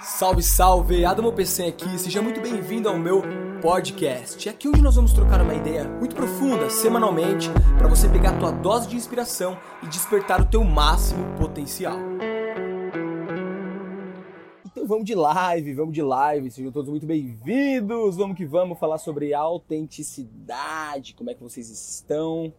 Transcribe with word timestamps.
Salve, 0.00 0.42
salve! 0.42 1.04
Adamo 1.06 1.32
PC 1.32 1.64
aqui, 1.64 1.98
seja 1.98 2.20
muito 2.20 2.40
bem-vindo 2.40 2.86
ao 2.88 2.98
meu 2.98 3.22
podcast. 3.62 4.46
É 4.46 4.52
aqui 4.52 4.68
onde 4.68 4.82
nós 4.82 4.94
vamos 4.94 5.12
trocar 5.12 5.40
uma 5.40 5.54
ideia 5.54 5.84
muito 5.84 6.14
profunda, 6.14 6.68
semanalmente, 6.68 7.48
para 7.78 7.88
você 7.88 8.06
pegar 8.06 8.30
a 8.30 8.38
tua 8.38 8.50
dose 8.52 8.88
de 8.88 8.96
inspiração 8.96 9.56
e 9.82 9.86
despertar 9.86 10.40
o 10.42 10.44
teu 10.44 10.62
máximo 10.62 11.24
potencial. 11.38 11.96
Então 14.66 14.86
vamos 14.86 15.06
de 15.06 15.14
live, 15.14 15.72
vamos 15.72 15.94
de 15.94 16.02
live, 16.02 16.50
sejam 16.50 16.70
todos 16.70 16.90
muito 16.90 17.06
bem-vindos! 17.06 18.16
Vamos 18.16 18.36
que 18.36 18.44
vamos 18.44 18.78
falar 18.78 18.98
sobre 18.98 19.32
autenticidade, 19.32 21.14
como 21.14 21.30
é 21.30 21.34
que 21.34 21.42
vocês 21.42 21.70
estão? 21.70 22.52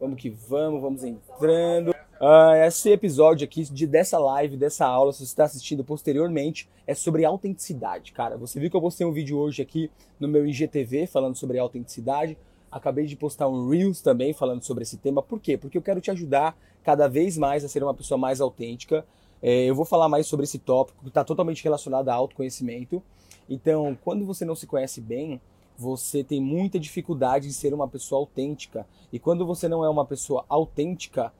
Vamos 0.00 0.20
que 0.20 0.28
vamos, 0.28 0.82
vamos 0.82 1.04
entrando. 1.04 1.99
Uh, 2.20 2.52
esse 2.66 2.90
episódio 2.90 3.46
aqui 3.46 3.62
de, 3.62 3.86
dessa 3.86 4.18
live, 4.18 4.54
dessa 4.54 4.86
aula, 4.86 5.10
se 5.10 5.20
você 5.20 5.24
está 5.24 5.44
assistindo 5.44 5.82
posteriormente, 5.82 6.68
é 6.86 6.94
sobre 6.94 7.24
autenticidade, 7.24 8.12
cara. 8.12 8.36
Você 8.36 8.60
viu 8.60 8.68
que 8.68 8.76
eu 8.76 8.80
postei 8.80 9.06
um 9.06 9.12
vídeo 9.12 9.38
hoje 9.38 9.62
aqui 9.62 9.90
no 10.18 10.28
meu 10.28 10.46
IGTV 10.46 11.06
falando 11.06 11.34
sobre 11.34 11.58
autenticidade. 11.58 12.36
Acabei 12.70 13.06
de 13.06 13.16
postar 13.16 13.48
um 13.48 13.70
Reels 13.70 14.02
também 14.02 14.34
falando 14.34 14.62
sobre 14.62 14.82
esse 14.82 14.98
tema. 14.98 15.22
Por 15.22 15.40
quê? 15.40 15.56
Porque 15.56 15.78
eu 15.78 15.82
quero 15.82 15.98
te 15.98 16.10
ajudar 16.10 16.54
cada 16.84 17.08
vez 17.08 17.38
mais 17.38 17.64
a 17.64 17.68
ser 17.68 17.82
uma 17.82 17.94
pessoa 17.94 18.18
mais 18.18 18.38
autêntica. 18.38 19.02
É, 19.42 19.64
eu 19.64 19.74
vou 19.74 19.86
falar 19.86 20.06
mais 20.06 20.26
sobre 20.26 20.44
esse 20.44 20.58
tópico 20.58 21.02
que 21.02 21.08
está 21.08 21.24
totalmente 21.24 21.64
relacionado 21.64 22.10
a 22.10 22.14
autoconhecimento. 22.14 23.02
Então, 23.48 23.96
quando 24.04 24.26
você 24.26 24.44
não 24.44 24.54
se 24.54 24.66
conhece 24.66 25.00
bem, 25.00 25.40
você 25.74 26.22
tem 26.22 26.38
muita 26.38 26.78
dificuldade 26.78 27.48
em 27.48 27.50
ser 27.50 27.72
uma 27.72 27.88
pessoa 27.88 28.20
autêntica. 28.20 28.86
E 29.10 29.18
quando 29.18 29.46
você 29.46 29.68
não 29.68 29.82
é 29.82 29.88
uma 29.88 30.04
pessoa 30.04 30.44
autêntica, 30.50 31.32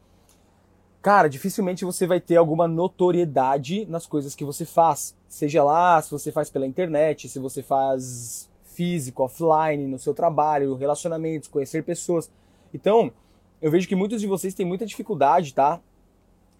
cara, 1.03 1.29
dificilmente 1.29 1.85
você 1.85 2.07
vai 2.07 2.21
ter 2.21 2.37
alguma 2.37 2.69
notoriedade 2.69 3.87
nas 3.87 4.07
coisas 4.07 4.35
que 4.35 4.45
você 4.45 4.65
faz. 4.65 5.17
Seja 5.29 5.63
lá 5.65 6.01
se 6.03 6.11
você 6.11 6.31
faz 6.31 6.51
pela 6.51 6.67
internet, 6.67 7.29
se 7.29 7.39
você 7.39 7.63
faz 7.63 8.49
físico, 8.65 9.23
offline, 9.23 9.87
no 9.87 9.99
seu 9.99 10.15
trabalho, 10.15 10.75
relacionamentos, 10.75 11.49
conhecer 11.49 11.83
pessoas. 11.83 12.31
Então, 12.73 13.13
eu 13.61 13.71
vejo 13.71 13.89
que 13.89 13.95
muitos 13.95 14.21
de 14.21 14.27
vocês 14.27 14.55
têm 14.55 14.65
muita 14.65 14.87
dificuldade, 14.87 15.53
tá? 15.55 15.81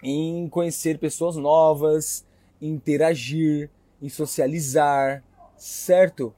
Em 0.03 0.49
conhecer 0.49 0.99
pessoas 0.99 1.37
novas, 1.37 2.27
interagir, 2.61 3.71
em 4.03 4.09
socializar, 4.09 5.23
certo? 5.57 6.35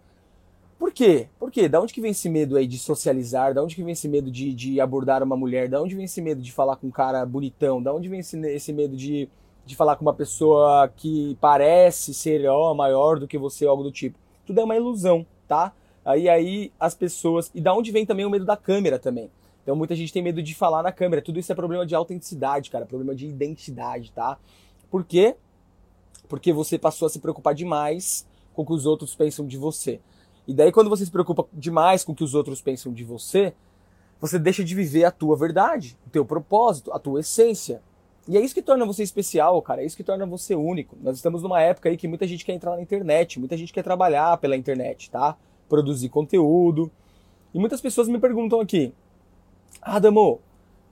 Por 0.83 0.92
quê? 0.92 1.28
Por 1.38 1.48
quê? 1.48 1.69
Da 1.69 1.80
onde 1.80 1.94
que 1.94 2.00
vem 2.00 2.11
esse 2.11 2.28
medo 2.28 2.56
aí 2.56 2.66
de 2.66 2.77
socializar? 2.77 3.55
Da 3.55 3.62
onde 3.62 3.77
que 3.77 3.84
vem 3.84 3.92
esse 3.92 4.08
medo 4.08 4.28
de, 4.33 4.52
de 4.52 4.80
abordar 4.80 5.22
uma 5.22 5.36
mulher? 5.36 5.69
Da 5.69 5.80
onde 5.80 5.94
vem 5.94 6.06
esse 6.06 6.20
medo 6.20 6.42
de 6.42 6.50
falar 6.50 6.75
com 6.75 6.88
um 6.88 6.91
cara 6.91 7.25
bonitão? 7.25 7.80
Da 7.80 7.94
onde 7.94 8.08
vem 8.08 8.19
esse, 8.19 8.36
esse 8.48 8.72
medo 8.72 8.97
de, 8.97 9.28
de 9.64 9.77
falar 9.77 9.94
com 9.94 10.03
uma 10.03 10.12
pessoa 10.12 10.92
que 10.97 11.38
parece 11.41 12.12
ser 12.12 12.48
ó, 12.48 12.75
maior 12.75 13.20
do 13.20 13.28
que 13.28 13.38
você, 13.38 13.64
algo 13.64 13.84
do 13.84 13.92
tipo? 13.92 14.19
Tudo 14.44 14.60
é 14.60 14.64
uma 14.64 14.75
ilusão, 14.75 15.25
tá? 15.47 15.72
Aí 16.05 16.28
aí 16.28 16.72
as 16.80 16.97
pessoas. 16.97 17.48
E 17.55 17.60
da 17.60 17.72
onde 17.72 17.92
vem 17.92 18.05
também 18.05 18.27
o 18.27 18.30
medo 18.30 18.44
da 18.44 18.56
câmera 18.56 18.98
também? 18.98 19.30
Então 19.62 19.77
muita 19.77 19.94
gente 19.94 20.12
tem 20.12 20.20
medo 20.20 20.42
de 20.42 20.53
falar 20.53 20.83
na 20.83 20.91
câmera. 20.91 21.22
Tudo 21.22 21.38
isso 21.38 21.53
é 21.53 21.55
problema 21.55 21.86
de 21.86 21.94
autenticidade, 21.94 22.72
cara. 22.72 22.86
Problema 22.86 23.14
de 23.14 23.28
identidade, 23.28 24.10
tá? 24.10 24.36
Por 24.91 25.05
quê? 25.05 25.36
Porque 26.28 26.53
você 26.53 26.77
passou 26.77 27.06
a 27.06 27.08
se 27.08 27.20
preocupar 27.20 27.55
demais 27.55 28.27
com 28.53 28.62
o 28.62 28.66
que 28.66 28.72
os 28.72 28.84
outros 28.84 29.14
pensam 29.14 29.47
de 29.47 29.56
você. 29.56 30.00
E 30.46 30.54
daí, 30.54 30.72
quando 30.72 30.90
você 30.90 31.04
se 31.04 31.10
preocupa 31.10 31.46
demais 31.52 32.04
com 32.04 32.12
o 32.12 32.14
que 32.14 32.24
os 32.24 32.34
outros 32.34 32.60
pensam 32.60 32.92
de 32.92 33.04
você, 33.04 33.52
você 34.20 34.38
deixa 34.38 34.64
de 34.64 34.74
viver 34.74 35.04
a 35.04 35.10
tua 35.10 35.36
verdade, 35.36 35.96
o 36.06 36.10
teu 36.10 36.24
propósito, 36.24 36.92
a 36.92 36.98
tua 36.98 37.20
essência. 37.20 37.82
E 38.28 38.36
é 38.36 38.40
isso 38.40 38.54
que 38.54 38.62
torna 38.62 38.86
você 38.86 39.02
especial, 39.02 39.60
cara. 39.62 39.82
É 39.82 39.84
isso 39.84 39.96
que 39.96 40.04
torna 40.04 40.24
você 40.24 40.54
único. 40.54 40.96
Nós 41.02 41.16
estamos 41.16 41.42
numa 41.42 41.60
época 41.60 41.88
aí 41.88 41.96
que 41.96 42.06
muita 42.06 42.26
gente 42.26 42.44
quer 42.44 42.52
entrar 42.52 42.76
na 42.76 42.82
internet, 42.82 43.38
muita 43.38 43.56
gente 43.56 43.72
quer 43.72 43.82
trabalhar 43.82 44.36
pela 44.38 44.56
internet, 44.56 45.10
tá? 45.10 45.36
Produzir 45.68 46.08
conteúdo. 46.08 46.90
E 47.52 47.58
muitas 47.58 47.80
pessoas 47.80 48.08
me 48.08 48.18
perguntam 48.18 48.60
aqui: 48.60 48.94
Adamo, 49.81 50.41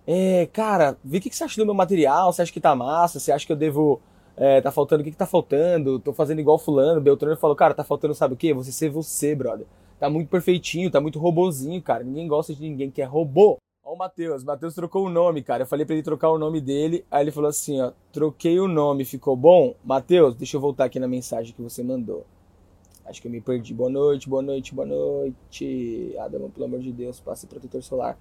é, 0.07 0.49
cara, 0.53 0.99
vê 1.05 1.19
o 1.19 1.21
que 1.21 1.35
você 1.35 1.45
acha 1.45 1.61
do 1.61 1.65
meu 1.65 1.75
material? 1.75 2.33
Você 2.33 2.43
acha 2.43 2.53
que 2.53 2.61
tá 2.61 2.75
massa? 2.75 3.21
Você 3.21 3.31
acha 3.31 3.47
que 3.47 3.53
eu 3.53 3.57
devo 3.57 4.01
é, 4.41 4.59
tá 4.59 4.73
faltando, 4.73 5.03
o 5.03 5.05
que, 5.05 5.11
que 5.11 5.17
tá 5.19 5.27
faltando? 5.27 5.99
Tô 5.99 6.15
fazendo 6.15 6.41
igual 6.41 6.59
fulano, 6.59 6.99
Beltrano 6.99 7.37
falou, 7.37 7.55
cara, 7.55 7.75
tá 7.75 7.85
faltando 7.85 8.15
sabe 8.15 8.33
o 8.33 8.37
quê? 8.39 8.55
Você 8.55 8.73
ser 8.73 8.89
você, 8.89 9.35
brother. 9.35 9.67
Tá 9.99 10.09
muito 10.09 10.31
perfeitinho, 10.31 10.91
tá 10.91 10.99
muito 10.99 11.19
robozinho, 11.19 11.83
cara. 11.83 12.03
Ninguém 12.03 12.27
gosta 12.27 12.55
de 12.55 12.63
ninguém 12.63 12.91
que 12.91 13.03
é 13.03 13.05
robô. 13.05 13.59
Ó 13.85 13.93
o 13.93 13.99
Matheus, 13.99 14.43
Matheus 14.43 14.75
trocou 14.75 15.05
o 15.05 15.11
nome, 15.11 15.43
cara. 15.43 15.65
Eu 15.65 15.67
falei 15.67 15.85
para 15.85 15.95
ele 15.95 16.03
trocar 16.03 16.31
o 16.31 16.39
nome 16.39 16.59
dele, 16.59 17.05
aí 17.11 17.23
ele 17.23 17.31
falou 17.31 17.51
assim, 17.51 17.83
ó, 17.83 17.93
troquei 18.11 18.59
o 18.59 18.67
nome, 18.67 19.05
ficou 19.05 19.37
bom? 19.37 19.75
Matheus, 19.85 20.35
deixa 20.35 20.57
eu 20.57 20.61
voltar 20.61 20.87
aqui 20.87 20.99
na 20.99 21.07
mensagem 21.07 21.55
que 21.55 21.61
você 21.61 21.83
mandou. 21.83 22.25
Acho 23.05 23.21
que 23.21 23.29
eu 23.29 23.33
me 23.33 23.43
perdi. 23.43 23.75
Boa 23.75 23.91
noite, 23.91 24.27
boa 24.27 24.41
noite, 24.41 24.75
boa 24.75 24.87
noite. 24.87 26.17
Adamo, 26.19 26.49
pelo 26.49 26.65
amor 26.65 26.81
de 26.81 26.93
Deus, 26.93 27.21
passe 27.21 27.47
protetor 27.47 27.83
solar. 27.83 28.17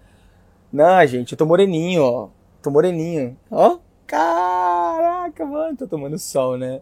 Não, 0.70 1.08
gente, 1.08 1.32
eu 1.32 1.38
tô 1.38 1.46
moreninho, 1.46 2.04
ó. 2.04 2.30
Tô 2.62 2.70
moreninho. 2.70 3.38
Ó, 3.50 3.78
Caraca, 4.10 5.46
mano, 5.46 5.78
tô 5.78 5.88
tomando 5.88 6.18
sol, 6.18 6.58
né? 6.58 6.82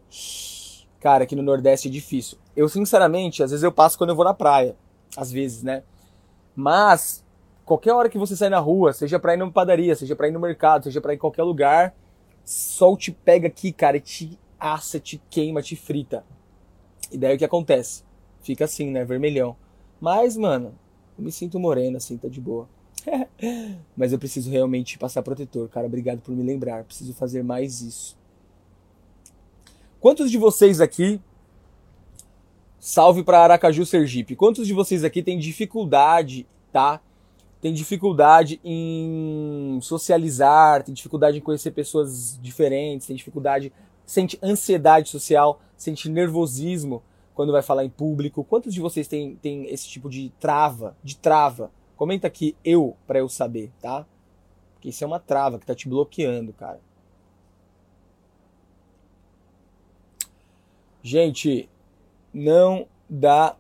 Cara, 1.02 1.26
aqui 1.26 1.36
no 1.36 1.44
Nordeste 1.44 1.90
é 1.90 1.92
difícil. 1.92 2.38
Eu, 2.56 2.70
sinceramente, 2.70 3.44
às 3.44 3.52
vezes 3.52 3.66
eu 3.66 3.72
passo 3.72 3.98
quando 3.98 4.12
eu 4.12 4.16
vou 4.16 4.24
na 4.24 4.34
praia. 4.34 4.78
Às 5.18 5.30
vezes, 5.30 5.62
né? 5.62 5.84
Mas, 6.56 7.26
qualquer 7.66 7.92
hora 7.92 8.08
que 8.08 8.18
você 8.18 8.34
sai 8.34 8.48
na 8.48 8.60
rua, 8.60 8.94
seja 8.94 9.20
pra 9.20 9.34
ir 9.34 9.38
numa 9.38 9.52
padaria, 9.52 9.94
seja 9.94 10.16
pra 10.16 10.30
ir 10.30 10.32
no 10.32 10.40
mercado, 10.40 10.86
seja 10.86 11.02
pra 11.02 11.12
ir 11.12 11.18
em 11.18 11.20
qualquer 11.20 11.44
lugar, 11.44 11.94
sol 12.46 12.96
te 12.96 13.12
pega 13.12 13.50
aqui, 13.50 13.74
cara, 13.74 13.98
e 13.98 14.00
te 14.00 14.40
assa, 14.58 14.98
te 14.98 15.22
queima, 15.30 15.62
te 15.62 15.76
frita. 15.76 16.24
E 17.12 17.18
daí 17.18 17.36
o 17.36 17.38
que 17.38 17.44
acontece? 17.44 18.06
Fica 18.42 18.64
assim, 18.64 18.90
né? 18.90 19.04
Vermelhão. 19.04 19.58
Mas, 20.00 20.38
mano, 20.38 20.74
eu 21.18 21.26
me 21.26 21.32
sinto 21.34 21.60
moreno, 21.60 21.98
assim, 21.98 22.18
tá 22.18 22.30
de 22.30 22.40
boa. 22.40 22.70
Mas 23.96 24.12
eu 24.12 24.20
preciso 24.20 24.50
realmente 24.50 24.98
passar 24.98 25.22
protetor, 25.22 25.70
cara. 25.70 25.88
Obrigado 25.88 26.22
por 26.22 26.36
me 26.36 26.44
lembrar. 26.44 26.84
Preciso 26.84 27.14
fazer 27.14 27.44
mais 27.44 27.82
isso. 27.82 28.18
Quantos 30.00 30.30
de 30.30 30.38
vocês 30.38 30.82
aqui. 30.82 31.20
Salve 32.80 33.24
para 33.24 33.40
Aracaju, 33.40 33.86
Sergipe. 33.86 34.36
Quantos 34.36 34.66
de 34.68 34.74
vocês 34.74 35.04
aqui 35.04 35.22
têm 35.22 35.38
dificuldade, 35.38 36.48
tá? 36.72 37.02
Tem 37.60 37.74
dificuldade 37.74 38.62
em 38.64 39.80
socializar, 39.82 40.84
tem 40.84 40.94
dificuldade 40.94 41.40
em 41.40 41.42
conhecer 41.42 41.72
pessoas 41.72 42.40
diferentes, 42.42 43.08
tem 43.08 43.16
dificuldade, 43.16 43.74
sente 44.06 44.38
ansiedade 44.44 45.10
social, 45.10 45.60
sente 45.76 46.08
nervosismo 46.08 47.02
quando 47.34 47.52
vai 47.52 47.64
falar 47.64 47.84
em 47.84 47.90
público. 47.90 48.44
Quantos 48.44 48.74
de 48.74 48.80
vocês 48.80 49.08
têm, 49.08 49.36
têm 49.36 49.66
esse 49.74 49.88
tipo 49.88 50.08
de 50.08 50.32
trava, 50.40 50.96
de 51.04 51.18
trava 51.18 51.72
Comenta 51.98 52.28
aqui 52.28 52.56
eu 52.64 52.96
para 53.08 53.20
eu 53.20 53.28
saber, 53.28 53.72
tá? 53.82 54.06
Porque 54.76 54.90
isso 54.90 55.04
é 55.04 55.08
uma 55.08 55.20
trava 55.20 55.58
que 55.58 55.66
tá 55.66 55.74
te 55.74 55.90
bloqueando, 55.90 56.54
cara. 56.54 56.80
Gente, 61.02 61.68
não 62.32 62.88
dá. 63.10 63.56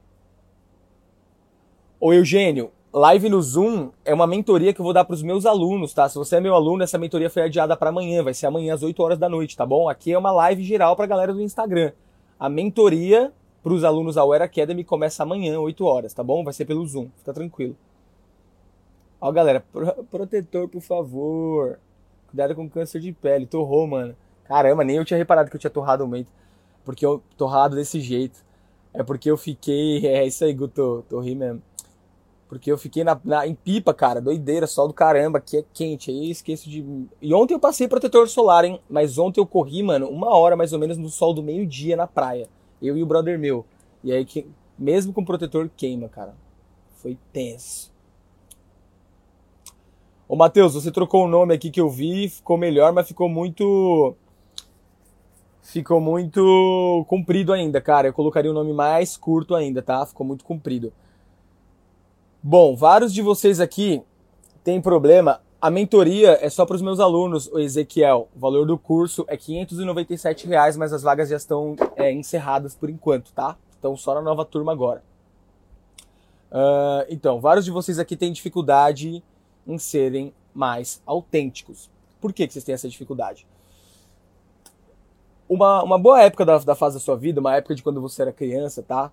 Ô 2.00 2.14
Eugênio, 2.14 2.72
live 2.94 3.28
no 3.28 3.42
Zoom 3.42 3.90
é 4.06 4.14
uma 4.14 4.28
mentoria 4.28 4.72
que 4.72 4.80
eu 4.80 4.84
vou 4.84 4.94
dar 4.94 5.04
para 5.04 5.16
os 5.16 5.24
meus 5.24 5.46
alunos, 5.48 5.92
tá? 5.92 6.08
Se 6.08 6.16
você 6.16 6.36
é 6.36 6.40
meu 6.40 6.54
aluno, 6.54 6.84
essa 6.84 7.00
mentoria 7.00 7.32
foi 7.32 7.42
adiada 7.42 7.76
para 7.76 7.90
amanhã, 7.90 8.22
vai 8.22 8.36
ser 8.36 8.46
amanhã 8.46 8.76
às 8.76 8.84
8 8.84 9.02
horas 9.02 9.18
da 9.18 9.28
noite, 9.28 9.58
tá 9.58 9.66
bom? 9.66 9.90
Aqui 9.90 10.14
é 10.14 10.18
uma 10.18 10.32
live 10.32 10.64
geral 10.64 10.96
para 10.96 11.06
a 11.06 11.08
galera 11.08 11.34
do 11.34 11.42
Instagram. 11.42 11.92
A 12.40 12.48
mentoria 12.50 13.34
para 13.64 13.74
os 13.74 13.84
alunos 13.84 14.14
da 14.14 14.22
Aware 14.22 14.44
Academy 14.44 14.84
começa 14.84 15.24
amanhã, 15.24 15.60
8 15.60 15.84
horas, 15.84 16.14
tá 16.14 16.24
bom? 16.24 16.44
Vai 16.44 16.54
ser 16.54 16.66
pelo 16.66 16.86
Zoom, 16.86 17.10
fica 17.18 17.34
tranquilo. 17.34 17.76
Ó, 19.20 19.32
galera, 19.32 19.64
pro, 19.72 20.04
protetor, 20.06 20.68
por 20.68 20.82
favor. 20.82 21.80
Cuidado 22.28 22.56
com 22.56 22.70
câncer 22.70 23.00
de 23.00 23.12
pele. 23.12 23.46
Torrou, 23.46 23.88
mano. 23.88 24.16
Caramba, 24.44 24.84
nem 24.84 24.98
eu 24.98 25.06
tinha 25.06 25.18
reparado 25.18 25.50
que 25.50 25.56
eu 25.56 25.60
tinha 25.60 25.72
torrado 25.72 26.04
o 26.04 26.08
meio. 26.08 26.28
Porque 26.86 27.06
eu 27.06 27.22
torrado 27.36 27.76
desse 27.76 28.00
jeito. 28.00 28.46
É 28.94 29.04
porque 29.04 29.30
eu 29.30 29.38
fiquei. 29.38 30.06
É 30.08 30.26
isso 30.26 30.44
aí, 30.44 30.54
Guto. 30.54 31.04
Torri 31.10 31.36
mesmo. 31.36 31.62
Porque 32.48 32.72
eu 32.72 32.78
fiquei 32.78 33.04
na, 33.04 33.20
na, 33.26 33.46
em 33.46 33.56
pipa, 33.56 33.94
cara. 33.94 34.22
Doideira, 34.22 34.68
sol 34.68 34.88
do 34.88 34.94
caramba. 34.94 35.40
Aqui 35.40 35.58
é 35.58 35.66
quente. 35.74 36.12
Aí 36.12 36.28
eu 36.28 36.32
esqueço 36.32 36.70
de. 36.70 36.86
E 37.22 37.34
ontem 37.34 37.54
eu 37.54 37.60
passei 37.60 37.88
protetor 37.88 38.30
solar, 38.30 38.64
hein? 38.66 38.80
Mas 38.90 39.18
ontem 39.18 39.42
eu 39.42 39.46
corri, 39.48 39.84
mano, 39.84 40.08
uma 40.08 40.36
hora 40.36 40.56
mais 40.56 40.74
ou 40.74 40.80
menos 40.80 40.98
no 40.98 41.10
sol 41.10 41.34
do 41.34 41.44
meio-dia 41.44 41.98
na 41.98 42.08
praia. 42.08 42.48
Eu 42.82 42.96
e 42.96 43.04
o 43.04 43.06
brother 43.06 43.38
meu. 43.40 43.66
E 44.04 44.12
aí, 44.12 44.24
que, 44.24 44.48
mesmo 44.78 45.12
com 45.12 45.26
protetor, 45.26 45.70
queima, 45.76 46.08
cara. 46.08 46.36
Foi 46.98 47.18
tenso. 47.34 47.92
Ô 50.30 50.36
Matheus, 50.36 50.74
você 50.74 50.92
trocou 50.92 51.24
o 51.24 51.28
nome 51.28 51.54
aqui 51.54 51.72
que 51.72 51.80
eu 51.80 51.90
vi, 51.90 52.28
ficou 52.28 52.58
melhor, 52.58 52.92
mas 52.92 53.08
ficou 53.08 53.30
muito. 53.30 54.14
Ficou 55.62 56.02
muito 56.02 57.06
comprido 57.08 57.54
ainda, 57.54 57.80
cara. 57.80 58.10
Eu 58.10 58.14
colocaria 58.14 58.52
o 58.52 58.54
um 58.54 58.58
nome 58.58 58.74
mais 58.74 59.16
curto 59.16 59.56
ainda, 59.56 59.82
tá? 59.82 60.06
Ficou 60.06 60.26
muito 60.26 60.44
comprido. 60.44 60.92
Bom, 62.44 62.76
vários 62.76 63.14
de 63.14 63.22
vocês 63.22 63.60
aqui 63.60 64.02
têm 64.64 64.82
problema 64.82 65.42
A 65.62 65.70
mentoria 65.72 66.38
é 66.42 66.50
só 66.50 66.66
para 66.66 66.76
os 66.76 66.82
meus 66.82 67.00
alunos, 67.00 67.48
o 67.48 67.60
Ezequiel. 67.60 68.28
O 68.36 68.40
valor 68.40 68.66
do 68.66 68.78
curso 68.78 69.26
é 69.28 69.38
597 69.38 70.46
reais, 70.46 70.76
mas 70.76 70.92
as 70.92 71.04
vagas 71.04 71.30
já 71.30 71.38
estão 71.38 71.76
é, 71.96 72.12
encerradas 72.12 72.76
por 72.76 72.90
enquanto, 72.90 73.32
tá? 73.32 73.58
Então 73.80 73.96
só 73.96 74.14
na 74.14 74.22
nova 74.22 74.44
turma 74.44 74.74
agora. 74.74 75.02
Uh, 76.52 77.08
então, 77.10 77.40
vários 77.40 77.66
de 77.66 77.72
vocês 77.72 77.98
aqui 77.98 78.16
têm 78.16 78.32
dificuldade 78.32 79.24
em 79.68 79.78
serem 79.78 80.34
mais 80.54 81.02
autênticos. 81.06 81.90
Por 82.20 82.34
que, 82.34 82.48
que 82.48 82.54
vocês 82.54 82.66
têm 82.66 82.74
essa 82.74 82.90
dificuldade? 82.90 83.46
Uma, 85.48 85.84
uma 85.84 85.98
boa 85.98 86.22
época 86.22 86.46
da, 86.46 86.58
da 86.58 86.76
fase 86.76 86.96
da 86.96 87.00
sua 87.00 87.16
vida, 87.16 87.40
uma 87.40 87.56
época 87.56 87.76
de 87.76 87.84
quando 87.84 88.02
você 88.02 88.22
era 88.22 88.34
criança, 88.34 88.82
tá? 88.82 89.12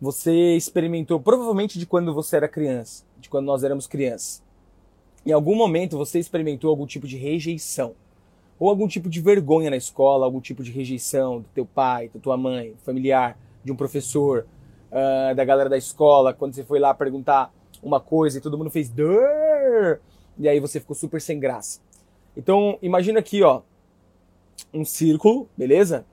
Você 0.00 0.56
experimentou, 0.56 1.20
provavelmente 1.20 1.78
de 1.78 1.86
quando 1.86 2.12
você 2.12 2.36
era 2.36 2.48
criança, 2.48 3.04
de 3.18 3.28
quando 3.28 3.46
nós 3.46 3.62
éramos 3.62 3.86
crianças. 3.86 4.42
Em 5.24 5.32
algum 5.32 5.54
momento 5.54 5.96
você 5.96 6.18
experimentou 6.18 6.70
algum 6.70 6.86
tipo 6.86 7.06
de 7.06 7.16
rejeição, 7.16 7.94
ou 8.58 8.70
algum 8.70 8.88
tipo 8.88 9.08
de 9.08 9.20
vergonha 9.20 9.70
na 9.70 9.76
escola, 9.76 10.24
algum 10.24 10.40
tipo 10.40 10.62
de 10.62 10.70
rejeição 10.70 11.40
do 11.40 11.48
teu 11.54 11.66
pai, 11.66 12.08
da 12.12 12.18
tua 12.20 12.36
mãe, 12.36 12.74
familiar, 12.84 13.38
de 13.62 13.70
um 13.70 13.76
professor, 13.76 14.46
uh, 14.90 15.34
da 15.34 15.44
galera 15.44 15.68
da 15.68 15.76
escola, 15.76 16.32
quando 16.32 16.54
você 16.54 16.64
foi 16.64 16.78
lá 16.78 16.94
perguntar 16.94 17.52
uma 17.82 18.00
coisa 18.00 18.38
e 18.38 18.40
todo 18.40 18.56
mundo 18.58 18.70
fez 18.70 18.88
Durr! 18.88 20.00
e 20.38 20.48
aí 20.48 20.60
você 20.60 20.80
ficou 20.80 20.94
super 20.94 21.20
sem 21.20 21.38
graça. 21.40 21.80
Então, 22.36 22.78
imagina 22.82 23.18
aqui, 23.18 23.42
ó, 23.42 23.62
um 24.72 24.84
círculo, 24.84 25.48
beleza? 25.56 26.04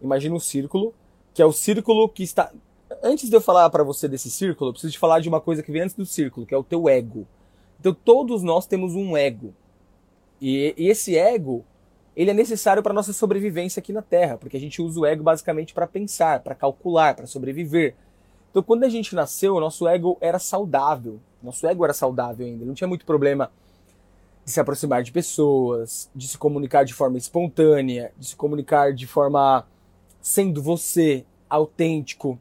Imagina 0.00 0.34
um 0.34 0.40
círculo, 0.40 0.94
que 1.34 1.42
é 1.42 1.44
o 1.44 1.52
círculo 1.52 2.08
que 2.08 2.22
está 2.22 2.50
Antes 3.02 3.28
de 3.28 3.36
eu 3.36 3.40
falar 3.40 3.68
para 3.68 3.84
você 3.84 4.08
desse 4.08 4.30
círculo, 4.30 4.70
eu 4.70 4.72
preciso 4.72 4.92
te 4.94 4.98
falar 4.98 5.20
de 5.20 5.28
uma 5.28 5.40
coisa 5.40 5.62
que 5.62 5.70
vem 5.70 5.82
antes 5.82 5.94
do 5.94 6.06
círculo, 6.06 6.46
que 6.46 6.54
é 6.54 6.56
o 6.56 6.64
teu 6.64 6.88
ego. 6.88 7.26
Então, 7.78 7.92
todos 7.92 8.42
nós 8.42 8.66
temos 8.66 8.94
um 8.94 9.16
ego. 9.16 9.54
E, 10.40 10.74
e 10.76 10.88
esse 10.88 11.16
ego, 11.16 11.64
ele 12.16 12.30
é 12.30 12.34
necessário 12.34 12.82
para 12.82 12.94
nossa 12.94 13.12
sobrevivência 13.12 13.78
aqui 13.78 13.92
na 13.92 14.00
Terra, 14.00 14.38
porque 14.38 14.56
a 14.56 14.60
gente 14.60 14.80
usa 14.80 15.00
o 15.00 15.06
ego 15.06 15.22
basicamente 15.22 15.74
para 15.74 15.86
pensar, 15.86 16.40
para 16.40 16.54
calcular, 16.54 17.14
para 17.14 17.26
sobreviver. 17.26 17.94
Então, 18.50 18.62
quando 18.62 18.84
a 18.84 18.88
gente 18.88 19.14
nasceu, 19.14 19.54
o 19.56 19.60
nosso 19.60 19.86
ego 19.86 20.16
era 20.20 20.38
saudável. 20.38 21.20
Nosso 21.42 21.66
ego 21.66 21.84
era 21.84 21.92
saudável 21.92 22.46
ainda, 22.46 22.64
não 22.64 22.74
tinha 22.74 22.88
muito 22.88 23.04
problema 23.04 23.50
de 24.44 24.50
se 24.50 24.60
aproximar 24.60 25.02
de 25.02 25.12
pessoas, 25.12 26.10
de 26.14 26.26
se 26.26 26.38
comunicar 26.38 26.84
de 26.84 26.94
forma 26.94 27.18
espontânea, 27.18 28.12
de 28.16 28.28
se 28.28 28.36
comunicar 28.36 28.94
de 28.94 29.06
forma 29.06 29.66
sendo 30.20 30.62
você, 30.62 31.24
autêntico. 31.48 32.40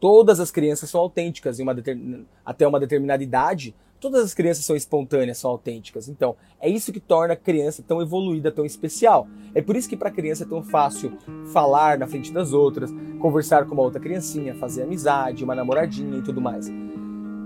Todas 0.00 0.40
as 0.40 0.50
crianças 0.50 0.88
são 0.88 1.00
autênticas 1.00 1.58
uma 1.58 1.76
até 2.44 2.66
uma 2.66 2.80
determinada 2.80 3.22
idade. 3.22 3.74
Todas 4.00 4.24
as 4.24 4.32
crianças 4.32 4.64
são 4.64 4.74
espontâneas, 4.74 5.36
são 5.36 5.50
autênticas. 5.50 6.08
Então, 6.08 6.34
é 6.58 6.70
isso 6.70 6.90
que 6.90 6.98
torna 6.98 7.34
a 7.34 7.36
criança 7.36 7.84
tão 7.86 8.00
evoluída, 8.00 8.50
tão 8.50 8.64
especial. 8.64 9.28
É 9.54 9.60
por 9.60 9.76
isso 9.76 9.86
que 9.86 9.96
para 9.96 10.08
a 10.08 10.12
criança 10.12 10.44
é 10.44 10.46
tão 10.46 10.62
fácil 10.62 11.12
falar 11.52 11.98
na 11.98 12.06
frente 12.06 12.32
das 12.32 12.54
outras, 12.54 12.90
conversar 13.18 13.66
com 13.66 13.74
uma 13.74 13.82
outra 13.82 14.00
criancinha, 14.00 14.54
fazer 14.54 14.84
amizade, 14.84 15.44
uma 15.44 15.54
namoradinha 15.54 16.16
e 16.16 16.22
tudo 16.22 16.40
mais. 16.40 16.72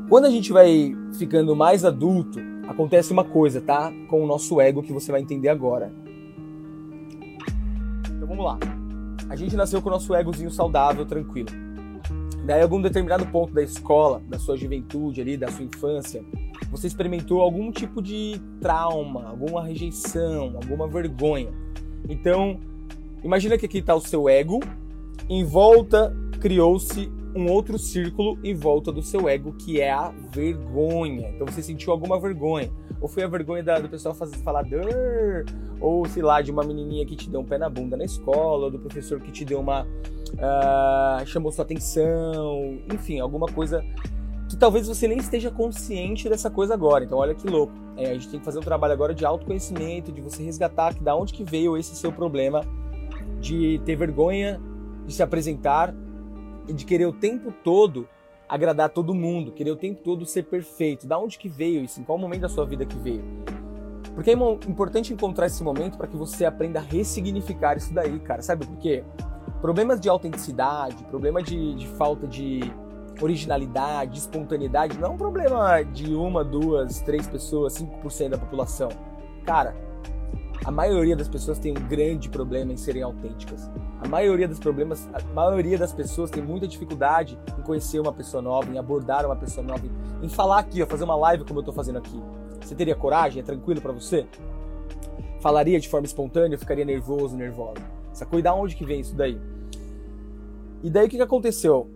Quando 0.09 0.27
a 0.27 0.31
gente 0.31 0.53
vai 0.53 0.95
ficando 1.19 1.57
mais 1.57 1.85
adulto, 1.85 2.39
acontece 2.69 3.13
uma 3.13 3.25
coisa, 3.25 3.61
tá? 3.61 3.93
Com 4.09 4.23
o 4.23 4.27
nosso 4.27 4.61
ego 4.61 4.81
que 4.81 4.93
você 4.93 5.11
vai 5.11 5.21
entender 5.21 5.49
agora. 5.49 5.93
Então 8.15 8.29
vamos 8.29 8.45
lá. 8.45 8.61
A 9.29 9.35
gente 9.35 9.57
nasceu 9.57 9.83
com 9.83 9.89
o 9.89 9.93
nosso 9.93 10.15
egozinho 10.15 10.53
saudável, 10.53 11.05
tranquilo. 11.05 11.51
Daí, 12.47 12.61
algum 12.61 12.81
determinado 12.81 13.27
ponto 13.27 13.55
da 13.55 13.63
escola, 13.63 14.23
da 14.29 14.39
sua 14.39 14.55
juventude 14.55 15.21
ali, 15.21 15.35
da 15.35 15.51
sua 15.51 15.65
infância, 15.65 16.23
você 16.71 16.87
experimentou 16.87 17.41
algum 17.41 17.71
tipo 17.71 18.03
de 18.03 18.41
trauma, 18.61 19.29
alguma 19.29 19.65
rejeição, 19.65 20.57
alguma 20.57 20.89
vergonha. 20.89 21.53
Então, 22.09 22.59
imagina 23.23 23.57
que 23.57 23.67
aqui 23.67 23.79
está 23.79 23.95
o 23.95 24.01
seu 24.01 24.29
ego, 24.29 24.61
em 25.29 25.45
volta 25.45 26.15
criou-se 26.41 27.11
um 27.35 27.51
outro 27.51 27.79
círculo 27.79 28.39
em 28.45 28.55
volta 28.55 28.93
do 28.93 29.03
seu 29.03 29.29
ego, 29.29 29.55
que 29.55 29.81
é 29.81 29.91
a 29.91 30.13
vergonha. 30.31 31.31
Então 31.31 31.47
você 31.47 31.63
sentiu 31.63 31.93
alguma 31.93 32.21
vergonha. 32.21 32.71
Ou 33.01 33.09
foi 33.09 33.25
a 33.25 33.27
vergonha 33.27 33.63
da, 33.63 33.81
do 33.81 33.89
pessoal 33.89 34.15
fazer, 34.15 34.37
falar 34.37 34.65
ou 35.81 36.07
sei 36.07 36.23
lá, 36.23 36.41
de 36.41 36.51
uma 36.51 36.63
menininha 36.63 37.05
que 37.05 37.17
te 37.17 37.29
deu 37.29 37.41
um 37.41 37.45
pé 37.45 37.59
na 37.59 37.69
bunda 37.69 37.97
na 37.97 38.05
escola, 38.05 38.67
ou 38.67 38.71
do 38.71 38.79
professor 38.79 39.21
que 39.21 39.33
te 39.33 39.45
deu 39.45 39.61
uma. 39.61 39.87
Uh, 40.35 41.27
chamou 41.27 41.53
sua 41.53 41.65
atenção, 41.65 42.79
enfim, 42.93 43.21
alguma 43.21 43.47
coisa 43.47 43.85
que 44.49 44.57
talvez 44.57 44.87
você 44.87 45.09
nem 45.09 45.19
esteja 45.19 45.51
consciente 45.51 46.29
dessa 46.29 46.51
coisa 46.51 46.75
agora. 46.75 47.05
Então, 47.05 47.19
olha 47.19 47.35
que 47.35 47.47
louco. 47.47 47.73
É, 47.97 48.11
a 48.11 48.15
gente 48.15 48.29
tem 48.29 48.39
que 48.41 48.45
fazer 48.45 48.59
um 48.59 48.63
trabalho 48.63 48.93
agora 48.93 49.15
de 49.15 49.25
autoconhecimento, 49.25 50.13
de 50.13 50.21
você 50.21 50.43
resgatar 50.43 50.95
que 50.95 51.03
da 51.03 51.15
onde 51.15 51.33
que 51.33 51.45
veio 51.45 51.77
esse 51.77 51.95
seu 51.97 52.13
problema 52.13 52.63
de 53.41 53.81
ter 53.85 53.97
vergonha 53.97 54.61
de 55.07 55.13
se 55.13 55.23
apresentar 55.23 55.95
e 56.67 56.73
de 56.73 56.85
querer 56.85 57.07
o 57.07 57.13
tempo 57.13 57.53
todo 57.63 58.09
agradar 58.49 58.91
todo 58.91 59.15
mundo, 59.15 59.53
querer 59.53 59.71
o 59.71 59.77
tempo 59.77 60.01
todo 60.03 60.25
ser 60.25 60.45
perfeito. 60.45 61.07
Da 61.07 61.19
onde 61.19 61.39
que 61.39 61.49
veio 61.49 61.83
isso? 61.83 62.01
Em 62.01 62.05
qual 62.05 62.19
momento 62.19 62.43
da 62.43 62.49
sua 62.49 62.65
vida 62.65 62.85
que 62.85 62.97
veio? 62.99 63.25
Porque 64.15 64.31
é 64.31 64.35
importante 64.35 65.13
encontrar 65.13 65.47
esse 65.47 65.63
momento 65.63 65.99
para 65.99 66.07
que 66.07 66.17
você 66.17 66.45
aprenda 66.45 66.79
a 66.79 66.83
ressignificar 66.83 67.77
isso 67.77 67.93
daí, 67.93 68.19
cara. 68.21 68.43
Sabe 68.43 68.65
por 68.65 68.77
quê? 68.77 69.03
Problemas 69.61 70.01
de 70.01 70.09
autenticidade, 70.09 71.03
problema 71.05 71.43
de, 71.43 71.75
de 71.75 71.89
falta 71.89 72.27
de 72.27 72.61
originalidade, 73.21 74.13
de 74.13 74.19
espontaneidade, 74.19 74.99
não 74.99 75.09
é 75.09 75.11
um 75.11 75.17
problema 75.17 75.83
de 75.83 76.15
uma, 76.15 76.45
duas, 76.45 77.01
três 77.01 77.27
pessoas, 77.27 77.75
5% 77.79 78.31
da 78.31 78.39
população. 78.39 78.89
Cara, 79.45 79.75
a 80.65 80.71
maioria 80.71 81.15
das 81.15 81.29
pessoas 81.29 81.59
tem 81.59 81.73
um 81.73 81.89
grande 81.89 82.29
problema 82.29 82.73
em 82.73 82.77
serem 82.77 83.03
autênticas. 83.03 83.71
A 84.01 84.09
maioria 84.09 84.49
dos 84.49 84.59
problemas, 84.59 85.09
a 85.13 85.23
maioria 85.35 85.77
das 85.77 85.93
pessoas 85.93 86.31
tem 86.31 86.43
muita 86.43 86.67
dificuldade 86.67 87.39
em 87.59 87.63
conhecer 87.63 88.01
uma 88.01 88.13
pessoa 88.13 88.43
nova, 88.43 88.71
em 88.71 88.79
abordar 88.79 89.27
uma 89.27 89.37
pessoa 89.37 89.67
nova, 89.67 89.83
em 90.23 90.29
falar 90.29 90.61
aqui, 90.61 90.83
ó, 90.83 90.87
fazer 90.87 91.05
uma 91.05 91.17
live 91.17 91.45
como 91.45 91.61
eu 91.61 91.65
tô 91.65 91.73
fazendo 91.73 91.99
aqui. 91.99 92.21
Você 92.61 92.75
teria 92.75 92.95
coragem? 92.95 93.41
É 93.41 93.45
tranquilo 93.45 93.81
para 93.81 93.93
você? 93.93 94.27
Falaria 95.41 95.79
de 95.79 95.89
forma 95.89 96.07
espontânea, 96.07 96.57
ficaria 96.57 96.85
nervoso, 96.85 97.37
nervosa. 97.37 97.83
Sacou? 98.15 98.39
E 98.39 98.43
da 98.43 98.55
onde 98.55 98.75
que 98.75 98.87
vem 98.87 99.01
isso 99.01 99.15
daí? 99.15 99.39
E 100.83 100.89
daí 100.89 101.07
o 101.07 101.09
que, 101.11 101.17
que 101.17 101.23
aconteceu? 101.23 101.91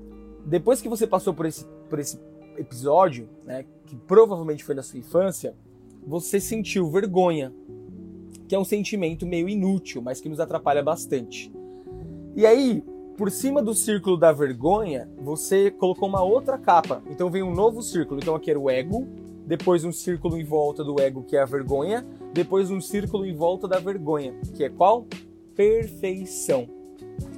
Depois 0.48 0.80
que 0.80 0.88
você 0.88 1.06
passou 1.06 1.34
por 1.34 1.44
esse, 1.44 1.66
por 1.90 1.98
esse 1.98 2.18
episódio, 2.56 3.28
né, 3.44 3.66
que 3.86 3.94
provavelmente 3.94 4.64
foi 4.64 4.74
na 4.74 4.82
sua 4.82 4.98
infância, 4.98 5.54
você 6.06 6.40
sentiu 6.40 6.90
vergonha, 6.90 7.52
que 8.48 8.54
é 8.54 8.58
um 8.58 8.64
sentimento 8.64 9.26
meio 9.26 9.46
inútil, 9.46 10.00
mas 10.00 10.20
que 10.20 10.28
nos 10.28 10.40
atrapalha 10.40 10.82
bastante. 10.82 11.52
E 12.34 12.46
aí, 12.46 12.82
por 13.16 13.30
cima 13.30 13.62
do 13.62 13.74
círculo 13.74 14.16
da 14.16 14.32
vergonha, 14.32 15.06
você 15.20 15.70
colocou 15.70 16.08
uma 16.08 16.23
outra 16.23 16.56
capa. 16.56 17.02
Então 17.11 17.30
vem 17.30 17.42
um 17.42 17.54
novo 17.54 17.82
círculo. 17.82 18.18
Então 18.18 18.34
aqui 18.34 18.50
era 18.50 18.58
o 18.58 18.70
ego, 18.70 19.06
depois 19.46 19.84
um 19.84 19.92
círculo 19.92 20.38
em 20.38 20.44
volta 20.44 20.82
do 20.82 20.99
ego, 20.99 21.25
que 21.25 21.37
é 21.37 21.42
a 21.42 21.44
vergonha, 21.44 22.06
depois 22.32 22.70
um 22.70 22.80
círculo 22.80 23.26
em 23.26 23.34
volta 23.34 23.68
da 23.68 23.78
vergonha, 23.78 24.34
que 24.54 24.64
é 24.64 24.70
qual? 24.70 25.06
Perfeição. 25.54 26.77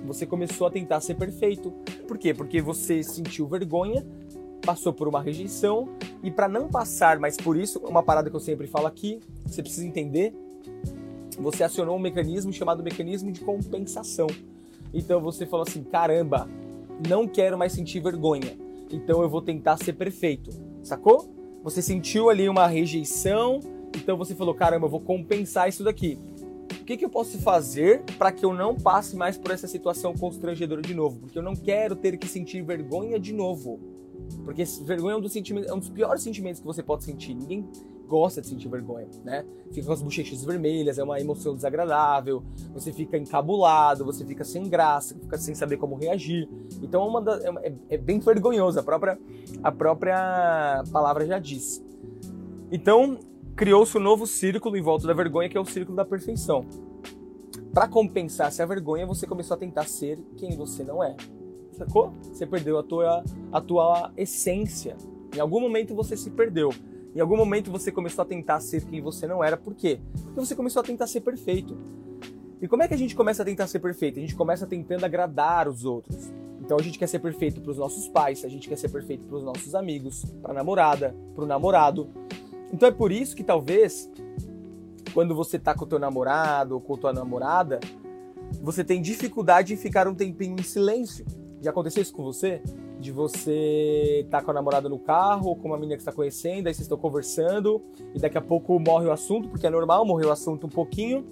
Você 0.07 0.27
começou 0.27 0.67
a 0.67 0.71
tentar 0.71 1.01
ser 1.01 1.15
perfeito. 1.15 1.71
Por 2.07 2.19
quê? 2.19 2.35
Porque 2.35 2.61
você 2.61 3.03
sentiu 3.03 3.47
vergonha, 3.47 4.07
passou 4.65 4.93
por 4.93 5.09
uma 5.09 5.21
rejeição 5.23 5.89
e 6.23 6.31
para 6.31 6.49
não 6.49 6.69
passar 6.69 7.19
mais 7.19 7.37
por 7.37 7.57
isso, 7.57 7.79
uma 7.81 8.03
parada 8.03 8.29
que 8.29 8.37
eu 8.37 8.41
sempre 8.41 8.67
falo 8.67 8.87
aqui, 8.87 9.21
você 9.47 9.63
precisa 9.63 9.87
entender 9.87 10.35
você 11.41 11.65
acionou 11.65 11.97
um 11.97 12.01
mecanismo 12.01 12.53
chamado 12.53 12.83
mecanismo 12.83 13.33
de 13.33 13.41
compensação. 13.41 14.27
Então 14.93 15.21
você 15.21 15.47
falou 15.47 15.65
assim: 15.67 15.83
caramba, 15.83 16.49
não 17.09 17.27
quero 17.27 17.57
mais 17.57 17.73
sentir 17.73 18.01
vergonha, 18.01 18.57
então 18.91 19.23
eu 19.23 19.29
vou 19.29 19.41
tentar 19.41 19.77
ser 19.79 19.95
perfeito. 19.95 20.51
Sacou? 20.83 21.33
Você 21.63 21.81
sentiu 21.83 22.31
ali 22.31 22.49
uma 22.49 22.67
rejeição, 22.67 23.61
então 23.97 24.17
você 24.17 24.35
falou: 24.35 24.55
caramba, 24.55 24.87
eu 24.87 24.91
vou 24.91 25.01
compensar 25.01 25.69
isso 25.69 25.83
daqui. 25.83 26.19
O 26.71 26.85
que, 26.85 26.97
que 26.97 27.05
eu 27.05 27.11
posso 27.11 27.39
fazer 27.39 28.03
para 28.19 28.33
que 28.33 28.45
eu 28.45 28.53
não 28.53 28.77
passe 28.77 29.17
mais 29.17 29.37
por 29.37 29.51
essa 29.51 29.67
situação 29.67 30.15
constrangedora 30.15 30.83
de 30.83 30.95
novo? 30.95 31.21
Porque 31.21 31.39
eu 31.39 31.43
não 31.43 31.55
quero 31.55 31.97
ter 31.97 32.17
que 32.17 32.27
sentir 32.27 32.63
vergonha 32.63 33.19
de 33.19 33.33
novo. 33.33 33.79
Porque 34.45 34.65
vergonha 34.85 35.15
é 35.15 35.17
um 35.17 35.21
dos, 35.21 35.33
sentimentos, 35.33 35.71
é 35.71 35.75
um 35.75 35.79
dos 35.79 35.89
piores 35.89 36.23
sentimentos 36.23 36.61
que 36.61 36.67
você 36.67 36.83
pode 36.83 37.05
sentir. 37.05 37.35
Ninguém 37.35 37.69
gosta 38.11 38.41
de 38.41 38.49
sentir 38.49 38.69
vergonha, 38.69 39.07
né? 39.25 39.45
Fica 39.73 39.87
com 39.87 39.93
as 39.93 40.03
bochechas 40.03 40.45
vermelhas, 40.45 40.99
é 40.99 41.05
uma 41.05 41.21
emoção 41.21 41.55
desagradável, 41.55 42.43
você 42.75 42.93
fica 42.93 43.17
encabulado, 43.17 44.05
você 44.05 44.25
fica 44.25 44.43
sem 44.43 44.69
graça, 44.69 45.15
fica 45.15 45.39
sem 45.39 45.55
saber 45.55 45.77
como 45.77 45.95
reagir. 45.95 46.49
Então 46.83 47.03
é, 47.03 47.07
uma 47.07 47.23
da, 47.23 47.37
é, 47.63 47.73
é 47.91 47.97
bem 47.97 48.19
vergonhoso, 48.19 48.81
a 48.81 48.83
própria, 48.83 49.17
a 49.63 49.71
própria 49.71 50.83
palavra 50.93 51.25
já 51.25 51.39
diz. 51.39 51.83
Então 52.73 53.17
criou-se 53.57 53.97
um 53.97 54.01
novo 54.01 54.27
círculo 54.27 54.77
em 54.77 54.83
volta 54.83 55.07
da 55.07 55.13
vergonha, 55.13 55.49
que 55.49 55.57
é 55.57 55.61
o 55.61 55.65
círculo 55.65 55.97
da 55.97 56.05
perfeição. 56.05 56.67
Para 57.73 57.87
compensar 57.87 58.49
essa 58.49 58.67
vergonha, 58.67 59.07
você 59.07 59.27
começou 59.27 59.55
a 59.55 59.59
tentar 59.59 59.85
ser 59.85 60.19
quem 60.37 60.57
você 60.57 60.83
não 60.83 61.03
é. 61.03 61.17
Sacou? 61.73 62.13
Você 62.23 62.47
perdeu 62.47 62.79
a 62.79 62.83
tua, 62.83 63.25
a 63.53 63.61
tua 63.61 64.13
essência. 64.17 64.97
Em 65.35 65.41
algum 65.41 65.61
momento 65.61 65.95
você 65.95 66.17
se 66.17 66.31
perdeu. 66.31 66.71
Em 67.15 67.21
algum 67.21 67.37
momento 67.37 67.71
você 67.71 67.91
começou 67.93 68.23
a 68.23 68.25
tentar 68.25 68.61
ser 68.61 68.85
quem 68.85 69.01
você 69.01 69.27
não 69.27 69.43
era. 69.43 69.57
Por 69.57 69.75
quê? 69.75 70.01
Porque 70.25 70.41
você 70.41 70.55
começou 70.55 70.81
a 70.81 70.85
tentar 70.85 71.07
ser 71.07 71.21
perfeito. 71.21 71.77
E 72.61 72.69
como 72.69 72.83
é 72.83 72.89
que 72.89 72.95
a 72.95 72.99
gente 72.99 73.15
começa 73.15 73.43
a 73.43 73.45
tentar 73.45 73.67
ser 73.67 73.79
perfeito? 73.79 74.19
A 74.19 74.21
gente 74.21 74.35
começa 74.35 74.67
tentando 74.67 75.05
agradar 75.05 75.69
os 75.69 75.85
outros. 75.85 76.31
Então 76.61 76.79
a 76.79 76.83
gente 76.83 76.99
quer 76.99 77.09
ser 77.09 77.19
perfeito 77.19 77.61
para 77.61 77.71
os 77.71 77.79
nossos 77.79 78.07
pais, 78.07 78.45
a 78.45 78.49
gente 78.49 78.69
quer 78.69 78.77
ser 78.77 78.91
perfeito 78.91 79.25
para 79.25 79.37
os 79.37 79.43
nossos 79.43 79.75
amigos, 79.75 80.25
para 80.43 80.53
a 80.53 80.55
namorada, 80.55 81.17
para 81.35 81.45
o 81.45 81.47
namorado. 81.47 82.09
Então 82.73 82.89
é 82.89 82.93
por 82.93 83.13
isso 83.13 83.35
que 83.35 83.45
talvez 83.45 84.11
quando 85.13 85.35
você 85.35 85.59
tá 85.59 85.75
com 85.75 85.85
o 85.85 85.89
teu 85.89 85.99
namorado 85.99 86.75
ou 86.75 86.81
com 86.81 86.95
a 86.95 86.99
tua 86.99 87.13
namorada, 87.13 87.81
você 88.63 88.85
tem 88.85 89.01
dificuldade 89.01 89.75
em 89.75 89.77
ficar 89.77 90.09
um 90.09 90.15
tempinho 90.15 90.57
em 90.59 90.63
silêncio. 90.63 91.25
Já 91.61 91.71
aconteceu 91.71 92.03
isso 92.03 92.13
com 92.13 92.23
você? 92.23 92.63
De 92.99 93.13
você 93.13 94.27
tá 94.31 94.43
com 94.43 94.51
a 94.51 94.55
namorada 94.55 94.89
no 94.89 94.99
carro 94.99 95.49
ou 95.49 95.57
com 95.57 95.69
uma 95.69 95.77
menina 95.77 95.97
que 95.97 96.03
está 96.03 96.13
conhecendo, 96.13 96.67
aí 96.67 96.75
vocês 96.75 96.81
estão 96.81 96.99
conversando 96.99 97.83
e 98.15 98.19
daqui 98.19 98.39
a 98.39 98.43
pouco 98.43 98.79
morre 98.79 99.07
o 99.07 99.13
assunto, 99.13 99.49
porque 99.49 99.67
é 99.67 99.71
normal, 99.71 100.05
morrer 100.05 100.27
o 100.27 100.33
assunto 100.33 100.67
um 100.67 100.71
pouquinho, 100.71 101.27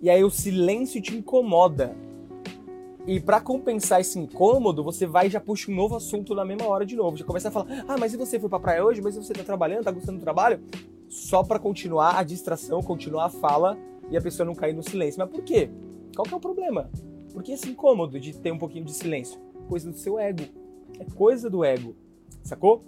e 0.00 0.08
aí 0.08 0.22
o 0.22 0.30
silêncio 0.30 1.00
te 1.02 1.16
incomoda. 1.16 1.94
E 3.08 3.18
para 3.18 3.40
compensar 3.40 4.02
esse 4.02 4.18
incômodo, 4.18 4.84
você 4.84 5.06
vai 5.06 5.28
e 5.28 5.30
já 5.30 5.40
puxa 5.40 5.72
um 5.72 5.74
novo 5.74 5.96
assunto 5.96 6.34
na 6.34 6.44
mesma 6.44 6.68
hora 6.68 6.84
de 6.84 6.94
novo. 6.94 7.16
Já 7.16 7.24
começa 7.24 7.48
a 7.48 7.50
falar: 7.50 7.84
"Ah, 7.88 7.96
mas 7.98 8.12
e 8.12 8.18
você 8.18 8.38
foi 8.38 8.50
pra 8.50 8.60
praia 8.60 8.84
hoje? 8.84 9.00
Mas 9.00 9.16
e 9.16 9.18
você 9.18 9.32
tá 9.32 9.42
trabalhando? 9.42 9.84
Tá 9.84 9.90
gostando 9.90 10.18
do 10.18 10.22
trabalho?" 10.22 10.60
Só 11.08 11.42
para 11.42 11.58
continuar 11.58 12.18
a 12.18 12.22
distração, 12.22 12.82
continuar 12.82 13.24
a 13.24 13.30
fala 13.30 13.78
e 14.10 14.16
a 14.18 14.20
pessoa 14.20 14.44
não 14.44 14.54
cair 14.54 14.74
no 14.74 14.82
silêncio. 14.82 15.18
Mas 15.18 15.30
por 15.30 15.42
quê? 15.42 15.70
Qual 16.14 16.26
que 16.26 16.34
é 16.34 16.36
o 16.36 16.40
problema? 16.40 16.90
Por 17.32 17.42
que 17.42 17.52
esse 17.52 17.70
incômodo 17.70 18.20
de 18.20 18.36
ter 18.36 18.52
um 18.52 18.58
pouquinho 18.58 18.84
de 18.84 18.92
silêncio? 18.92 19.40
Coisa 19.70 19.90
do 19.90 19.96
seu 19.96 20.18
ego. 20.18 20.44
É 21.00 21.06
coisa 21.06 21.48
do 21.48 21.64
ego. 21.64 21.96
Sacou? 22.42 22.84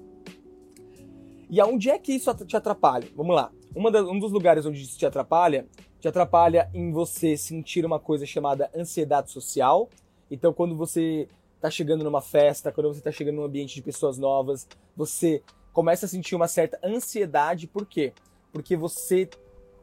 E 1.48 1.58
aonde 1.58 1.88
é 1.88 1.98
que 1.98 2.12
isso 2.12 2.30
te 2.44 2.58
atrapalha? 2.58 3.08
Vamos 3.16 3.34
lá. 3.34 3.50
Um 3.74 4.18
dos 4.18 4.32
lugares 4.32 4.66
onde 4.66 4.82
isso 4.82 4.98
te 4.98 5.06
atrapalha, 5.06 5.66
te 5.98 6.06
atrapalha 6.08 6.68
em 6.74 6.92
você 6.92 7.38
sentir 7.38 7.86
uma 7.86 7.98
coisa 7.98 8.26
chamada 8.26 8.70
ansiedade 8.76 9.30
social, 9.30 9.88
então, 10.30 10.52
quando 10.52 10.76
você 10.76 11.26
está 11.56 11.70
chegando 11.70 12.04
numa 12.04 12.22
festa, 12.22 12.72
quando 12.72 12.88
você 12.88 13.00
está 13.00 13.10
chegando 13.10 13.36
num 13.36 13.44
ambiente 13.44 13.74
de 13.74 13.82
pessoas 13.82 14.16
novas, 14.16 14.66
você 14.96 15.42
começa 15.72 16.06
a 16.06 16.08
sentir 16.08 16.34
uma 16.34 16.48
certa 16.48 16.78
ansiedade. 16.82 17.66
Por 17.66 17.84
quê? 17.84 18.12
Porque 18.52 18.76
você, 18.76 19.28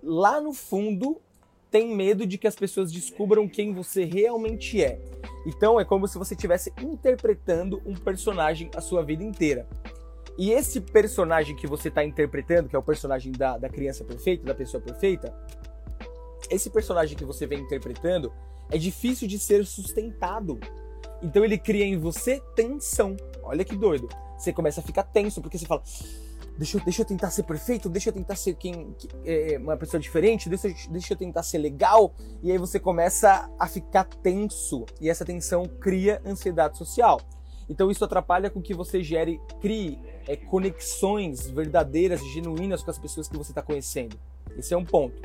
lá 0.01 0.39
no 0.39 0.53
fundo, 0.53 1.21
tem 1.69 1.95
medo 1.95 2.25
de 2.25 2.37
que 2.37 2.47
as 2.47 2.55
pessoas 2.55 2.91
descubram 2.91 3.47
quem 3.47 3.73
você 3.73 4.05
realmente 4.05 4.81
é. 4.81 4.99
Então, 5.45 5.79
é 5.79 5.85
como 5.85 6.07
se 6.07 6.17
você 6.17 6.33
estivesse 6.33 6.73
interpretando 6.81 7.81
um 7.85 7.93
personagem 7.93 8.71
a 8.75 8.81
sua 8.81 9.03
vida 9.03 9.23
inteira. 9.23 9.67
E 10.37 10.51
esse 10.51 10.79
personagem 10.79 11.55
que 11.55 11.67
você 11.67 11.89
está 11.89 12.03
interpretando, 12.03 12.69
que 12.69 12.75
é 12.75 12.79
o 12.79 12.83
personagem 12.83 13.31
da, 13.31 13.57
da 13.57 13.69
criança 13.69 14.03
perfeita, 14.03 14.45
da 14.45 14.53
pessoa 14.53 14.81
perfeita, 14.81 15.33
esse 16.49 16.69
personagem 16.69 17.17
que 17.17 17.25
você 17.25 17.45
vem 17.45 17.59
interpretando, 17.59 18.31
é 18.69 18.77
difícil 18.77 19.27
de 19.27 19.39
ser 19.39 19.65
sustentado. 19.65 20.59
Então 21.21 21.43
ele 21.43 21.57
cria 21.57 21.85
em 21.85 21.97
você 21.97 22.41
tensão. 22.55 23.15
Olha 23.43 23.63
que 23.63 23.75
doido. 23.75 24.07
Você 24.37 24.53
começa 24.53 24.81
a 24.81 24.83
ficar 24.83 25.03
tenso 25.03 25.41
porque 25.41 25.57
você 25.57 25.65
fala: 25.65 25.81
deixa 26.57 26.77
eu, 26.77 26.83
deixa 26.83 27.01
eu 27.01 27.05
tentar 27.05 27.31
ser 27.31 27.43
perfeito, 27.43 27.89
deixa 27.89 28.09
eu 28.09 28.13
tentar 28.13 28.35
ser 28.35 28.55
quem, 28.55 28.93
que, 28.93 29.07
é, 29.25 29.57
uma 29.57 29.77
pessoa 29.77 29.99
diferente, 29.99 30.49
deixa, 30.49 30.67
deixa 30.89 31.13
eu 31.13 31.17
tentar 31.17 31.43
ser 31.43 31.57
legal. 31.57 32.13
E 32.43 32.51
aí 32.51 32.57
você 32.57 32.79
começa 32.79 33.49
a 33.57 33.67
ficar 33.67 34.03
tenso. 34.03 34.85
E 35.01 35.09
essa 35.09 35.25
tensão 35.25 35.65
cria 35.65 36.21
ansiedade 36.25 36.77
social. 36.77 37.19
Então 37.69 37.91
isso 37.91 38.03
atrapalha 38.05 38.49
com 38.49 38.61
que 38.61 38.73
você 38.73 39.03
gere, 39.03 39.41
crie 39.59 39.99
é, 40.27 40.35
conexões 40.35 41.47
verdadeiras 41.47 42.21
e 42.21 42.33
genuínas 42.33 42.81
com 42.81 42.91
as 42.91 42.97
pessoas 42.97 43.27
que 43.27 43.37
você 43.37 43.51
está 43.51 43.61
conhecendo. 43.61 44.17
Esse 44.57 44.73
é 44.73 44.77
um 44.77 44.85
ponto. 44.85 45.21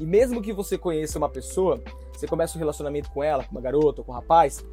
E 0.00 0.04
mesmo 0.04 0.42
que 0.42 0.52
você 0.52 0.76
conheça 0.76 1.18
uma 1.18 1.28
pessoa, 1.28 1.82
você 2.22 2.28
começa 2.28 2.56
um 2.56 2.60
relacionamento 2.60 3.10
com 3.10 3.22
ela, 3.22 3.42
com 3.42 3.50
uma 3.50 3.60
garota 3.60 4.00
ou 4.00 4.04
com 4.04 4.12
um 4.12 4.14
rapaz, 4.14 4.64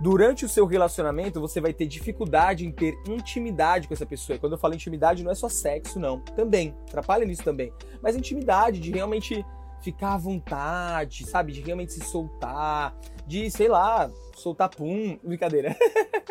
durante 0.00 0.44
o 0.44 0.48
seu 0.48 0.66
relacionamento 0.66 1.40
você 1.40 1.60
vai 1.60 1.72
ter 1.72 1.86
dificuldade 1.86 2.66
em 2.66 2.72
ter 2.72 2.98
intimidade 3.06 3.86
com 3.86 3.94
essa 3.94 4.04
pessoa. 4.04 4.34
E 4.34 4.40
quando 4.40 4.54
eu 4.54 4.58
falo 4.58 4.74
intimidade, 4.74 5.22
não 5.22 5.30
é 5.30 5.34
só 5.34 5.48
sexo, 5.48 6.00
não. 6.00 6.20
Também, 6.20 6.74
atrapalha 6.88 7.24
nisso 7.24 7.44
também. 7.44 7.72
Mas 8.02 8.16
intimidade, 8.16 8.80
de 8.80 8.90
realmente 8.90 9.46
ficar 9.80 10.14
à 10.14 10.18
vontade, 10.18 11.24
sabe? 11.24 11.52
De 11.52 11.60
realmente 11.60 11.92
se 11.92 12.00
soltar, 12.00 12.98
de, 13.28 13.48
sei 13.48 13.68
lá, 13.68 14.10
soltar 14.34 14.68
pum, 14.68 15.16
brincadeira. 15.22 15.76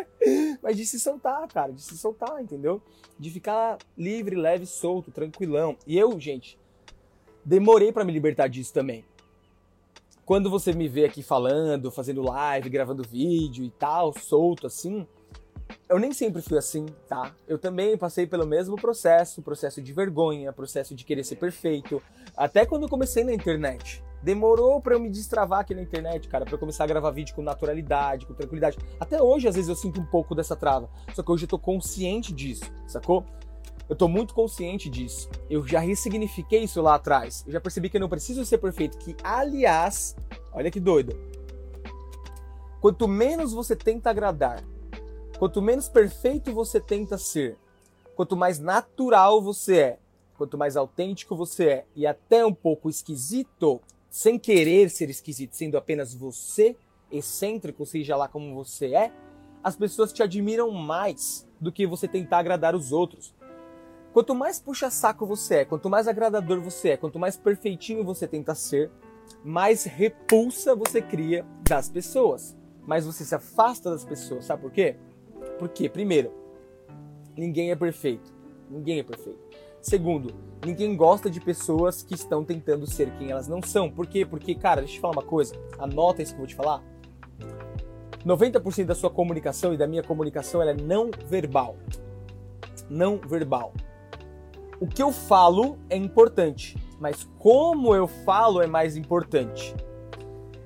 Mas 0.62 0.76
de 0.76 0.86
se 0.86 1.00
soltar, 1.00 1.48
cara, 1.48 1.72
de 1.72 1.82
se 1.82 1.98
soltar, 1.98 2.42
entendeu? 2.42 2.82
De 3.18 3.30
ficar 3.30 3.78
livre, 3.98 4.36
leve, 4.36 4.66
solto, 4.66 5.12
tranquilão. 5.12 5.78
E 5.88 5.98
eu, 5.98 6.20
gente, 6.20 6.60
demorei 7.46 7.94
para 7.94 8.04
me 8.04 8.12
libertar 8.12 8.50
disso 8.50 8.74
também. 8.74 9.06
Quando 10.28 10.50
você 10.50 10.74
me 10.74 10.90
vê 10.90 11.06
aqui 11.06 11.24
falando, 11.24 11.90
fazendo 11.90 12.22
live, 12.22 12.70
gravando 12.70 13.02
vídeo 13.02 13.64
e 13.64 13.70
tal, 13.70 14.12
solto 14.12 14.68
assim, 14.68 15.08
eu 15.88 15.98
nem 15.98 16.12
sempre 16.12 16.42
fui 16.42 16.58
assim, 16.58 16.86
tá? 17.08 17.34
Eu 17.48 17.58
também 17.58 17.98
passei 17.98 18.28
pelo 18.28 18.46
mesmo 18.46 18.76
processo, 18.76 19.42
processo 19.42 19.82
de 19.82 19.94
vergonha, 19.94 20.52
processo 20.52 20.94
de 20.94 21.06
querer 21.06 21.24
ser 21.24 21.38
perfeito, 21.38 22.04
até 22.36 22.66
quando 22.66 22.84
eu 22.84 22.90
comecei 22.90 23.24
na 23.24 23.34
internet. 23.34 24.04
Demorou 24.22 24.82
para 24.82 24.96
eu 24.96 25.00
me 25.00 25.10
destravar 25.10 25.62
aqui 25.62 25.74
na 25.74 25.82
internet, 25.82 26.28
cara, 26.28 26.44
para 26.44 26.56
eu 26.56 26.60
começar 26.60 26.84
a 26.84 26.88
gravar 26.88 27.12
vídeo 27.12 27.34
com 27.34 27.42
naturalidade, 27.42 28.26
com 28.26 28.34
tranquilidade. 28.34 28.78
Até 29.00 29.24
hoje, 29.24 29.48
às 29.48 29.56
vezes, 29.56 29.70
eu 29.70 29.78
sinto 29.78 30.02
um 30.02 30.06
pouco 30.06 30.36
dessa 30.36 30.58
trava. 30.58 30.90
Só 31.16 31.24
que 31.24 31.32
hoje 31.32 31.46
eu 31.46 31.50
tô 31.50 31.58
consciente 31.58 32.34
disso, 32.34 32.66
sacou? 32.86 33.24
Eu 33.90 33.96
tô 33.96 34.08
muito 34.08 34.34
consciente 34.34 34.90
disso. 34.90 35.30
Eu 35.50 35.66
já 35.66 35.80
ressignifiquei 35.80 36.64
isso 36.64 36.82
lá 36.82 36.96
atrás. 36.96 37.44
Eu 37.48 37.54
já 37.54 37.62
percebi 37.62 37.90
que 37.90 37.98
eu 37.98 38.02
não 38.02 38.10
preciso 38.10 38.44
ser 38.46 38.58
perfeito. 38.58 38.98
Que, 38.98 39.16
aliás, 39.24 40.16
olha 40.52 40.70
que 40.70 40.80
doido. 40.80 41.16
Quanto 42.82 43.08
menos 43.08 43.54
você 43.54 43.76
tenta 43.76 44.10
agradar, 44.10 44.64
quanto 45.40 45.62
menos 45.62 45.90
perfeito 45.90 46.54
você 46.54 46.80
tenta 46.80 47.18
ser, 47.18 47.58
quanto 48.16 48.36
mais 48.36 48.60
natural 48.60 49.42
você 49.42 49.78
é, 49.78 50.00
quanto 50.38 50.58
mais 50.58 50.78
autêntico 50.78 51.36
você 51.36 51.66
é 51.66 51.86
e 51.96 52.06
até 52.06 52.46
um 52.46 52.54
pouco 52.54 52.90
esquisito, 52.90 53.82
sem 54.10 54.38
querer 54.38 54.90
ser 54.90 55.10
esquisito, 55.10 55.56
sendo 55.56 55.78
apenas 55.78 56.14
você, 56.14 56.76
excêntrico, 57.12 57.86
seja 57.86 58.16
lá 58.16 58.28
como 58.28 58.54
você 58.54 58.94
é, 58.94 59.12
as 59.64 59.76
pessoas 59.76 60.14
te 60.14 60.22
admiram 60.22 60.72
mais 60.72 61.48
do 61.60 61.72
que 61.72 61.88
você 61.88 62.08
tentar 62.08 62.40
agradar 62.40 62.76
os 62.76 62.92
outros. 62.92 63.34
Quanto 64.14 64.34
mais 64.34 64.60
puxa-saco 64.60 65.26
você 65.26 65.56
é, 65.56 65.66
quanto 65.66 65.90
mais 65.90 66.08
agradador 66.08 66.60
você 66.60 66.90
é, 66.90 66.98
quanto 66.98 67.20
mais 67.20 67.38
perfeitinho 67.38 68.04
você 68.04 68.28
tenta 68.28 68.56
ser, 68.56 68.90
mais 69.44 69.84
repulsa 69.84 70.76
você 70.76 71.02
cria 71.02 71.46
das 71.68 71.90
pessoas. 71.90 72.58
Mais 72.86 73.06
você 73.06 73.26
se 73.26 73.36
afasta 73.36 73.92
das 73.92 74.06
pessoas. 74.06 74.46
Sabe 74.46 74.62
por 74.62 74.72
quê? 74.72 74.96
Porque, 75.60 75.90
primeiro, 75.90 76.32
ninguém 77.36 77.70
é 77.72 77.76
perfeito. 77.76 78.34
Ninguém 78.70 79.00
é 79.00 79.04
perfeito. 79.04 79.40
Segundo, 79.82 80.34
ninguém 80.66 80.96
gosta 80.96 81.30
de 81.30 81.40
pessoas 81.40 82.02
que 82.02 82.16
estão 82.16 82.44
tentando 82.44 82.88
ser 82.88 83.12
quem 83.18 83.32
elas 83.32 83.48
não 83.48 83.62
são. 83.62 83.92
Por 83.92 84.08
quê? 84.08 84.26
Porque, 84.26 84.56
cara, 84.56 84.82
deixa 84.82 84.94
eu 84.94 84.98
te 84.98 85.02
falar 85.02 85.14
uma 85.14 85.24
coisa. 85.24 85.54
Anota 85.78 86.22
isso 86.22 86.32
que 86.32 86.38
eu 86.38 86.46
vou 86.46 86.48
te 86.48 86.56
falar. 86.56 86.84
90% 88.26 88.86
da 88.86 88.96
sua 88.96 89.10
comunicação 89.10 89.74
e 89.74 89.78
da 89.78 89.88
minha 89.88 90.04
comunicação 90.04 90.62
é 90.62 90.74
não 90.74 91.12
verbal. 91.30 91.76
Não 92.90 93.18
verbal 93.18 93.74
o 94.80 94.88
que 94.88 95.02
eu 95.02 95.12
falo 95.12 95.78
é 95.90 95.98
importante, 95.98 96.78
mas 97.00 97.28
como 97.40 97.96
eu 97.96 98.08
falo 98.08 98.62
é 98.62 98.68
mais 98.68 98.96
importante. 98.96 99.76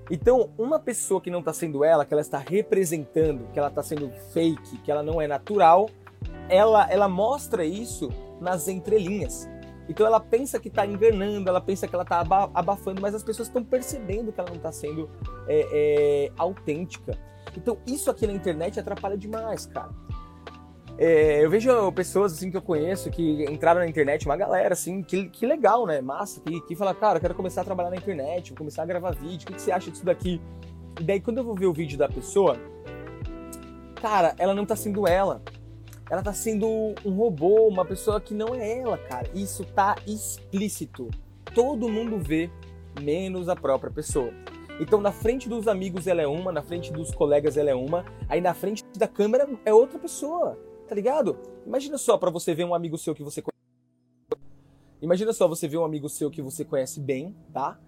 Então, 0.09 0.49
uma 0.57 0.77
pessoa 0.77 1.21
que 1.21 1.31
não 1.31 1.39
está 1.39 1.53
sendo 1.53 1.85
ela, 1.85 2.05
que 2.05 2.13
ela 2.13 2.21
está 2.21 2.37
representando, 2.37 3.47
que 3.53 3.57
ela 3.57 3.69
está 3.69 3.81
sendo 3.81 4.11
fake, 4.33 4.79
que 4.79 4.91
ela 4.91 5.01
não 5.01 5.21
é 5.21 5.27
natural, 5.27 5.89
ela, 6.49 6.85
ela 6.91 7.07
mostra 7.07 7.63
isso 7.63 8.09
nas 8.41 8.67
entrelinhas. 8.67 9.49
Então 9.87 10.05
ela 10.05 10.19
pensa 10.19 10.59
que 10.59 10.67
está 10.67 10.85
enganando, 10.85 11.49
ela 11.49 11.61
pensa 11.61 11.87
que 11.87 11.95
ela 11.95 12.03
está 12.03 12.21
abafando, 12.53 13.01
mas 13.01 13.15
as 13.15 13.23
pessoas 13.23 13.47
estão 13.47 13.63
percebendo 13.63 14.31
que 14.31 14.39
ela 14.39 14.49
não 14.49 14.57
está 14.57 14.71
sendo 14.71 15.09
é, 15.47 15.67
é, 15.71 16.31
autêntica. 16.37 17.17
Então 17.57 17.77
isso 17.85 18.09
aqui 18.09 18.25
na 18.27 18.33
internet 18.33 18.79
atrapalha 18.79 19.17
demais, 19.17 19.65
cara. 19.65 19.89
É, 21.03 21.43
eu 21.43 21.49
vejo 21.49 21.91
pessoas 21.93 22.31
assim 22.31 22.51
que 22.51 22.57
eu 22.57 22.61
conheço 22.61 23.09
que 23.09 23.43
entraram 23.45 23.79
na 23.79 23.87
internet, 23.87 24.23
uma 24.27 24.37
galera 24.37 24.73
assim, 24.73 25.01
que, 25.01 25.29
que 25.29 25.47
legal, 25.47 25.87
né? 25.87 25.99
Massa, 25.99 26.39
que, 26.41 26.61
que 26.61 26.75
fala, 26.75 26.93
cara, 26.93 27.17
eu 27.17 27.21
quero 27.21 27.33
começar 27.33 27.61
a 27.61 27.63
trabalhar 27.63 27.89
na 27.89 27.95
internet, 27.95 28.51
vou 28.51 28.59
começar 28.59 28.83
a 28.83 28.85
gravar 28.85 29.09
vídeo, 29.15 29.45
o 29.45 29.47
que, 29.47 29.53
que 29.53 29.61
você 29.63 29.71
acha 29.71 29.89
disso 29.89 30.05
daqui? 30.05 30.39
E 30.99 31.03
daí 31.03 31.19
quando 31.19 31.39
eu 31.39 31.43
vou 31.43 31.55
ver 31.55 31.65
o 31.65 31.73
vídeo 31.73 31.97
da 31.97 32.07
pessoa, 32.07 32.55
cara, 33.95 34.35
ela 34.37 34.53
não 34.53 34.63
tá 34.63 34.75
sendo 34.75 35.07
ela. 35.07 35.41
Ela 36.07 36.21
tá 36.21 36.33
sendo 36.33 36.67
um 37.03 37.15
robô, 37.15 37.67
uma 37.67 37.83
pessoa 37.83 38.21
que 38.21 38.35
não 38.35 38.53
é 38.53 38.81
ela, 38.81 38.99
cara. 38.99 39.27
Isso 39.33 39.65
tá 39.65 39.95
explícito. 40.05 41.09
Todo 41.55 41.89
mundo 41.89 42.19
vê, 42.19 42.47
menos 43.01 43.49
a 43.49 43.55
própria 43.55 43.89
pessoa. 43.89 44.31
Então, 44.79 45.01
na 45.01 45.11
frente 45.11 45.49
dos 45.49 45.67
amigos 45.67 46.05
ela 46.05 46.21
é 46.21 46.27
uma, 46.27 46.51
na 46.51 46.61
frente 46.61 46.93
dos 46.93 47.11
colegas 47.11 47.57
ela 47.57 47.71
é 47.71 47.75
uma, 47.75 48.05
aí 48.29 48.39
na 48.39 48.53
frente 48.53 48.83
da 48.95 49.07
câmera 49.07 49.49
é 49.65 49.73
outra 49.73 49.97
pessoa 49.97 50.69
tá 50.91 50.95
ligado? 50.95 51.39
Imagina 51.65 51.97
só 51.97 52.17
para 52.17 52.29
você 52.29 52.53
ver 52.53 52.65
um 52.65 52.75
amigo 52.75 52.97
seu 52.97 53.15
que 53.15 53.23
você 53.23 53.41
Imagina 55.01 55.31
só, 55.31 55.47
você 55.47 55.65
vê 55.65 55.77
um 55.77 55.85
amigo 55.85 56.09
seu 56.09 56.29
que 56.29 56.41
você 56.41 56.65
conhece 56.65 56.99
bem, 56.99 57.33
tá? 57.53 57.79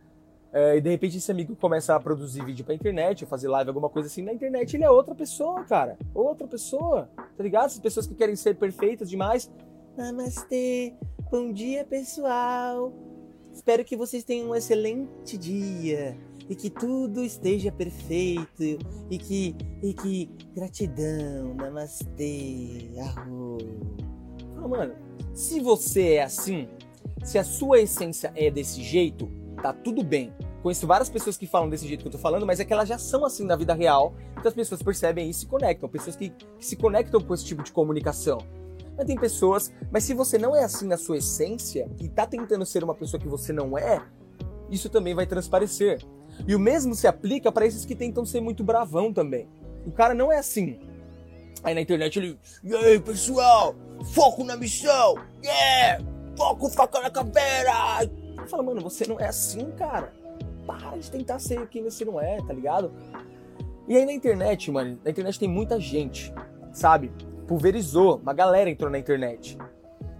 É, 0.53 0.77
e 0.77 0.81
de 0.81 0.89
repente 0.89 1.17
esse 1.17 1.29
amigo 1.29 1.53
começa 1.53 1.93
a 1.93 1.99
produzir 1.99 2.45
vídeo 2.45 2.63
pra 2.63 2.73
internet, 2.73 3.25
fazer 3.25 3.49
live, 3.49 3.69
alguma 3.69 3.89
coisa 3.89 4.07
assim. 4.07 4.21
Na 4.21 4.31
internet 4.31 4.77
ele 4.77 4.85
é 4.85 4.89
outra 4.89 5.13
pessoa, 5.13 5.65
cara. 5.65 5.97
Outra 6.15 6.47
pessoa. 6.47 7.09
Tá 7.17 7.43
ligado? 7.43 7.65
Essas 7.65 7.81
pessoas 7.81 8.07
que 8.07 8.15
querem 8.15 8.37
ser 8.37 8.55
perfeitas 8.55 9.09
demais. 9.09 9.51
Namastê. 9.97 10.93
Bom 11.29 11.51
dia, 11.51 11.83
pessoal. 11.83 12.93
Espero 13.53 13.83
que 13.83 13.97
vocês 13.97 14.23
tenham 14.23 14.51
um 14.51 14.55
excelente 14.55 15.37
dia 15.37 16.17
e 16.49 16.55
que 16.55 16.69
tudo 16.69 17.23
esteja 17.23 17.71
perfeito 17.71 18.77
e 19.09 19.17
que 19.17 19.55
e 19.81 19.93
que 19.93 20.29
gratidão, 20.55 21.53
namastê, 21.55 22.91
arro. 22.99 23.57
Fala, 24.55 24.67
mano, 24.67 24.95
se 25.33 25.59
você 25.59 26.13
é 26.15 26.23
assim, 26.23 26.67
se 27.23 27.37
a 27.37 27.43
sua 27.43 27.81
essência 27.81 28.31
é 28.35 28.49
desse 28.51 28.81
jeito, 28.81 29.29
tá 29.61 29.73
tudo 29.73 30.03
bem. 30.03 30.33
Conheço 30.61 30.87
várias 30.87 31.09
pessoas 31.09 31.35
que 31.35 31.45
falam 31.45 31.69
desse 31.69 31.85
jeito 31.85 32.01
que 32.01 32.07
eu 32.07 32.11
tô 32.11 32.17
falando, 32.17 32.45
mas 32.45 32.59
é 32.59 32.65
que 32.65 32.71
elas 32.71 32.87
já 32.87 32.97
são 32.97 33.25
assim 33.25 33.45
na 33.45 33.55
vida 33.55 33.73
real, 33.73 34.15
então 34.31 34.47
as 34.47 34.53
pessoas 34.53 34.81
percebem 34.81 35.29
e 35.29 35.33
se 35.33 35.45
conectam, 35.45 35.89
pessoas 35.89 36.15
que, 36.15 36.29
que 36.29 36.65
se 36.65 36.77
conectam 36.77 37.19
com 37.19 37.33
esse 37.33 37.43
tipo 37.43 37.61
de 37.63 37.71
comunicação. 37.71 38.37
Mas 38.95 39.05
tem 39.05 39.17
pessoas, 39.17 39.73
mas 39.91 40.03
se 40.03 40.13
você 40.13 40.37
não 40.37 40.55
é 40.55 40.63
assim 40.63 40.87
na 40.87 40.97
sua 40.97 41.17
essência 41.17 41.89
e 41.99 42.07
tá 42.07 42.25
tentando 42.25 42.65
ser 42.65 42.83
uma 42.83 42.95
pessoa 42.95 43.19
que 43.19 43.27
você 43.27 43.51
não 43.51 43.77
é, 43.77 44.01
isso 44.69 44.89
também 44.89 45.13
vai 45.13 45.25
transparecer. 45.25 45.99
E 46.47 46.55
o 46.55 46.59
mesmo 46.59 46.95
se 46.95 47.07
aplica 47.07 47.51
para 47.51 47.65
esses 47.65 47.85
que 47.85 47.95
tentam 47.95 48.25
ser 48.25 48.41
muito 48.41 48.63
bravão 48.63 49.13
também. 49.13 49.47
O 49.85 49.91
cara 49.91 50.13
não 50.13 50.31
é 50.31 50.37
assim. 50.37 50.79
Aí 51.63 51.73
na 51.73 51.81
internet 51.81 52.19
ele, 52.19 52.37
e 52.63 52.75
aí 52.75 52.99
pessoal, 52.99 53.73
foco 54.13 54.43
na 54.43 54.57
missão, 54.57 55.15
yeah, 55.43 56.03
foco, 56.37 56.69
faca 56.69 56.99
na 56.99 57.09
caveira. 57.09 57.71
Fala, 58.47 58.63
mano, 58.63 58.81
você 58.81 59.07
não 59.07 59.19
é 59.19 59.27
assim, 59.27 59.71
cara. 59.71 60.13
Para 60.67 60.97
de 60.97 61.09
tentar 61.09 61.39
ser 61.39 61.67
quem 61.67 61.83
você 61.83 62.03
não 62.03 62.19
é, 62.19 62.37
tá 62.37 62.53
ligado? 62.53 62.91
E 63.87 63.95
aí 63.95 64.05
na 64.05 64.13
internet, 64.13 64.69
mano, 64.71 64.99
na 65.03 65.11
internet 65.11 65.39
tem 65.39 65.47
muita 65.47 65.79
gente, 65.79 66.33
sabe? 66.73 67.11
Pulverizou, 67.47 68.17
uma 68.17 68.33
galera 68.33 68.69
entrou 68.69 68.89
na 68.89 68.99
internet. 68.99 69.57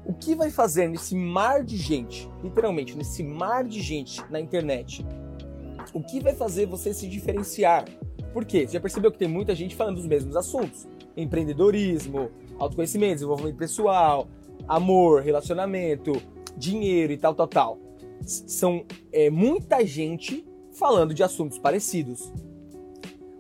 O 0.06 0.14
que 0.14 0.36
vai 0.36 0.50
fazer 0.50 0.88
nesse 0.90 1.16
mar 1.16 1.64
de 1.64 1.78
gente, 1.78 2.30
literalmente, 2.44 2.96
nesse 2.98 3.24
mar 3.24 3.64
de 3.64 3.82
gente 3.82 4.24
na 4.30 4.40
internet, 4.40 5.06
o 5.94 6.02
que 6.02 6.20
vai 6.20 6.34
fazer 6.34 6.66
você 6.66 6.94
se 6.94 7.08
diferenciar? 7.08 7.86
Por 8.34 8.44
quê? 8.44 8.66
Você 8.66 8.74
já 8.74 8.80
percebeu 8.80 9.12
que 9.12 9.20
tem 9.20 9.28
muita 9.28 9.54
gente 9.54 9.76
falando 9.76 9.98
dos 9.98 10.08
mesmos 10.08 10.36
assuntos? 10.36 10.88
Empreendedorismo, 11.16 12.32
autoconhecimento, 12.58 13.16
desenvolvimento 13.16 13.58
pessoal, 13.58 14.28
amor, 14.68 15.22
relacionamento, 15.22 16.14
dinheiro 16.58 17.14
e 17.14 17.18
tal, 17.18 17.36
tal, 17.36 17.48
tal. 17.48 17.80
São 18.26 18.86
é, 19.12 19.30
muita 19.30 19.86
gente 19.86 20.44
falando 20.72 21.14
de 21.14 21.22
assuntos 21.22 21.60
parecidos. 21.60 22.34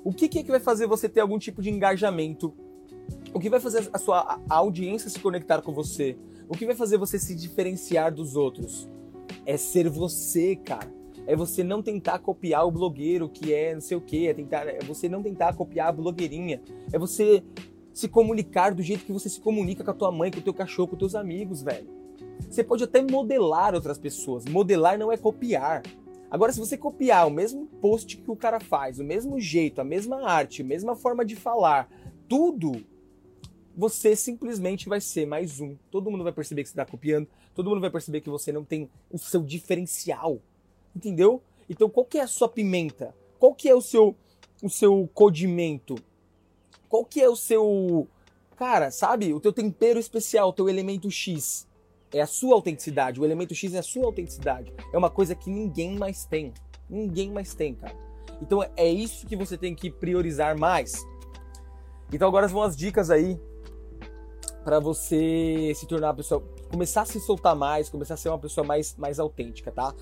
O 0.03 0.13
que, 0.13 0.27
que 0.27 0.39
é 0.39 0.43
que 0.43 0.51
vai 0.51 0.59
fazer 0.59 0.85
você 0.85 1.09
ter 1.09 1.21
algum 1.21 1.39
tipo 1.39 1.61
de 1.61 1.71
engajamento? 1.71 2.53
O 3.33 3.39
que 3.39 3.49
vai 3.49 3.59
fazer 3.59 3.89
a 3.91 3.97
sua 3.97 4.39
audiência 4.47 5.09
se 5.09 5.19
conectar 5.19 5.61
com 5.63 5.73
você? 5.73 6.15
O 6.47 6.55
que 6.55 6.67
vai 6.67 6.75
fazer 6.75 6.97
você 6.97 7.17
se 7.17 7.33
diferenciar 7.33 8.13
dos 8.13 8.35
outros? 8.35 8.87
É 9.43 9.57
ser 9.57 9.89
você, 9.89 10.55
cara 10.55 11.02
é 11.25 11.35
você 11.35 11.63
não 11.63 11.81
tentar 11.81 12.19
copiar 12.19 12.65
o 12.65 12.71
blogueiro 12.71 13.29
que 13.29 13.53
é 13.53 13.73
não 13.73 13.81
sei 13.81 13.97
o 13.97 14.01
que, 14.01 14.27
é, 14.27 14.33
tentar, 14.33 14.67
é 14.67 14.79
você 14.79 15.07
não 15.07 15.23
tentar 15.23 15.55
copiar 15.55 15.89
a 15.89 15.91
blogueirinha, 15.91 16.61
é 16.91 16.97
você 16.97 17.43
se 17.93 18.07
comunicar 18.07 18.73
do 18.73 18.81
jeito 18.81 19.05
que 19.05 19.11
você 19.11 19.29
se 19.29 19.39
comunica 19.39 19.83
com 19.83 19.91
a 19.91 19.93
tua 19.93 20.11
mãe, 20.11 20.31
com 20.31 20.39
o 20.39 20.43
teu 20.43 20.53
cachorro, 20.53 20.89
com 20.89 20.95
os 20.95 20.99
teus 20.99 21.15
amigos, 21.15 21.61
velho. 21.61 21.87
Você 22.49 22.63
pode 22.63 22.83
até 22.83 23.01
modelar 23.01 23.75
outras 23.75 23.97
pessoas. 23.97 24.45
Modelar 24.45 24.97
não 24.97 25.11
é 25.11 25.17
copiar. 25.17 25.83
Agora, 26.29 26.51
se 26.51 26.59
você 26.59 26.75
copiar 26.75 27.27
o 27.27 27.31
mesmo 27.31 27.67
post 27.79 28.17
que 28.17 28.31
o 28.31 28.35
cara 28.35 28.59
faz, 28.59 28.99
o 28.99 29.03
mesmo 29.03 29.39
jeito, 29.39 29.79
a 29.79 29.83
mesma 29.83 30.27
arte, 30.27 30.63
a 30.63 30.65
mesma 30.65 30.95
forma 30.95 31.23
de 31.23 31.35
falar, 31.35 31.87
tudo, 32.27 32.83
você 33.77 34.15
simplesmente 34.15 34.89
vai 34.89 34.99
ser 34.99 35.27
mais 35.27 35.59
um. 35.59 35.75
Todo 35.91 36.09
mundo 36.09 36.23
vai 36.23 36.33
perceber 36.33 36.63
que 36.63 36.69
você 36.69 36.73
está 36.73 36.85
copiando, 36.85 37.27
todo 37.53 37.69
mundo 37.69 37.81
vai 37.81 37.91
perceber 37.91 38.21
que 38.21 38.29
você 38.29 38.51
não 38.51 38.63
tem 38.63 38.89
o 39.11 39.17
seu 39.19 39.43
diferencial. 39.43 40.41
Entendeu? 40.95 41.41
Então, 41.69 41.89
qual 41.89 42.05
que 42.05 42.17
é 42.17 42.21
a 42.21 42.27
sua 42.27 42.49
pimenta? 42.49 43.15
Qual 43.39 43.53
que 43.53 43.67
é 43.67 43.75
o 43.75 43.81
seu 43.81 44.15
o 44.61 44.69
seu 44.69 45.09
condimento? 45.13 45.95
Qual 46.87 47.03
que 47.03 47.21
é 47.21 47.27
o 47.27 47.35
seu 47.35 48.07
cara, 48.55 48.91
sabe? 48.91 49.33
O 49.33 49.39
teu 49.39 49.51
tempero 49.51 49.99
especial, 49.99 50.49
o 50.49 50.53
teu 50.53 50.69
elemento 50.69 51.11
X. 51.11 51.67
É 52.13 52.21
a 52.21 52.27
sua 52.27 52.55
autenticidade. 52.55 53.19
O 53.19 53.25
elemento 53.25 53.53
X 53.53 53.73
é 53.73 53.79
a 53.79 53.83
sua 53.83 54.05
autenticidade. 54.05 54.71
É 54.93 54.97
uma 54.97 55.09
coisa 55.09 55.35
que 55.35 55.49
ninguém 55.49 55.97
mais 55.97 56.25
tem. 56.25 56.53
Ninguém 56.89 57.31
mais 57.31 57.53
tem, 57.53 57.73
cara. 57.73 57.95
Então 58.41 58.63
é 58.75 58.87
isso 58.87 59.25
que 59.25 59.35
você 59.35 59.57
tem 59.57 59.73
que 59.75 59.89
priorizar 59.89 60.57
mais. 60.57 60.93
Então 62.11 62.27
agora 62.27 62.47
vão 62.47 62.61
as 62.61 62.77
dicas 62.77 63.09
aí 63.09 63.39
para 64.63 64.79
você 64.79 65.73
se 65.75 65.85
tornar 65.87 66.07
uma 66.07 66.13
pessoa, 66.13 66.41
começar 66.69 67.01
a 67.01 67.05
se 67.05 67.19
soltar 67.19 67.55
mais, 67.55 67.89
começar 67.89 68.13
a 68.13 68.17
ser 68.17 68.29
uma 68.29 68.39
pessoa 68.39 68.65
mais 68.65 68.95
mais 68.95 69.19
autêntica, 69.19 69.71
tá? 69.71 69.93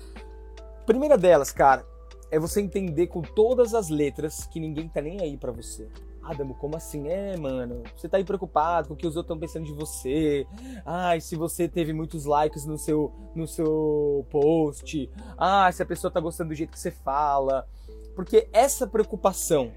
Primeira 0.86 1.16
delas, 1.16 1.52
cara, 1.52 1.86
é 2.30 2.38
você 2.38 2.60
entender 2.60 3.06
com 3.08 3.22
todas 3.22 3.74
as 3.74 3.88
letras 3.88 4.46
que 4.46 4.58
ninguém 4.58 4.88
tá 4.88 5.00
nem 5.00 5.20
aí 5.20 5.36
para 5.36 5.52
você. 5.52 5.88
Adamo, 6.22 6.54
como 6.54 6.76
assim? 6.76 7.08
É, 7.08 7.36
mano, 7.36 7.82
você 7.96 8.08
tá 8.08 8.16
aí 8.16 8.24
preocupado 8.24 8.88
com 8.88 8.94
o 8.94 8.96
que 8.96 9.06
os 9.06 9.16
outros 9.16 9.34
estão 9.34 9.38
pensando 9.38 9.66
de 9.66 9.72
você. 9.72 10.46
Ai, 10.86 11.20
se 11.20 11.36
você 11.36 11.68
teve 11.68 11.92
muitos 11.92 12.24
likes 12.24 12.64
no 12.64 12.78
seu, 12.78 13.12
no 13.34 13.46
seu 13.46 14.24
post. 14.30 15.10
Ah, 15.36 15.70
se 15.72 15.82
a 15.82 15.86
pessoa 15.86 16.10
tá 16.10 16.20
gostando 16.20 16.50
do 16.50 16.54
jeito 16.54 16.70
que 16.70 16.78
você 16.78 16.90
fala. 16.90 17.68
Porque 18.14 18.48
essa 18.52 18.86
preocupação 18.86 19.72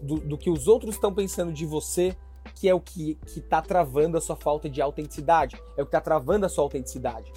do, 0.00 0.16
do 0.16 0.38
que 0.38 0.50
os 0.50 0.66
outros 0.66 0.94
estão 0.94 1.14
pensando 1.14 1.52
de 1.52 1.66
você 1.66 2.16
que 2.54 2.68
é 2.68 2.74
o 2.74 2.80
que, 2.80 3.14
que 3.26 3.40
tá 3.40 3.60
travando 3.62 4.16
a 4.16 4.20
sua 4.20 4.36
falta 4.36 4.68
de 4.68 4.80
autenticidade. 4.80 5.60
É 5.76 5.82
o 5.82 5.86
que 5.86 5.92
tá 5.92 6.00
travando 6.00 6.46
a 6.46 6.48
sua 6.48 6.64
autenticidade. 6.64 7.32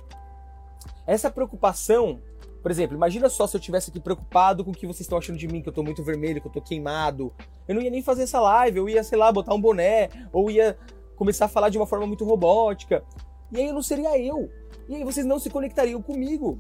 Essa 1.06 1.30
preocupação 1.30 2.22
por 2.62 2.72
exemplo, 2.72 2.96
imagina 2.96 3.30
só 3.30 3.48
se 3.48 3.56
eu 3.56 3.62
tivesse 3.62 3.90
aqui 3.90 4.00
preocupado 4.00 4.64
com 4.64 4.72
o 4.72 4.74
que 4.74 4.86
vocês 4.86 5.02
estão 5.02 5.18
achando 5.18 5.38
de 5.38 5.48
mim, 5.48 5.62
que 5.62 5.70
eu 5.70 5.74
tô 5.74 5.84
muito 5.84 6.04
vermelho, 6.04 6.42
que 6.42 6.48
eu 6.48 6.52
tô 6.52 6.62
queimado. 6.62 7.34
Eu 7.68 7.76
não 7.76 7.82
ia 7.82 7.90
nem 7.90 8.02
fazer 8.02 8.24
essa 8.24 8.40
live, 8.40 8.78
eu 8.78 8.90
ia, 8.90 9.04
sei 9.04 9.18
lá, 9.18 9.32
botar 9.32 9.54
um 9.54 9.62
boné, 9.62 10.10
ou 10.34 10.50
ia 10.50 10.78
começar 11.16 11.46
a 11.46 11.50
falar 11.50 11.70
de 11.70 11.78
uma 11.78 11.88
forma 11.88 12.06
muito 12.06 12.26
robótica. 12.26 13.04
E 13.52 13.58
aí 13.58 13.68
eu 13.68 13.74
não 13.74 13.82
seria 13.82 14.18
eu. 14.20 14.50
E 14.90 14.96
aí 14.96 15.04
vocês 15.04 15.26
não 15.26 15.40
se 15.40 15.50
conectariam 15.50 16.02
comigo, 16.02 16.58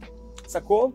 sacou? 0.47 0.93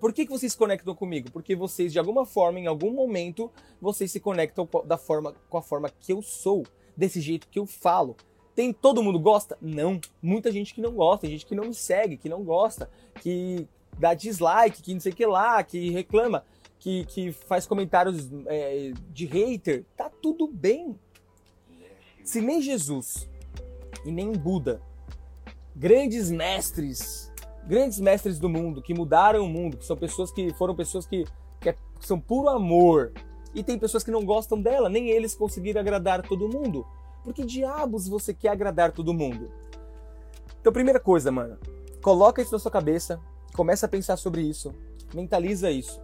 Por 0.00 0.12
que, 0.12 0.26
que 0.26 0.32
vocês 0.32 0.52
se 0.52 0.58
conectam 0.58 0.94
comigo? 0.96 1.30
Porque 1.30 1.54
vocês, 1.54 1.92
de 1.92 1.98
alguma 1.98 2.26
forma, 2.26 2.58
em 2.58 2.66
algum 2.66 2.92
momento, 2.92 3.50
vocês 3.80 4.10
se 4.10 4.18
conectam 4.18 4.68
da 4.84 4.98
forma, 4.98 5.32
com 5.48 5.58
a 5.58 5.62
forma 5.62 5.88
que 5.88 6.12
eu 6.12 6.20
sou, 6.20 6.64
desse 6.96 7.20
jeito 7.20 7.48
que 7.48 7.58
eu 7.58 7.66
falo. 7.66 8.16
Tem 8.54 8.72
todo 8.72 9.02
mundo 9.02 9.18
gosta? 9.18 9.56
Não. 9.60 10.00
Muita 10.20 10.52
gente 10.52 10.74
que 10.74 10.80
não 10.80 10.92
gosta, 10.92 11.26
gente 11.26 11.46
que 11.46 11.54
não 11.54 11.64
me 11.64 11.74
segue, 11.74 12.16
que 12.16 12.28
não 12.28 12.42
gosta, 12.42 12.90
que 13.20 13.66
dá 13.98 14.14
dislike, 14.14 14.82
que 14.82 14.92
não 14.92 15.00
sei 15.00 15.12
o 15.12 15.14
que 15.14 15.26
lá, 15.26 15.62
que 15.62 15.90
reclama, 15.90 16.44
que, 16.78 17.04
que 17.06 17.32
faz 17.32 17.66
comentários 17.66 18.28
é, 18.46 18.92
de 19.10 19.26
hater. 19.26 19.84
Tá 19.96 20.10
tudo 20.10 20.46
bem. 20.46 20.98
Se 22.24 22.40
nem 22.40 22.60
Jesus 22.60 23.28
e 24.04 24.10
nem 24.10 24.32
Buda, 24.32 24.82
grandes 25.74 26.30
mestres, 26.30 27.32
grandes 27.66 27.98
mestres 27.98 28.38
do 28.38 28.48
mundo, 28.48 28.82
que 28.82 28.94
mudaram 28.94 29.44
o 29.44 29.48
mundo, 29.48 29.76
que 29.76 29.84
são 29.84 29.96
pessoas 29.96 30.30
que 30.30 30.52
foram 30.54 30.74
pessoas 30.74 31.06
que, 31.06 31.24
que, 31.60 31.70
é, 31.70 31.72
que 31.72 32.06
são 32.06 32.20
puro 32.20 32.48
amor, 32.48 33.12
e 33.54 33.62
tem 33.62 33.78
pessoas 33.78 34.02
que 34.02 34.10
não 34.10 34.24
gostam 34.24 34.60
dela, 34.60 34.88
nem 34.88 35.10
eles 35.10 35.34
conseguiram 35.34 35.80
agradar 35.80 36.22
todo 36.22 36.48
mundo. 36.48 36.86
Por 37.22 37.32
que 37.32 37.44
diabos 37.44 38.08
você 38.08 38.34
quer 38.34 38.48
agradar 38.48 38.92
todo 38.92 39.14
mundo? 39.14 39.50
Então, 40.60 40.72
primeira 40.72 41.00
coisa, 41.00 41.30
mano, 41.30 41.58
coloca 42.02 42.42
isso 42.42 42.52
na 42.52 42.58
sua 42.58 42.70
cabeça, 42.70 43.20
começa 43.54 43.86
a 43.86 43.88
pensar 43.88 44.16
sobre 44.16 44.42
isso, 44.42 44.74
mentaliza 45.14 45.70
isso. 45.70 46.00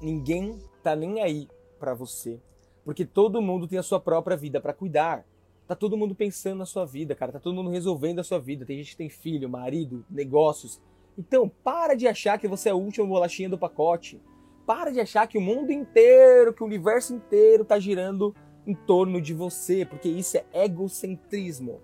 Ninguém 0.00 0.58
tá 0.82 0.94
nem 0.96 1.22
aí 1.22 1.48
para 1.78 1.94
você, 1.94 2.40
porque 2.84 3.04
todo 3.04 3.42
mundo 3.42 3.66
tem 3.66 3.78
a 3.78 3.82
sua 3.82 4.00
própria 4.00 4.36
vida 4.36 4.60
para 4.60 4.72
cuidar. 4.72 5.24
Tá 5.66 5.76
todo 5.76 5.96
mundo 5.96 6.14
pensando 6.14 6.58
na 6.58 6.66
sua 6.66 6.84
vida, 6.84 7.14
cara, 7.14 7.32
tá 7.32 7.38
todo 7.38 7.54
mundo 7.54 7.70
resolvendo 7.70 8.18
a 8.18 8.24
sua 8.24 8.38
vida. 8.38 8.66
Tem 8.66 8.78
gente 8.78 8.90
que 8.90 8.96
tem 8.96 9.08
filho, 9.08 9.48
marido, 9.48 10.04
negócios. 10.10 10.80
Então, 11.16 11.50
para 11.62 11.94
de 11.94 12.08
achar 12.08 12.38
que 12.38 12.48
você 12.48 12.68
é 12.68 12.72
a 12.72 12.76
última 12.76 13.06
bolachinha 13.06 13.48
do 13.48 13.58
pacote. 13.58 14.20
Para 14.66 14.90
de 14.90 15.00
achar 15.00 15.26
que 15.26 15.38
o 15.38 15.40
mundo 15.40 15.70
inteiro, 15.70 16.52
que 16.52 16.62
o 16.62 16.66
universo 16.66 17.14
inteiro 17.14 17.64
tá 17.64 17.78
girando 17.78 18.34
em 18.66 18.74
torno 18.74 19.20
de 19.20 19.34
você, 19.34 19.84
porque 19.84 20.08
isso 20.08 20.36
é 20.36 20.44
egocentrismo. 20.64 21.80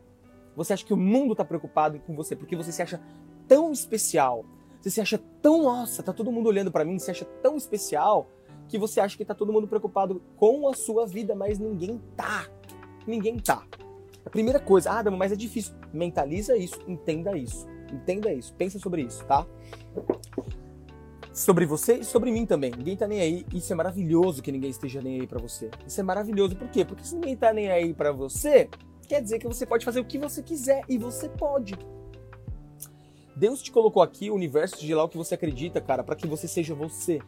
Você 0.57 0.73
acha 0.73 0.85
que 0.85 0.95
o 0.95 0.97
mundo 0.97 1.33
está 1.33 1.45
preocupado 1.45 1.99
com 2.01 2.15
você 2.15 2.35
porque 2.35 2.57
você 2.57 2.73
se 2.73 2.83
acha 2.83 3.01
tão 3.47 3.73
especial. 3.73 4.45
Você 4.81 4.91
se 4.91 5.01
acha 5.01 5.19
tão, 5.43 5.63
nossa, 5.63 6.03
tá 6.03 6.13
todo 6.13 6.33
mundo 6.33 6.49
olhando 6.49 6.71
para 6.71 6.85
mim, 6.85 6.99
se 6.99 7.11
acha 7.11 7.25
tão 7.43 7.57
especial 7.57 8.29
que 8.69 8.79
você 8.79 9.01
acha 9.01 9.17
que 9.17 9.25
tá 9.25 9.35
todo 9.35 9.53
mundo 9.53 9.67
preocupado 9.67 10.23
com 10.37 10.69
a 10.69 10.75
sua 10.75 11.07
vida, 11.07 11.35
mas 11.35 11.59
ninguém 11.59 12.01
tá. 12.17 12.47
Ninguém 13.07 13.39
tá. 13.39 13.65
primeira 14.31 14.61
coisa, 14.61 14.91
ah, 14.91 15.11
mas 15.11 15.33
é 15.33 15.37
difícil. 15.37 15.75
Mentaliza 15.93 16.57
isso, 16.57 16.79
entenda 16.87 17.37
isso. 17.37 17.67
Entenda 17.93 18.33
isso, 18.33 18.53
pensa 18.55 18.79
sobre 18.79 19.03
isso, 19.03 19.25
tá? 19.25 19.47
Sobre 21.39 21.65
você 21.65 21.99
e 21.99 22.05
sobre 22.05 22.33
mim 22.33 22.45
também. 22.45 22.73
Ninguém 22.77 22.97
tá 22.97 23.07
nem 23.07 23.21
aí. 23.21 23.47
Isso 23.55 23.73
é 23.73 23.77
maravilhoso 23.77 24.43
que 24.43 24.51
ninguém 24.51 24.71
esteja 24.71 25.01
nem 25.01 25.21
aí 25.21 25.27
para 25.27 25.41
você. 25.41 25.71
Isso 25.87 26.01
é 26.01 26.03
maravilhoso. 26.03 26.57
Por 26.57 26.69
quê? 26.69 26.85
Porque 26.85 27.05
se 27.05 27.15
ninguém 27.15 27.37
tá 27.37 27.53
nem 27.53 27.71
aí 27.71 27.95
para 27.95 28.11
você, 28.11 28.69
quer 29.07 29.23
dizer 29.23 29.39
que 29.39 29.47
você 29.47 29.65
pode 29.65 29.85
fazer 29.85 30.01
o 30.01 30.05
que 30.05 30.19
você 30.19 30.43
quiser 30.43 30.83
e 30.89 30.99
você 30.99 31.29
pode. 31.29 31.79
Deus 33.37 33.63
te 33.63 33.71
colocou 33.71 34.03
aqui, 34.03 34.33
o 34.33 34.35
universo, 34.35 34.81
de 34.81 34.93
lá 34.93 35.05
o 35.05 35.09
que 35.09 35.17
você 35.17 35.37
acredita, 35.37 35.81
cara, 35.81 36.03
para 36.03 36.17
que 36.17 36.27
você 36.27 36.49
seja 36.49 36.75
você. 36.75 37.21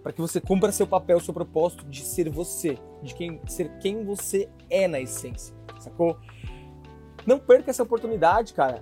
Para 0.00 0.12
que 0.12 0.20
você 0.20 0.40
cumpra 0.40 0.70
seu 0.70 0.86
papel, 0.86 1.18
seu 1.18 1.34
propósito 1.34 1.84
de 1.86 2.02
ser 2.02 2.30
você, 2.30 2.78
de 3.02 3.16
quem 3.16 3.40
ser 3.48 3.68
quem 3.78 4.04
você 4.04 4.48
é 4.70 4.86
na 4.86 5.00
essência, 5.00 5.52
sacou? 5.80 6.16
Não 7.26 7.40
perca 7.40 7.72
essa 7.72 7.82
oportunidade, 7.82 8.54
cara. 8.54 8.80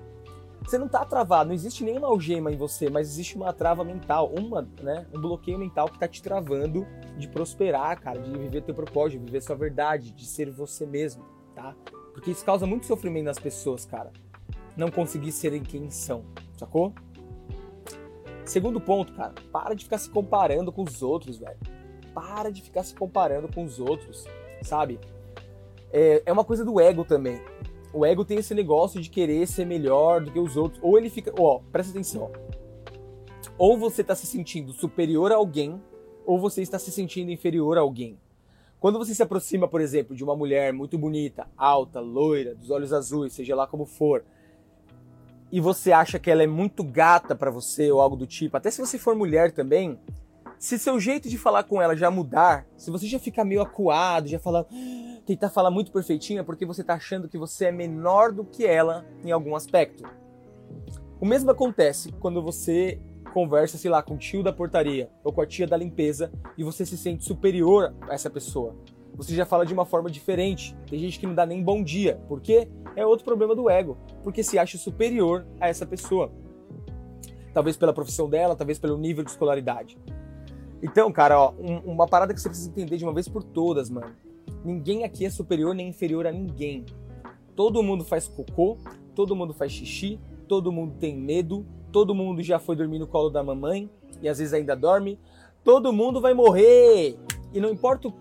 Você 0.65 0.79
não 0.79 0.89
tá 0.89 1.05
travado, 1.05 1.49
não 1.49 1.55
existe 1.55 1.85
nenhuma 1.85 2.07
algema 2.07 2.53
em 2.53 2.57
você, 2.57 2.89
mas 2.89 3.09
existe 3.09 3.37
uma 3.37 3.53
trava 3.53 3.85
mental, 3.85 4.33
uma, 4.39 4.63
né, 4.81 5.07
um 5.13 5.21
bloqueio 5.21 5.59
mental 5.59 5.89
que 5.89 5.99
tá 5.99 6.07
te 6.07 6.23
travando 6.23 6.87
de 7.19 7.29
prosperar, 7.29 8.01
cara, 8.01 8.21
de 8.21 8.31
viver 8.31 8.63
teu 8.63 8.75
propósito, 8.75 9.19
de 9.19 9.27
viver 9.27 9.43
sua 9.43 9.57
verdade, 9.57 10.13
de 10.13 10.25
ser 10.25 10.51
você 10.51 10.87
mesmo, 10.87 11.25
tá? 11.55 11.75
Porque 12.15 12.31
isso 12.31 12.45
causa 12.45 12.67
muito 12.67 12.87
sofrimento 12.87 13.25
nas 13.25 13.39
pessoas, 13.39 13.85
cara 13.85 14.13
não 14.77 14.91
conseguir 14.91 15.33
serem 15.33 15.63
quem 15.63 15.91
são, 15.91 16.25
sacou? 16.57 16.93
Segundo 18.45 18.81
ponto, 18.81 19.13
cara, 19.15 19.35
para 19.53 19.75
de 19.75 19.85
ficar 19.85 19.99
se 19.99 20.11
comparando 20.11 20.73
com 20.73 20.83
os 20.83 21.03
outros, 21.03 21.39
velho. 21.39 21.59
Para 22.15 22.51
de 22.51 22.61
ficar 22.61 22.83
se 22.83 22.95
comparando 22.95 23.49
com 23.53 23.65
os 23.65 23.79
outros, 23.79 24.25
sabe? 24.63 24.99
É, 25.93 26.23
é 26.27 26.33
uma 26.33 26.45
coisa 26.45 26.65
do 26.65 26.81
ego 26.81 27.05
também. 27.05 27.41
O 27.93 28.07
ego 28.07 28.25
tem 28.25 28.39
esse 28.39 28.55
negócio 28.55 29.01
de 29.01 29.11
querer 29.11 29.47
ser 29.47 29.67
melhor 29.67 30.23
do 30.23 30.31
que 30.31 30.39
os 30.39 30.57
outros. 30.57 30.81
Ou 30.83 30.99
ele 30.99 31.11
fica. 31.11 31.33
Ó, 31.39 31.61
presta 31.71 31.93
atenção. 31.93 32.31
Ou 33.59 33.77
você 33.77 34.03
está 34.03 34.15
se 34.15 34.27
sentindo 34.27 34.73
superior 34.73 35.31
a 35.31 35.37
alguém, 35.37 35.81
ou 36.25 36.39
você 36.39 36.63
está 36.63 36.79
se 36.79 36.91
sentindo 36.91 37.31
inferior 37.31 37.77
a 37.77 37.83
alguém. 37.83 38.19
Quando 38.81 38.99
você 38.99 39.15
se 39.15 39.23
aproxima, 39.23 39.69
por 39.69 39.81
exemplo, 39.81 40.17
de 40.17 40.25
uma 40.25 40.35
mulher 40.35 40.73
muito 40.73 40.99
bonita, 40.99 41.47
alta, 41.57 42.01
loira, 42.01 42.55
dos 42.55 42.71
olhos 42.71 42.93
azuis, 42.93 43.33
seja 43.33 43.55
lá 43.55 43.67
como 43.67 43.87
for, 43.87 44.25
e 45.53 45.61
você 45.61 45.93
acha 45.93 46.19
que 46.19 46.31
ela 46.31 46.43
é 46.43 46.47
muito 46.47 46.83
gata 46.83 47.35
para 47.35 47.51
você 47.51 47.93
ou 47.93 48.01
algo 48.01 48.17
do 48.17 48.27
tipo, 48.27 48.57
até 48.57 48.71
se 48.71 48.81
você 48.81 48.99
for 48.99 49.15
mulher 49.15 49.53
também, 49.53 50.01
se 50.59 50.79
seu 50.79 50.99
jeito 50.99 51.29
de 51.29 51.37
falar 51.37 51.63
com 51.65 51.81
ela 51.81 51.95
já 51.95 52.11
mudar, 52.11 52.67
se 52.77 52.91
você 52.91 53.07
já 53.07 53.19
ficar 53.19 53.45
meio 53.45 53.61
acuado, 53.61 54.29
já 54.29 54.39
falar, 54.39 54.67
tentar 55.25 55.51
falar 55.51 55.71
muito 55.71 55.93
perfeitinho, 55.93 56.41
é 56.41 56.43
porque 56.43 56.67
você 56.67 56.83
tá 56.83 56.95
achando 56.95 57.29
que 57.29 57.39
você 57.39 57.67
é 57.67 57.73
menor 57.73 58.33
do 58.33 58.45
que 58.45 58.67
ela 58.67 59.07
em 59.25 59.31
algum 59.31 59.55
aspecto. 59.55 60.05
O 61.21 61.27
mesmo 61.27 61.51
acontece 61.51 62.13
quando 62.13 62.43
você 62.43 63.01
conversa, 63.33 63.79
sei 63.79 63.91
lá, 63.91 64.03
com 64.03 64.15
o 64.15 64.19
tio 64.19 64.43
da 64.43 64.53
portaria 64.53 65.11
ou 65.25 65.33
com 65.33 65.41
a 65.41 65.47
tia 65.47 65.67
da 65.67 65.77
limpeza 65.77 66.31
e 66.59 66.65
você 66.65 66.85
se 66.85 66.99
sente 66.99 67.25
superior 67.25 67.95
a 68.09 68.15
essa 68.15 68.29
pessoa 68.29 68.77
você 69.15 69.35
já 69.35 69.45
fala 69.45 69.67
de 69.67 69.73
uma 69.73 69.85
forma 69.85 70.11
diferente. 70.11 70.77
Tem 70.89 70.99
gente 70.99 71.19
que 71.19 71.27
não 71.27 71.35
dá 71.35 71.45
nem 71.45 71.63
bom 71.63 71.83
dia. 71.83 72.21
Por 72.29 72.41
quê? 72.41 72.69
É 72.97 73.07
outro 73.07 73.25
problema 73.25 73.55
do 73.55 73.69
ego. 73.69 73.97
Porque 74.23 74.43
se 74.43 74.59
acha 74.59 74.79
superior 74.79 75.47
a 75.61 75.69
essa 75.69 75.87
pessoa. 75.87 76.33
Talvez 77.53 77.77
pela 77.77 77.93
profissão 77.93 78.29
dela, 78.29 78.57
talvez 78.57 78.79
pelo 78.79 78.97
nível 78.97 79.23
de 79.23 79.31
escolaridade. 79.31 79.99
Então, 80.83 81.13
cara, 81.13 81.39
ó, 81.39 81.53
um, 81.59 81.79
uma 81.93 82.07
parada 82.07 82.33
que 82.33 82.41
você 82.41 82.49
precisa 82.49 82.71
entender 82.71 82.97
de 82.97 83.05
uma 83.05 83.13
vez 83.13 83.29
por 83.29 83.43
todas, 83.43 83.91
mano. 83.91 84.15
Ninguém 84.65 85.05
aqui 85.05 85.25
é 85.25 85.31
superior 85.31 85.75
nem 85.75 85.89
inferior 85.89 86.27
a 86.27 86.33
ninguém. 86.33 86.85
Todo 87.57 87.83
mundo 87.83 88.05
faz 88.05 88.29
cocô, 88.29 88.79
todo 89.15 89.35
mundo 89.35 89.53
faz 89.53 89.73
xixi, 89.73 90.21
todo 90.47 90.73
mundo 90.73 90.95
tem 90.99 91.17
medo, 91.17 91.67
todo 91.91 92.15
mundo 92.15 92.43
já 92.43 92.59
foi 92.59 92.77
dormir 92.77 92.99
no 92.99 93.07
colo 93.07 93.29
da 93.29 93.43
mamãe 93.43 93.91
e 94.21 94.29
às 94.29 94.39
vezes 94.39 94.55
ainda 94.55 94.77
dorme. 94.77 95.19
Todo 95.65 95.93
mundo 95.93 96.21
vai 96.21 96.35
morrer! 96.35 97.17
E 97.53 97.61
não 97.61 97.71
importa 97.71 98.09
o 98.09 98.15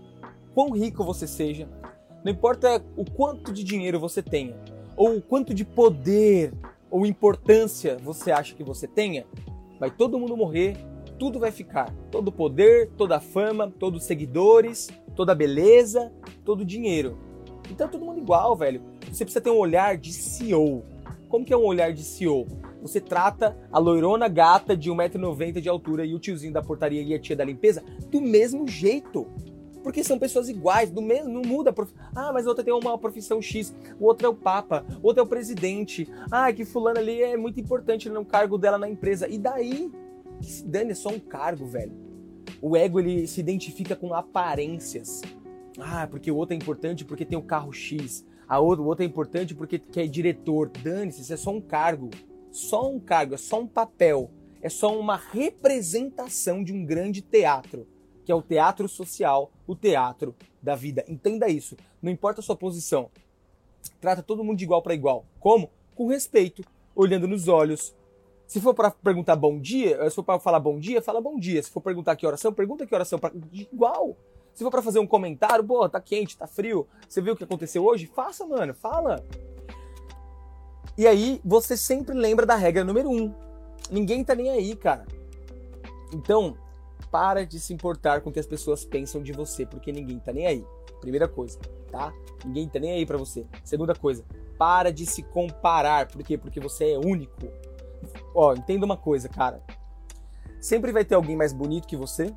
quão 0.53 0.71
rico 0.71 1.03
você 1.03 1.25
seja, 1.25 1.69
não 2.23 2.31
importa 2.31 2.83
o 2.97 3.09
quanto 3.09 3.53
de 3.53 3.63
dinheiro 3.63 3.99
você 3.99 4.21
tenha, 4.21 4.55
ou 4.95 5.17
o 5.17 5.21
quanto 5.21 5.53
de 5.53 5.63
poder 5.63 6.53
ou 6.89 7.05
importância 7.05 7.97
você 8.03 8.31
acha 8.31 8.53
que 8.53 8.63
você 8.63 8.87
tenha, 8.87 9.25
vai 9.79 9.89
todo 9.89 10.19
mundo 10.19 10.35
morrer, 10.35 10.77
tudo 11.17 11.39
vai 11.39 11.51
ficar. 11.51 11.93
Todo 12.09 12.31
poder, 12.31 12.89
toda 12.97 13.19
fama, 13.19 13.71
todos 13.79 14.01
os 14.01 14.07
seguidores, 14.07 14.89
toda 15.15 15.35
beleza, 15.35 16.11
todo 16.43 16.61
o 16.61 16.65
dinheiro. 16.65 17.17
Então 17.69 17.87
é 17.87 17.89
todo 17.89 18.05
mundo 18.05 18.19
igual, 18.19 18.55
velho. 18.55 18.81
Você 19.11 19.23
precisa 19.23 19.41
ter 19.41 19.49
um 19.49 19.57
olhar 19.57 19.97
de 19.97 20.11
CEO. 20.11 20.83
Como 21.29 21.45
que 21.45 21.53
é 21.53 21.57
um 21.57 21.65
olhar 21.65 21.93
de 21.93 22.03
CEO? 22.03 22.47
Você 22.81 22.99
trata 22.99 23.57
a 23.71 23.79
loirona 23.79 24.27
gata 24.27 24.75
de 24.75 24.89
1,90m 24.89 25.61
de 25.61 25.69
altura 25.69 26.05
e 26.05 26.13
o 26.13 26.19
tiozinho 26.19 26.51
da 26.51 26.61
portaria 26.61 27.01
e 27.01 27.13
a 27.13 27.19
tia 27.19 27.35
da 27.35 27.45
limpeza 27.45 27.83
do 28.09 28.19
mesmo 28.19 28.67
jeito. 28.67 29.27
Porque 29.83 30.03
são 30.03 30.19
pessoas 30.19 30.47
iguais, 30.49 30.91
do 30.91 31.01
mesmo, 31.01 31.29
não 31.29 31.41
muda. 31.41 31.73
Ah, 32.15 32.31
mas 32.33 32.45
outra 32.45 32.63
tem 32.63 32.73
uma 32.73 32.97
profissão 32.97 33.41
X, 33.41 33.73
o 33.99 34.05
outro 34.05 34.27
é 34.27 34.29
o 34.29 34.35
Papa, 34.35 34.85
o 35.01 35.07
outro 35.07 35.21
é 35.21 35.23
o 35.23 35.27
presidente. 35.27 36.07
Ah, 36.29 36.51
que 36.51 36.65
fulano 36.65 36.99
ali 36.99 37.21
é 37.21 37.37
muito 37.37 37.59
importante 37.59 38.09
no 38.09 38.23
cargo 38.25 38.57
dela 38.57 38.77
na 38.77 38.89
empresa. 38.89 39.27
E 39.27 39.37
daí? 39.37 39.91
Que 40.39 40.51
se 40.51 40.65
dane, 40.65 40.91
é 40.91 40.95
só 40.95 41.09
um 41.09 41.19
cargo, 41.19 41.65
velho. 41.65 41.93
O 42.61 42.75
ego 42.75 42.99
ele 42.99 43.25
se 43.27 43.39
identifica 43.39 43.95
com 43.95 44.13
aparências. 44.13 45.21
Ah, 45.79 46.07
porque 46.07 46.31
o 46.31 46.35
outro 46.35 46.53
é 46.53 46.57
importante 46.57 47.05
porque 47.05 47.25
tem 47.25 47.37
o 47.37 47.43
carro 47.43 47.71
X. 47.71 48.25
A 48.47 48.59
outro, 48.59 48.83
o 48.83 48.87
outro 48.87 49.03
é 49.03 49.07
importante 49.07 49.55
porque 49.55 49.81
é 49.95 50.07
diretor. 50.07 50.69
Dane-se, 50.69 51.21
isso 51.21 51.33
é 51.33 51.37
só 51.37 51.51
um 51.51 51.61
cargo. 51.61 52.09
Só 52.51 52.89
um 52.89 52.99
cargo, 52.99 53.35
é 53.35 53.37
só 53.37 53.59
um 53.61 53.67
papel. 53.67 54.31
É 54.61 54.69
só 54.69 54.97
uma 54.97 55.15
representação 55.15 56.63
de 56.63 56.73
um 56.73 56.85
grande 56.85 57.21
teatro 57.21 57.87
que 58.23 58.31
é 58.31 58.35
o 58.35 58.41
teatro 58.41 58.87
social, 58.87 59.51
o 59.67 59.75
teatro 59.75 60.35
da 60.61 60.75
vida. 60.75 61.03
Entenda 61.07 61.49
isso. 61.49 61.75
Não 62.01 62.11
importa 62.11 62.39
a 62.39 62.43
sua 62.43 62.55
posição. 62.55 63.09
Trata 63.99 64.21
todo 64.21 64.43
mundo 64.43 64.57
de 64.57 64.63
igual 64.63 64.81
para 64.81 64.93
igual. 64.93 65.25
Como? 65.39 65.69
Com 65.95 66.07
respeito, 66.07 66.63
olhando 66.95 67.27
nos 67.27 67.47
olhos. 67.47 67.95
Se 68.47 68.59
for 68.59 68.73
para 68.73 68.91
perguntar 68.91 69.35
bom 69.35 69.59
dia, 69.59 70.09
se 70.09 70.15
for 70.15 70.23
para 70.23 70.39
falar 70.39 70.59
bom 70.59 70.77
dia, 70.77 71.01
fala 71.01 71.21
bom 71.21 71.39
dia. 71.39 71.61
Se 71.63 71.69
for 71.69 71.81
perguntar 71.81 72.15
que 72.15 72.27
oração, 72.27 72.53
pergunta 72.53 72.85
que 72.85 72.93
oração. 72.93 73.17
Pra... 73.17 73.31
Igual. 73.51 74.17
Se 74.53 74.63
for 74.63 74.71
para 74.71 74.81
fazer 74.81 74.99
um 74.99 75.07
comentário, 75.07 75.63
pô, 75.63 75.87
tá 75.87 75.99
quente, 75.99 76.37
tá 76.37 76.47
frio. 76.47 76.87
Você 77.07 77.21
viu 77.21 77.33
o 77.33 77.35
que 77.37 77.43
aconteceu 77.43 77.85
hoje? 77.85 78.07
Faça, 78.07 78.45
mano, 78.45 78.73
fala. 78.73 79.23
E 80.97 81.07
aí, 81.07 81.41
você 81.43 81.77
sempre 81.77 82.15
lembra 82.15 82.45
da 82.45 82.55
regra 82.55 82.83
número 82.83 83.09
um. 83.09 83.33
Ninguém 83.89 84.23
tá 84.23 84.35
nem 84.35 84.49
aí, 84.49 84.75
cara. 84.75 85.05
Então, 86.13 86.57
para 87.09 87.45
de 87.45 87.59
se 87.59 87.73
importar 87.73 88.21
com 88.21 88.29
o 88.29 88.33
que 88.33 88.39
as 88.39 88.45
pessoas 88.45 88.85
pensam 88.85 89.21
de 89.21 89.31
você, 89.31 89.65
porque 89.65 89.91
ninguém 89.91 90.19
tá 90.19 90.31
nem 90.31 90.47
aí. 90.47 90.65
Primeira 90.99 91.27
coisa, 91.27 91.59
tá? 91.91 92.13
Ninguém 92.45 92.67
tá 92.67 92.79
nem 92.79 92.91
aí 92.91 93.05
para 93.05 93.17
você. 93.17 93.45
Segunda 93.63 93.95
coisa, 93.95 94.23
para 94.57 94.91
de 94.91 95.05
se 95.05 95.23
comparar. 95.23 96.07
Por 96.07 96.23
quê? 96.23 96.37
Porque 96.37 96.59
você 96.59 96.91
é 96.91 96.99
único. 96.99 97.47
Ó, 98.35 98.53
entenda 98.53 98.85
uma 98.85 98.97
coisa, 98.97 99.27
cara. 99.27 99.61
Sempre 100.59 100.91
vai 100.91 101.03
ter 101.03 101.15
alguém 101.15 101.35
mais 101.35 101.51
bonito 101.51 101.87
que 101.87 101.97
você, 101.97 102.33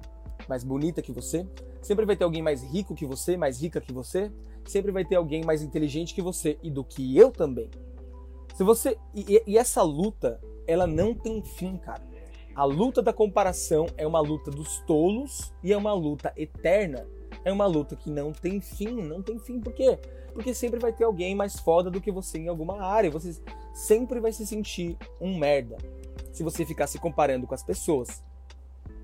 mais 0.48 0.64
bonita 0.64 1.02
que 1.02 1.12
você. 1.12 1.46
Sempre 1.84 2.06
vai 2.06 2.16
ter 2.16 2.24
alguém 2.24 2.40
mais 2.40 2.62
rico 2.62 2.94
que 2.94 3.04
você, 3.04 3.36
mais 3.36 3.60
rica 3.60 3.78
que 3.78 3.92
você. 3.92 4.32
Sempre 4.64 4.90
vai 4.90 5.04
ter 5.04 5.16
alguém 5.16 5.44
mais 5.44 5.62
inteligente 5.62 6.14
que 6.14 6.22
você 6.22 6.58
e 6.62 6.70
do 6.70 6.82
que 6.82 7.14
eu 7.14 7.30
também. 7.30 7.70
Se 8.54 8.64
você 8.64 8.96
e, 9.14 9.42
e 9.46 9.58
essa 9.58 9.82
luta, 9.82 10.40
ela 10.66 10.86
não 10.86 11.14
tem 11.14 11.42
fim, 11.42 11.76
cara. 11.76 12.02
A 12.54 12.64
luta 12.64 13.02
da 13.02 13.12
comparação 13.12 13.84
é 13.98 14.06
uma 14.06 14.20
luta 14.20 14.50
dos 14.50 14.78
tolos 14.86 15.52
e 15.62 15.74
é 15.74 15.76
uma 15.76 15.92
luta 15.92 16.32
eterna. 16.38 17.06
É 17.44 17.52
uma 17.52 17.66
luta 17.66 17.94
que 17.94 18.10
não 18.10 18.32
tem 18.32 18.62
fim, 18.62 19.02
não 19.02 19.20
tem 19.20 19.38
fim. 19.38 19.60
Por 19.60 19.74
quê? 19.74 19.98
Porque 20.32 20.54
sempre 20.54 20.80
vai 20.80 20.92
ter 20.92 21.04
alguém 21.04 21.34
mais 21.34 21.58
foda 21.58 21.90
do 21.90 22.00
que 22.00 22.10
você 22.10 22.38
em 22.38 22.48
alguma 22.48 22.82
área. 22.82 23.10
Você 23.10 23.36
sempre 23.74 24.20
vai 24.20 24.32
se 24.32 24.46
sentir 24.46 24.96
um 25.20 25.36
merda 25.36 25.76
se 26.32 26.42
você 26.42 26.64
ficar 26.64 26.86
se 26.86 26.98
comparando 26.98 27.46
com 27.46 27.54
as 27.54 27.62
pessoas. 27.62 28.24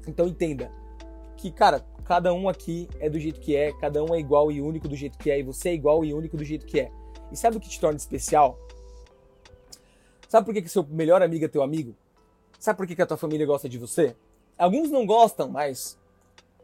Então 0.08 0.26
entenda 0.26 0.72
que, 1.36 1.50
cara, 1.50 1.84
cada 2.10 2.34
um 2.34 2.48
aqui 2.48 2.88
é 2.98 3.08
do 3.08 3.20
jeito 3.20 3.38
que 3.38 3.54
é, 3.54 3.72
cada 3.72 4.02
um 4.02 4.12
é 4.12 4.18
igual 4.18 4.50
e 4.50 4.60
único 4.60 4.88
do 4.88 4.96
jeito 4.96 5.16
que 5.16 5.30
é, 5.30 5.38
e 5.38 5.44
você 5.44 5.68
é 5.68 5.74
igual 5.74 6.04
e 6.04 6.12
único 6.12 6.36
do 6.36 6.42
jeito 6.42 6.66
que 6.66 6.80
é. 6.80 6.90
E 7.30 7.36
sabe 7.36 7.56
o 7.56 7.60
que 7.60 7.68
te 7.68 7.78
torna 7.78 7.96
especial? 7.96 8.58
Sabe 10.28 10.44
por 10.44 10.52
que, 10.52 10.60
que 10.60 10.68
seu 10.68 10.84
melhor 10.84 11.22
amigo 11.22 11.44
é 11.44 11.48
teu 11.48 11.62
amigo? 11.62 11.94
Sabe 12.58 12.76
por 12.78 12.84
que, 12.88 12.96
que 12.96 13.02
a 13.02 13.06
tua 13.06 13.16
família 13.16 13.46
gosta 13.46 13.68
de 13.68 13.78
você? 13.78 14.16
Alguns 14.58 14.90
não 14.90 15.06
gostam, 15.06 15.48
mas 15.48 15.96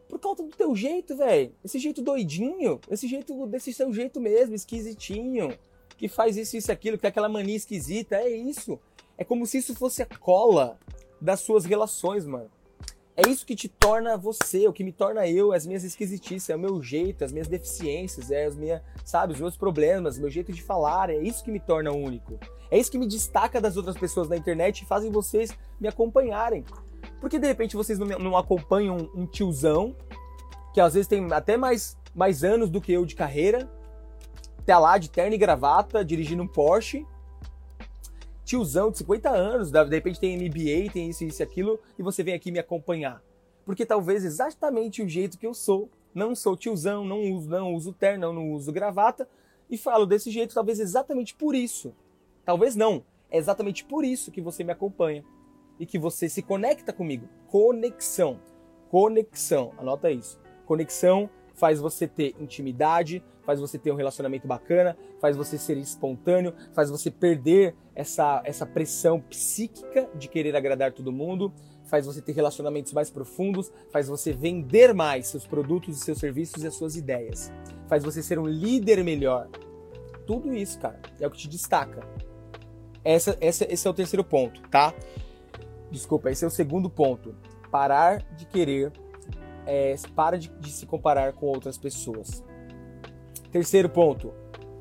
por 0.09 0.19
causa 0.19 0.43
do 0.43 0.49
teu 0.49 0.75
jeito, 0.75 1.15
velho. 1.15 1.53
Esse 1.63 1.79
jeito 1.79 2.01
doidinho, 2.01 2.81
esse 2.91 3.07
jeito 3.07 3.47
desse 3.47 3.71
seu 3.71 3.93
jeito 3.93 4.19
mesmo, 4.19 4.53
esquisitinho, 4.53 5.57
que 5.97 6.09
faz 6.09 6.35
isso, 6.35 6.57
isso, 6.57 6.73
aquilo, 6.73 6.97
que 6.97 7.03
tem 7.03 7.09
aquela 7.09 7.29
mania 7.29 7.55
esquisita, 7.55 8.17
é 8.17 8.29
isso. 8.29 8.77
É 9.17 9.23
como 9.23 9.45
se 9.45 9.59
isso 9.59 9.73
fosse 9.73 10.01
a 10.01 10.07
cola 10.19 10.77
das 11.21 11.39
suas 11.39 11.63
relações, 11.63 12.25
mano. 12.25 12.51
É 13.19 13.27
isso 13.27 13.47
que 13.47 13.55
te 13.55 13.67
torna 13.67 14.15
você, 14.15 14.67
o 14.67 14.71
que 14.71 14.83
me 14.83 14.91
torna 14.91 15.27
eu, 15.27 15.51
as 15.51 15.65
minhas 15.65 15.83
esquisitices, 15.83 16.51
é 16.51 16.55
o 16.55 16.59
meu 16.59 16.83
jeito, 16.83 17.25
as 17.25 17.31
minhas 17.31 17.47
deficiências, 17.47 18.29
é 18.29 18.45
as 18.45 18.55
minhas, 18.55 18.79
sabe, 19.03 19.33
os 19.33 19.39
meus 19.39 19.57
problemas, 19.57 20.19
meu 20.19 20.29
jeito 20.29 20.53
de 20.53 20.61
falar, 20.61 21.09
é 21.09 21.17
isso 21.17 21.43
que 21.43 21.49
me 21.49 21.59
torna 21.59 21.91
único. 21.91 22.39
É 22.69 22.77
isso 22.77 22.91
que 22.91 22.97
me 22.99 23.07
destaca 23.07 23.59
das 23.59 23.75
outras 23.75 23.97
pessoas 23.97 24.29
na 24.29 24.37
internet 24.37 24.81
e 24.81 24.85
fazem 24.85 25.11
vocês 25.11 25.49
me 25.79 25.87
acompanharem. 25.87 26.63
Porque 27.19 27.39
de 27.39 27.47
repente 27.47 27.75
vocês 27.75 27.97
não, 27.97 28.05
não 28.05 28.37
acompanham 28.37 29.09
um 29.15 29.25
tiozão, 29.25 29.95
que 30.71 30.79
às 30.79 30.93
vezes 30.93 31.07
tem 31.07 31.27
até 31.33 31.57
mais, 31.57 31.97
mais 32.13 32.43
anos 32.43 32.69
do 32.69 32.79
que 32.79 32.93
eu 32.93 33.03
de 33.03 33.15
carreira, 33.15 33.67
tá 34.63 34.77
lá 34.77 34.99
de 34.99 35.09
terno 35.09 35.33
e 35.33 35.39
gravata, 35.39 36.05
dirigindo 36.05 36.43
um 36.43 36.47
Porsche, 36.47 37.03
tiozão 38.47 38.89
de 38.89 38.99
50 38.99 39.29
anos, 39.29 39.71
de 39.71 39.89
repente 39.89 40.21
tem 40.21 40.37
MBA, 40.37 40.93
tem 40.93 41.09
isso, 41.09 41.25
isso 41.25 41.41
e 41.41 41.43
aquilo, 41.43 41.77
e 41.99 42.01
você 42.01 42.23
vem 42.23 42.33
aqui 42.33 42.49
me 42.49 42.59
acompanhar. 42.59 43.21
Porque 43.65 43.85
talvez 43.85 44.23
exatamente 44.23 45.03
o 45.03 45.09
jeito 45.09 45.37
que 45.37 45.45
eu 45.45 45.53
sou, 45.53 45.89
não 46.15 46.33
sou 46.33 46.55
tiozão, 46.55 47.03
não 47.03 47.29
uso, 47.29 47.49
não 47.49 47.75
uso 47.75 47.91
terno, 47.91 48.31
não 48.31 48.53
uso 48.53 48.71
gravata, 48.71 49.27
e 49.69 49.77
falo 49.77 50.05
desse 50.05 50.31
jeito, 50.31 50.53
talvez 50.53 50.79
exatamente 50.79 51.35
por 51.35 51.53
isso. 51.53 51.93
Talvez 52.45 52.73
não, 52.73 53.03
é 53.29 53.37
exatamente 53.37 53.83
por 53.83 54.05
isso 54.05 54.31
que 54.31 54.39
você 54.39 54.63
me 54.63 54.71
acompanha 54.71 55.25
e 55.77 55.85
que 55.85 55.99
você 55.99 56.29
se 56.29 56.41
conecta 56.41 56.93
comigo. 56.93 57.27
Conexão. 57.49 58.39
Conexão, 58.89 59.73
anota 59.77 60.09
isso. 60.09 60.39
Conexão 60.65 61.29
faz 61.57 61.79
você 61.79 62.07
ter 62.07 62.35
intimidade, 62.39 63.21
faz 63.43 63.59
você 63.59 63.77
ter 63.77 63.91
um 63.91 63.95
relacionamento 63.95 64.47
bacana, 64.47 64.95
faz 65.19 65.35
você 65.35 65.57
ser 65.57 65.75
espontâneo, 65.77 66.53
faz 66.71 66.89
você 66.89 67.09
perder 67.11 67.75
essa, 67.95 68.41
essa 68.45 68.65
pressão 68.65 69.19
psíquica 69.19 70.07
de 70.15 70.27
querer 70.27 70.55
agradar 70.55 70.93
todo 70.93 71.11
mundo, 71.11 71.51
faz 71.85 72.05
você 72.05 72.21
ter 72.21 72.33
relacionamentos 72.33 72.93
mais 72.93 73.09
profundos, 73.09 73.71
faz 73.91 74.07
você 74.07 74.31
vender 74.31 74.93
mais 74.93 75.27
seus 75.27 75.47
produtos 75.47 75.97
e 75.97 75.99
seus 75.99 76.19
serviços 76.19 76.63
e 76.63 76.67
as 76.67 76.75
suas 76.75 76.95
ideias, 76.95 77.51
faz 77.87 78.03
você 78.03 78.21
ser 78.21 78.37
um 78.37 78.45
líder 78.45 79.03
melhor. 79.03 79.47
Tudo 80.27 80.53
isso, 80.53 80.77
cara, 80.79 80.99
é 81.19 81.25
o 81.25 81.31
que 81.31 81.39
te 81.39 81.47
destaca. 81.47 82.05
Essa, 83.03 83.37
essa, 83.41 83.65
esse 83.71 83.87
é 83.87 83.89
o 83.89 83.93
terceiro 83.93 84.23
ponto, 84.23 84.61
tá? 84.69 84.93
Desculpa, 85.89 86.29
esse 86.29 86.43
é 86.43 86.47
o 86.47 86.51
segundo 86.51 86.89
ponto. 86.89 87.33
Parar 87.71 88.21
de 88.35 88.45
querer 88.45 88.91
é, 89.67 89.93
para 90.15 90.37
de, 90.37 90.49
de 90.59 90.71
se 90.71 90.85
comparar 90.85 91.33
com 91.33 91.45
outras 91.45 91.77
pessoas. 91.77 92.43
Terceiro 93.51 93.89
ponto, 93.89 94.33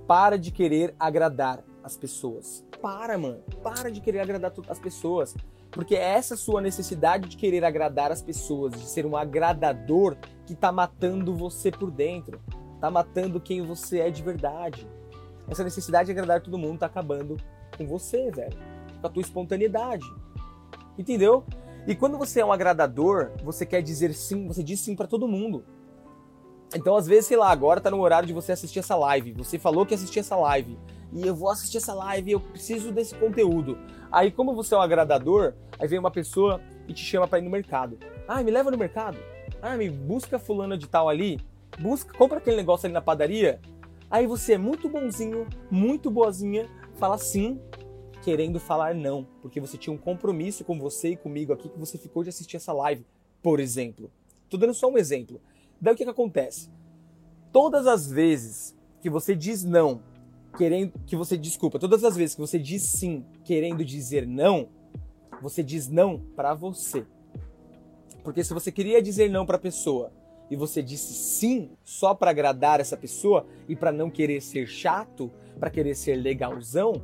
para 0.06 0.38
de 0.38 0.50
querer 0.50 0.94
agradar 0.98 1.62
as 1.82 1.96
pessoas. 1.96 2.64
Para, 2.80 3.18
mano. 3.18 3.42
Para 3.62 3.90
de 3.90 4.00
querer 4.00 4.20
agradar 4.20 4.52
as 4.68 4.78
pessoas. 4.78 5.34
Porque 5.70 5.94
é 5.94 6.02
essa 6.02 6.36
sua 6.36 6.60
necessidade 6.60 7.28
de 7.28 7.36
querer 7.36 7.64
agradar 7.64 8.10
as 8.10 8.22
pessoas, 8.22 8.72
de 8.72 8.86
ser 8.86 9.04
um 9.04 9.16
agradador, 9.16 10.16
que 10.46 10.54
tá 10.54 10.72
matando 10.72 11.34
você 11.34 11.70
por 11.70 11.90
dentro. 11.90 12.40
Tá 12.80 12.90
matando 12.90 13.40
quem 13.40 13.62
você 13.62 14.00
é 14.00 14.10
de 14.10 14.22
verdade. 14.22 14.86
Essa 15.48 15.64
necessidade 15.64 16.06
de 16.06 16.12
agradar 16.12 16.40
todo 16.40 16.58
mundo 16.58 16.80
tá 16.80 16.86
acabando 16.86 17.36
com 17.76 17.86
você, 17.86 18.30
velho. 18.30 18.56
Com 19.00 19.06
a 19.06 19.10
tua 19.10 19.22
espontaneidade. 19.22 20.06
Entendeu? 20.98 21.44
E 21.86 21.94
quando 21.94 22.18
você 22.18 22.40
é 22.40 22.44
um 22.44 22.52
agradador, 22.52 23.30
você 23.44 23.64
quer 23.64 23.80
dizer 23.80 24.12
sim, 24.12 24.48
você 24.48 24.62
diz 24.62 24.80
sim 24.80 24.96
para 24.96 25.06
todo 25.06 25.28
mundo. 25.28 25.64
Então, 26.74 26.96
às 26.96 27.06
vezes, 27.06 27.26
sei 27.26 27.36
lá, 27.36 27.48
agora 27.50 27.80
tá 27.80 27.90
no 27.90 28.00
horário 28.00 28.26
de 28.26 28.32
você 28.32 28.50
assistir 28.50 28.80
essa 28.80 28.96
live. 28.96 29.32
Você 29.34 29.56
falou 29.56 29.86
que 29.86 29.94
assistia 29.94 30.18
essa 30.18 30.34
live. 30.34 30.76
E 31.12 31.24
eu 31.24 31.34
vou 31.34 31.48
assistir 31.48 31.76
essa 31.76 31.94
live, 31.94 32.32
eu 32.32 32.40
preciso 32.40 32.90
desse 32.90 33.14
conteúdo. 33.14 33.78
Aí, 34.10 34.32
como 34.32 34.52
você 34.52 34.74
é 34.74 34.78
um 34.78 34.80
agradador, 34.80 35.54
aí 35.78 35.86
vem 35.86 35.98
uma 35.98 36.10
pessoa 36.10 36.60
e 36.88 36.92
te 36.92 37.04
chama 37.04 37.28
para 37.28 37.38
ir 37.38 37.42
no 37.42 37.50
mercado. 37.50 37.96
Ah, 38.26 38.42
me 38.42 38.50
leva 38.50 38.70
no 38.70 38.76
mercado. 38.76 39.18
Ah, 39.62 39.76
me 39.76 39.88
busca 39.88 40.40
fulana 40.40 40.76
de 40.76 40.88
tal 40.88 41.08
ali. 41.08 41.40
Busca, 41.78 42.16
compra 42.18 42.38
aquele 42.38 42.56
negócio 42.56 42.86
ali 42.86 42.94
na 42.94 43.00
padaria. 43.00 43.60
Aí 44.10 44.26
você 44.26 44.54
é 44.54 44.58
muito 44.58 44.88
bonzinho, 44.88 45.46
muito 45.70 46.10
boazinha, 46.10 46.68
fala 46.94 47.16
sim, 47.16 47.60
querendo 48.26 48.58
falar 48.58 48.92
não, 48.92 49.24
porque 49.40 49.60
você 49.60 49.78
tinha 49.78 49.94
um 49.94 49.96
compromisso 49.96 50.64
com 50.64 50.76
você 50.80 51.10
e 51.10 51.16
comigo 51.16 51.52
aqui 51.52 51.68
que 51.68 51.78
você 51.78 51.96
ficou 51.96 52.24
de 52.24 52.30
assistir 52.30 52.56
essa 52.56 52.72
live, 52.72 53.06
por 53.40 53.60
exemplo. 53.60 54.10
Tô 54.50 54.56
dando 54.56 54.74
só 54.74 54.90
um 54.90 54.98
exemplo. 54.98 55.40
Daí 55.80 55.94
o 55.94 55.96
que, 55.96 56.02
que 56.02 56.10
acontece? 56.10 56.68
Todas 57.52 57.86
as 57.86 58.10
vezes 58.10 58.76
que 59.00 59.08
você 59.08 59.36
diz 59.36 59.62
não, 59.62 60.02
querendo 60.58 60.98
que 61.06 61.14
você 61.14 61.38
desculpa, 61.38 61.78
todas 61.78 62.02
as 62.02 62.16
vezes 62.16 62.34
que 62.34 62.40
você 62.40 62.58
diz 62.58 62.82
sim, 62.82 63.24
querendo 63.44 63.84
dizer 63.84 64.26
não, 64.26 64.70
você 65.40 65.62
diz 65.62 65.88
não 65.88 66.18
para 66.34 66.52
você. 66.52 67.06
Porque 68.24 68.42
se 68.42 68.52
você 68.52 68.72
queria 68.72 69.00
dizer 69.00 69.30
não 69.30 69.46
para 69.46 69.54
a 69.54 69.60
pessoa 69.60 70.12
e 70.50 70.56
você 70.56 70.82
disse 70.82 71.14
sim 71.14 71.70
só 71.84 72.12
para 72.12 72.32
agradar 72.32 72.80
essa 72.80 72.96
pessoa 72.96 73.46
e 73.68 73.76
para 73.76 73.92
não 73.92 74.10
querer 74.10 74.40
ser 74.40 74.66
chato, 74.66 75.30
para 75.60 75.70
querer 75.70 75.94
ser 75.94 76.16
legalzão, 76.16 77.00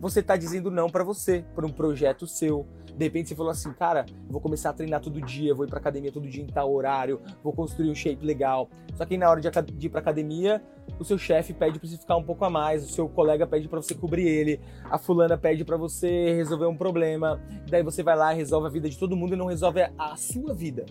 você 0.00 0.20
está 0.20 0.34
dizendo 0.34 0.70
não 0.70 0.88
para 0.88 1.04
você, 1.04 1.44
para 1.54 1.66
um 1.66 1.70
projeto 1.70 2.26
seu. 2.26 2.66
De 2.96 3.04
repente 3.04 3.28
você 3.28 3.34
falou 3.34 3.52
assim, 3.52 3.70
cara, 3.72 4.06
vou 4.28 4.40
começar 4.40 4.70
a 4.70 4.72
treinar 4.72 5.00
todo 5.00 5.20
dia, 5.20 5.54
vou 5.54 5.66
ir 5.66 5.68
pra 5.68 5.78
academia 5.78 6.10
todo 6.10 6.26
dia 6.26 6.42
em 6.42 6.46
tal 6.46 6.72
horário, 6.72 7.20
vou 7.42 7.52
construir 7.52 7.90
um 7.90 7.94
shape 7.94 8.24
legal. 8.24 8.70
Só 8.96 9.04
que 9.04 9.18
na 9.18 9.28
hora 9.28 9.40
de 9.40 9.86
ir 9.86 9.90
pra 9.90 10.00
academia, 10.00 10.62
o 10.98 11.04
seu 11.04 11.18
chefe 11.18 11.52
pede 11.52 11.78
para 11.78 11.86
você 11.86 11.98
ficar 11.98 12.16
um 12.16 12.22
pouco 12.22 12.44
a 12.44 12.50
mais, 12.50 12.82
o 12.82 12.88
seu 12.88 13.08
colega 13.08 13.46
pede 13.46 13.68
para 13.68 13.80
você 13.80 13.94
cobrir 13.94 14.26
ele, 14.26 14.60
a 14.84 14.98
fulana 14.98 15.36
pede 15.36 15.64
para 15.64 15.76
você 15.76 16.32
resolver 16.34 16.66
um 16.66 16.76
problema, 16.76 17.40
daí 17.68 17.82
você 17.82 18.02
vai 18.02 18.16
lá, 18.16 18.32
resolve 18.32 18.66
a 18.66 18.70
vida 18.70 18.88
de 18.88 18.98
todo 18.98 19.14
mundo 19.14 19.34
e 19.34 19.36
não 19.36 19.46
resolve 19.46 19.82
a 19.98 20.16
sua 20.16 20.54
vida. 20.54 20.86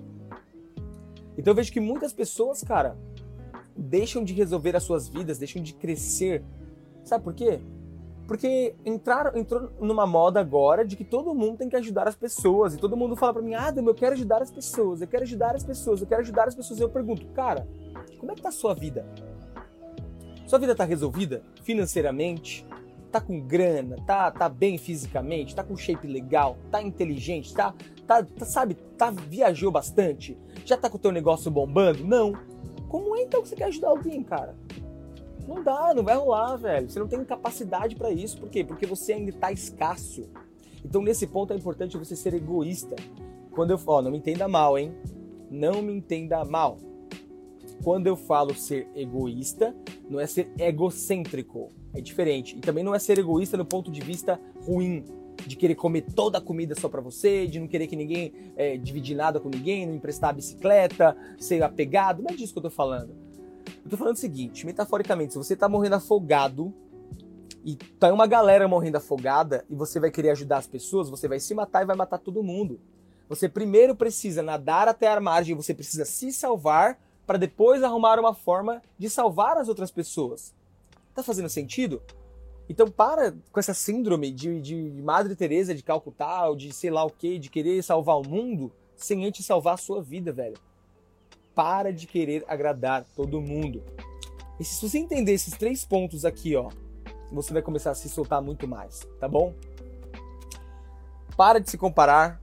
Então 1.36 1.52
eu 1.52 1.56
vejo 1.56 1.72
que 1.72 1.80
muitas 1.80 2.14
pessoas, 2.14 2.64
cara, 2.64 2.96
deixam 3.76 4.24
de 4.24 4.34
resolver 4.34 4.76
as 4.76 4.84
suas 4.84 5.08
vidas, 5.08 5.38
deixam 5.40 5.64
de 5.64 5.74
crescer. 5.74 6.44
Sabe 7.04 7.24
por 7.24 7.34
quê? 7.34 7.60
Porque 8.30 8.76
entrou 8.86 9.72
numa 9.82 10.06
moda 10.06 10.40
agora 10.40 10.86
de 10.86 10.96
que 10.96 11.04
todo 11.04 11.34
mundo 11.34 11.58
tem 11.58 11.68
que 11.68 11.76
ajudar 11.76 12.08
as 12.08 12.16
pessoas. 12.16 12.76
E 12.76 12.78
todo 12.78 12.96
mundo 12.96 13.16
fala 13.16 13.34
para 13.34 13.42
mim, 13.42 13.56
Adam, 13.56 13.84
eu 13.88 13.96
quero 13.96 14.14
ajudar 14.14 14.40
as 14.40 14.52
pessoas, 14.52 15.02
eu 15.02 15.08
quero 15.08 15.24
ajudar 15.24 15.56
as 15.56 15.64
pessoas, 15.64 16.00
eu 16.00 16.06
quero 16.06 16.22
ajudar 16.22 16.48
as 16.48 16.54
pessoas. 16.54 16.80
E 16.80 16.84
eu 16.84 16.90
pergunto, 16.90 17.26
cara, 17.30 17.68
como 18.20 18.32
é 18.32 18.36
que 18.36 18.42
tá 18.44 18.50
a 18.50 18.52
sua 18.52 18.76
vida? 18.76 19.04
Sua 20.46 20.60
vida 20.60 20.76
tá 20.76 20.84
resolvida 20.84 21.42
financeiramente? 21.64 22.68
Tá 23.12 23.20
com 23.20 23.42
grana? 23.42 23.96
Tá, 24.06 24.30
tá 24.30 24.48
bem 24.48 24.78
fisicamente? 24.78 25.56
Tá 25.56 25.64
com 25.64 25.76
shape 25.76 26.06
legal? 26.06 26.56
Tá 26.70 26.84
inteligente? 26.84 27.52
Tá, 27.52 27.74
tá, 28.06 28.24
tá, 28.24 28.46
sabe, 28.46 28.76
tá, 28.96 29.10
viajou 29.10 29.72
bastante? 29.72 30.38
Já 30.64 30.78
tá 30.78 30.88
com 30.88 30.98
o 30.98 31.00
teu 31.00 31.12
negócio 31.12 31.50
bombando? 31.50 32.06
Não. 32.06 32.34
Como 32.90 33.16
é 33.16 33.24
então 33.24 33.42
que 33.42 33.48
você 33.48 33.56
quer 33.56 33.66
ajudar 33.66 33.90
alguém, 33.90 34.22
cara? 34.22 34.56
Não 35.50 35.64
dá, 35.64 35.96
não 35.96 36.04
vai 36.04 36.16
rolar, 36.16 36.58
velho. 36.58 36.88
Você 36.88 37.00
não 37.00 37.08
tem 37.08 37.26
capacidade 37.26 37.96
para 37.96 38.12
isso. 38.12 38.38
Por 38.38 38.50
quê? 38.50 38.64
Porque 38.64 38.86
você 38.86 39.14
ainda 39.14 39.32
tá 39.34 39.52
escasso. 39.52 40.30
Então, 40.86 41.02
nesse 41.02 41.26
ponto, 41.26 41.52
é 41.52 41.56
importante 41.56 41.98
você 41.98 42.16
ser 42.16 42.36
egoísta. 42.36 42.96
Quando 43.50 43.72
eu 43.72 43.78
falo, 43.80 44.04
não 44.04 44.12
me 44.12 44.20
entenda 44.20 44.48
mal, 44.48 44.78
hein? 44.78 44.94
Não 45.50 45.82
me 45.82 45.92
entenda 45.92 46.46
mal. 46.46 46.78
Quando 47.84 48.06
eu 48.06 48.16
falo 48.16 48.54
ser 48.54 48.88
egoísta, 48.96 49.76
não 50.08 50.20
é 50.20 50.28
ser 50.28 50.52
egocêntrico. 50.56 51.70
É 51.96 52.00
diferente. 52.00 52.56
E 52.56 52.60
também 52.60 52.84
não 52.84 52.94
é 52.94 53.00
ser 53.00 53.18
egoísta 53.18 53.58
no 53.58 53.66
ponto 53.66 53.92
de 53.92 54.02
vista 54.02 54.40
ruim, 54.62 55.04
de 55.48 55.56
querer 55.56 55.74
comer 55.74 56.02
toda 56.14 56.38
a 56.38 56.42
comida 56.42 56.76
só 56.76 56.88
para 56.88 57.02
você, 57.02 57.48
de 57.48 57.60
não 57.60 57.68
querer 57.68 57.88
que 57.88 57.96
ninguém 57.96 58.34
é, 58.56 58.78
dividir 58.78 59.18
nada 59.18 59.40
com 59.40 59.50
ninguém, 59.50 59.88
não 59.88 59.96
emprestar 59.96 60.30
a 60.30 60.34
bicicleta, 60.34 61.18
ser 61.40 61.64
apegado. 61.64 62.22
Não 62.22 62.30
é 62.30 62.36
disso 62.36 62.54
que 62.54 62.60
eu 62.60 62.64
tô 62.64 62.70
falando. 62.70 63.29
Eu 63.84 63.90
tô 63.90 63.98
falando 63.98 64.16
o 64.16 64.20
seguinte, 64.20 64.66
metaforicamente, 64.66 65.34
se 65.34 65.38
você 65.38 65.56
tá 65.56 65.68
morrendo 65.68 65.96
afogado 65.96 66.74
e 67.64 67.76
tá 67.76 68.14
uma 68.14 68.28
galera 68.28 68.68
morrendo 68.68 68.98
afogada 68.98 69.66
e 69.70 69.76
você 69.76 70.00
vai 70.00 70.12
querer 70.12 70.32
ajudar 70.32 70.58
as 70.58 70.68
pessoas, 70.68 71.10
você 71.10 71.28
vai 71.28 71.40
se 71.40 71.54
matar 71.54 71.84
e 71.84 71.86
vai 71.86 71.96
matar 71.96 72.18
todo 72.18 72.44
mundo. 72.44 72.80
Você 73.28 73.48
primeiro 73.48 73.96
precisa 73.96 74.42
nadar 74.42 74.88
até 74.88 75.08
a 75.08 75.20
margem, 75.20 75.56
você 75.56 75.74
precisa 75.74 76.06
se 76.06 76.32
salvar 76.32 77.00
para 77.26 77.38
depois 77.38 77.84
arrumar 77.84 78.20
uma 78.20 78.34
forma 78.34 78.82
de 78.98 79.10
salvar 79.10 79.58
as 79.58 79.68
outras 79.68 79.92
pessoas. 79.92 80.54
Tá 81.14 81.22
fazendo 81.22 81.50
sentido? 81.50 82.02
Então 82.68 82.90
para 82.90 83.36
com 83.52 83.60
essa 83.60 83.74
síndrome 83.74 84.32
de, 84.32 84.62
de 84.62 84.76
Madre 85.02 85.36
Teresa 85.36 85.76
de 85.76 85.84
Calcutá, 85.84 86.48
ou 86.48 86.56
de 86.56 86.72
sei 86.74 86.90
lá 86.90 87.04
o 87.04 87.10
que, 87.10 87.40
de 87.40 87.50
querer 87.50 87.84
salvar 87.84 88.18
o 88.18 88.28
mundo 88.28 88.72
sem 88.96 89.26
antes 89.26 89.46
salvar 89.46 89.76
a 89.76 89.78
sua 89.78 90.02
vida, 90.02 90.32
velho 90.32 90.58
para 91.56 91.92
de 91.92 92.08
querer 92.08 92.44
agradar 92.48 93.06
todo 93.16 93.42
mundo. 93.42 93.84
E 94.60 94.64
se 94.64 94.82
você 94.82 94.98
entender 94.98 95.34
esses 95.34 95.54
três 95.58 95.86
pontos 95.86 96.26
aqui, 96.26 96.56
ó, 96.56 96.70
você 97.32 97.54
vai 97.54 97.62
começar 97.62 97.92
a 97.92 97.96
se 97.96 98.10
soltar 98.10 98.42
muito 98.42 98.68
mais, 98.68 99.08
tá 99.20 99.28
bom? 99.28 99.54
Para 101.38 101.60
de 101.60 101.70
se 101.70 101.78
comparar, 101.78 102.42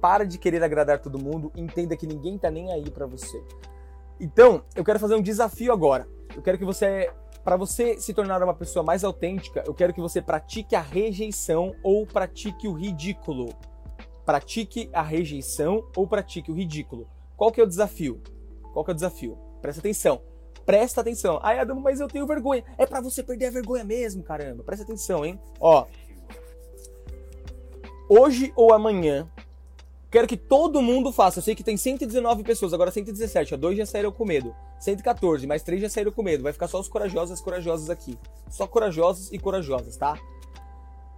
para 0.00 0.24
de 0.24 0.38
querer 0.38 0.62
agradar 0.62 1.00
todo 1.00 1.18
mundo, 1.18 1.52
entenda 1.54 1.96
que 1.96 2.06
ninguém 2.06 2.38
tá 2.38 2.50
nem 2.50 2.72
aí 2.72 2.90
para 2.90 3.06
você. 3.06 3.42
Então, 4.18 4.64
eu 4.74 4.84
quero 4.84 4.98
fazer 4.98 5.14
um 5.14 5.22
desafio 5.22 5.72
agora. 5.72 6.08
Eu 6.34 6.40
quero 6.40 6.56
que 6.56 6.64
você, 6.64 7.12
para 7.44 7.56
você 7.56 8.00
se 8.00 8.14
tornar 8.14 8.42
uma 8.42 8.54
pessoa 8.54 8.82
mais 8.82 9.04
autêntica, 9.04 9.62
eu 9.66 9.74
quero 9.74 9.92
que 9.92 10.00
você 10.00 10.22
pratique 10.22 10.74
a 10.74 10.80
rejeição 10.80 11.74
ou 11.82 12.06
pratique 12.06 12.66
o 12.66 12.72
ridículo. 12.72 13.54
pratique 14.24 14.88
a 14.92 15.02
rejeição 15.02 15.84
ou 15.96 16.06
pratique 16.06 16.50
o 16.50 16.54
ridículo. 16.54 17.08
Qual 17.36 17.50
que 17.50 17.60
é 17.60 17.64
o 17.64 17.66
desafio? 17.66 18.20
Qual 18.72 18.84
que 18.84 18.90
é 18.90 18.92
o 18.92 18.94
desafio? 18.94 19.38
Presta 19.60 19.80
atenção. 19.80 20.20
Presta 20.64 21.00
atenção. 21.00 21.40
Ai, 21.42 21.58
Adamo, 21.58 21.80
mas 21.80 22.00
eu 22.00 22.08
tenho 22.08 22.26
vergonha. 22.26 22.64
É 22.78 22.86
para 22.86 23.00
você 23.00 23.22
perder 23.22 23.46
a 23.46 23.50
vergonha 23.50 23.84
mesmo, 23.84 24.22
caramba. 24.22 24.62
Presta 24.62 24.84
atenção, 24.84 25.24
hein? 25.24 25.40
Ó. 25.60 25.86
Hoje 28.08 28.52
ou 28.54 28.72
amanhã, 28.72 29.28
quero 30.10 30.28
que 30.28 30.36
todo 30.36 30.82
mundo 30.82 31.12
faça. 31.12 31.38
Eu 31.38 31.42
sei 31.42 31.54
que 31.54 31.64
tem 31.64 31.76
119 31.76 32.42
pessoas, 32.42 32.72
agora 32.72 32.90
117. 32.90 33.54
Ó, 33.54 33.56
dois 33.56 33.76
já 33.76 33.86
saíram 33.86 34.12
com 34.12 34.24
medo. 34.24 34.54
114, 34.80 35.46
mais 35.46 35.62
três 35.62 35.80
já 35.80 35.88
saíram 35.88 36.12
com 36.12 36.22
medo. 36.22 36.42
Vai 36.42 36.52
ficar 36.52 36.68
só 36.68 36.78
os 36.78 36.88
corajosos 36.88 37.30
e 37.30 37.34
as 37.34 37.40
corajosas 37.40 37.90
aqui. 37.90 38.18
Só 38.50 38.66
corajosos 38.66 39.32
e 39.32 39.38
corajosas, 39.38 39.96
tá? 39.96 40.18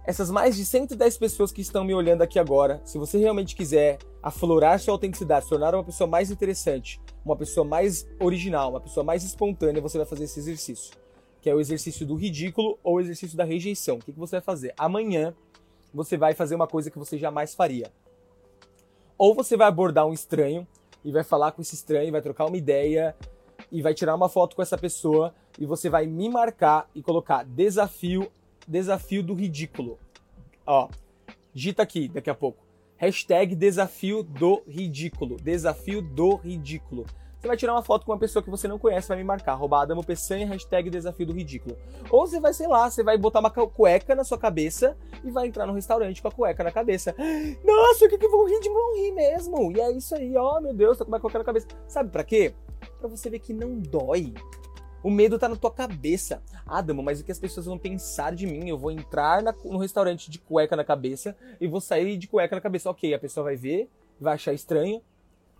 Essas 0.07 0.29
mais 0.29 0.55
de 0.55 0.63
110 0.63 1.17
pessoas 1.17 1.51
que 1.51 1.61
estão 1.61 1.83
me 1.83 1.93
olhando 1.93 2.21
aqui 2.21 2.37
agora, 2.37 2.79
se 2.85 2.97
você 2.97 3.17
realmente 3.17 3.55
quiser 3.55 3.97
aflorar 4.21 4.79
sua 4.79 4.93
autenticidade, 4.93 5.45
se 5.45 5.49
tornar 5.49 5.73
uma 5.73 5.83
pessoa 5.83 6.07
mais 6.07 6.29
interessante, 6.29 7.01
uma 7.25 7.35
pessoa 7.35 7.65
mais 7.65 8.07
original, 8.19 8.69
uma 8.69 8.79
pessoa 8.79 9.03
mais 9.03 9.23
espontânea, 9.23 9.81
você 9.81 9.97
vai 9.97 10.05
fazer 10.05 10.25
esse 10.25 10.39
exercício, 10.39 10.95
que 11.41 11.49
é 11.49 11.55
o 11.55 11.59
exercício 11.59 12.05
do 12.05 12.13
ridículo 12.13 12.77
ou 12.83 12.95
o 12.95 12.99
exercício 12.99 13.35
da 13.35 13.43
rejeição. 13.43 13.95
O 13.95 13.99
que, 13.99 14.11
você 14.11 14.35
vai 14.35 14.41
fazer? 14.41 14.73
Amanhã 14.77 15.33
você 15.91 16.15
vai 16.17 16.35
fazer 16.35 16.53
uma 16.53 16.67
coisa 16.67 16.91
que 16.91 16.99
você 16.99 17.17
jamais 17.17 17.55
faria. 17.55 17.91
Ou 19.17 19.33
você 19.33 19.57
vai 19.57 19.67
abordar 19.67 20.05
um 20.05 20.13
estranho 20.13 20.67
e 21.03 21.11
vai 21.11 21.23
falar 21.23 21.51
com 21.51 21.63
esse 21.63 21.73
estranho, 21.73 22.11
vai 22.11 22.21
trocar 22.21 22.45
uma 22.45 22.57
ideia 22.57 23.15
e 23.71 23.81
vai 23.81 23.93
tirar 23.95 24.13
uma 24.13 24.29
foto 24.29 24.55
com 24.55 24.61
essa 24.61 24.77
pessoa 24.77 25.33
e 25.57 25.65
você 25.65 25.89
vai 25.89 26.05
me 26.05 26.29
marcar 26.29 26.87
e 26.93 27.01
colocar 27.01 27.43
desafio 27.43 28.29
desafio 28.67 29.23
do 29.23 29.33
ridículo. 29.33 29.99
Ó, 30.65 30.89
digita 31.53 31.83
aqui 31.83 32.07
daqui 32.07 32.29
a 32.29 32.35
pouco. 32.35 32.65
Hashtag 32.97 33.55
desafio 33.55 34.23
do 34.23 34.63
ridículo. 34.67 35.37
Desafio 35.37 36.01
do 36.01 36.35
ridículo. 36.35 37.05
Você 37.45 37.47
vai 37.47 37.57
tirar 37.57 37.73
uma 37.73 37.83
foto 37.83 38.07
com 38.07 38.11
uma 38.11 38.17
pessoa 38.17 38.41
que 38.41 38.49
você 38.49 38.67
não 38.67 38.79
conhece, 38.79 39.07
vai 39.07 39.17
me 39.17 39.23
marcar. 39.23 39.51
Arroba 39.51 39.79
Adamo 39.79 40.03
Peçanha, 40.03 40.47
hashtag 40.47 40.89
desafio 40.89 41.27
do 41.27 41.33
ridículo. 41.33 41.77
Ou 42.09 42.25
você 42.25 42.39
vai, 42.39 42.51
sei 42.53 42.67
lá, 42.67 42.89
você 42.89 43.03
vai 43.03 43.19
botar 43.19 43.39
uma 43.39 43.51
cueca 43.51 44.15
na 44.15 44.23
sua 44.23 44.37
cabeça 44.37 44.97
e 45.23 45.29
vai 45.29 45.45
entrar 45.45 45.67
no 45.67 45.73
restaurante 45.73 46.23
com 46.23 46.27
a 46.27 46.31
cueca 46.31 46.63
na 46.63 46.71
cabeça. 46.71 47.13
Nossa, 47.63 48.05
o 48.05 48.09
que 48.09 48.17
que 48.17 48.27
vão 48.27 48.47
rir 48.47 48.59
de 48.61 48.69
vão 48.69 48.95
rir 48.95 49.11
mesmo? 49.11 49.71
E 49.77 49.79
é 49.79 49.91
isso 49.91 50.15
aí, 50.15 50.35
ó, 50.35 50.59
meu 50.59 50.73
Deus, 50.73 50.97
tá 50.97 51.05
com 51.05 51.11
uma 51.11 51.19
cueca 51.19 51.37
na 51.37 51.43
cabeça. 51.43 51.67
Sabe 51.87 52.09
para 52.09 52.23
quê? 52.23 52.55
Pra 52.99 53.07
você 53.07 53.29
ver 53.29 53.37
que 53.37 53.53
não 53.53 53.75
dói. 53.75 54.33
O 55.05 55.11
medo 55.11 55.37
tá 55.37 55.47
na 55.47 55.55
tua 55.55 55.69
cabeça. 55.69 56.41
Adamo, 56.65 57.03
mas 57.03 57.19
o 57.19 57.23
que 57.23 57.31
as 57.31 57.37
pessoas 57.37 57.67
vão 57.67 57.77
pensar 57.77 58.33
de 58.33 58.47
mim? 58.47 58.67
Eu 58.67 58.75
vou 58.75 58.89
entrar 58.89 59.43
na, 59.43 59.53
no 59.63 59.77
restaurante 59.77 60.31
de 60.31 60.39
cueca 60.39 60.75
na 60.75 60.83
cabeça 60.83 61.37
e 61.61 61.67
vou 61.67 61.79
sair 61.79 62.17
de 62.17 62.27
cueca 62.27 62.55
na 62.55 62.61
cabeça. 62.61 62.89
Ok, 62.89 63.13
a 63.13 63.19
pessoa 63.19 63.43
vai 63.43 63.55
ver, 63.55 63.87
vai 64.19 64.33
achar 64.33 64.51
estranho 64.51 65.03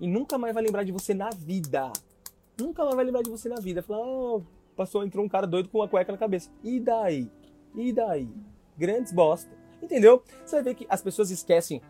e 0.01 0.07
nunca 0.07 0.35
mais 0.39 0.51
vai 0.51 0.63
lembrar 0.63 0.83
de 0.83 0.91
você 0.91 1.13
na 1.13 1.29
vida. 1.29 1.93
Nunca 2.59 2.83
mais 2.83 2.95
vai 2.95 3.05
lembrar 3.05 3.21
de 3.21 3.29
você 3.29 3.47
na 3.47 3.57
vida. 3.57 3.83
Falar, 3.83 4.03
oh, 4.03 4.41
passou, 4.75 5.05
entrou 5.05 5.23
um 5.23 5.29
cara 5.29 5.45
doido 5.45 5.69
com 5.69 5.77
uma 5.77 5.87
cueca 5.87 6.11
na 6.11 6.17
cabeça. 6.17 6.49
E 6.63 6.79
daí? 6.79 7.29
E 7.75 7.93
daí? 7.93 8.27
Grandes 8.75 9.13
bosta. 9.13 9.55
Entendeu? 9.79 10.23
Você 10.43 10.55
vai 10.55 10.63
ver 10.63 10.73
que 10.73 10.87
as 10.89 11.03
pessoas 11.03 11.29
esquecem 11.29 11.83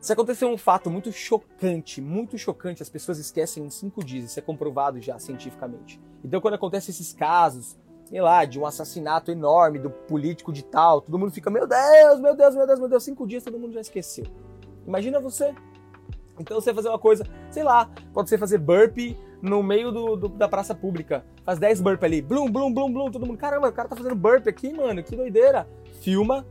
se 0.00 0.12
acontecer 0.12 0.44
um 0.44 0.56
fato 0.56 0.90
muito 0.90 1.10
chocante, 1.10 2.00
muito 2.00 2.38
chocante, 2.38 2.82
as 2.82 2.88
pessoas 2.88 3.18
esquecem 3.18 3.64
em 3.64 3.70
cinco 3.70 4.04
dias, 4.04 4.26
isso 4.26 4.38
é 4.38 4.42
comprovado 4.42 5.00
já 5.00 5.18
cientificamente. 5.18 6.00
Então, 6.24 6.40
quando 6.40 6.54
acontecem 6.54 6.92
esses 6.92 7.12
casos, 7.12 7.76
sei 8.04 8.20
lá, 8.20 8.44
de 8.44 8.60
um 8.60 8.66
assassinato 8.66 9.30
enorme 9.30 9.78
do 9.78 9.90
político 9.90 10.52
de 10.52 10.64
tal, 10.64 11.00
todo 11.00 11.18
mundo 11.18 11.32
fica, 11.32 11.50
meu 11.50 11.66
Deus, 11.66 12.20
meu 12.20 12.36
Deus, 12.36 12.54
meu 12.54 12.66
Deus, 12.66 12.78
meu 12.78 12.88
Deus, 12.88 13.04
cinco 13.04 13.26
dias 13.26 13.42
todo 13.42 13.58
mundo 13.58 13.72
já 13.72 13.80
esqueceu. 13.80 14.24
Imagina 14.86 15.20
você. 15.20 15.52
Então, 16.38 16.60
você 16.60 16.72
fazer 16.72 16.88
uma 16.88 16.98
coisa, 16.98 17.24
sei 17.50 17.64
lá, 17.64 17.90
pode 18.14 18.28
ser 18.28 18.38
fazer 18.38 18.58
burpee 18.58 19.16
no 19.42 19.62
meio 19.62 19.90
do, 19.90 20.16
do, 20.16 20.28
da 20.28 20.48
praça 20.48 20.74
pública. 20.74 21.24
Faz 21.44 21.58
10 21.58 21.80
burpee 21.80 22.06
ali, 22.06 22.22
blum, 22.22 22.50
blum, 22.50 22.72
blum, 22.72 22.92
blum, 22.92 23.10
todo 23.10 23.26
mundo, 23.26 23.38
caramba, 23.38 23.68
o 23.68 23.72
cara 23.72 23.88
tá 23.88 23.96
fazendo 23.96 24.14
burpee 24.14 24.48
aqui, 24.48 24.72
mano, 24.72 25.02
que 25.02 25.16
doideira. 25.16 25.68
Filma, 26.00 26.46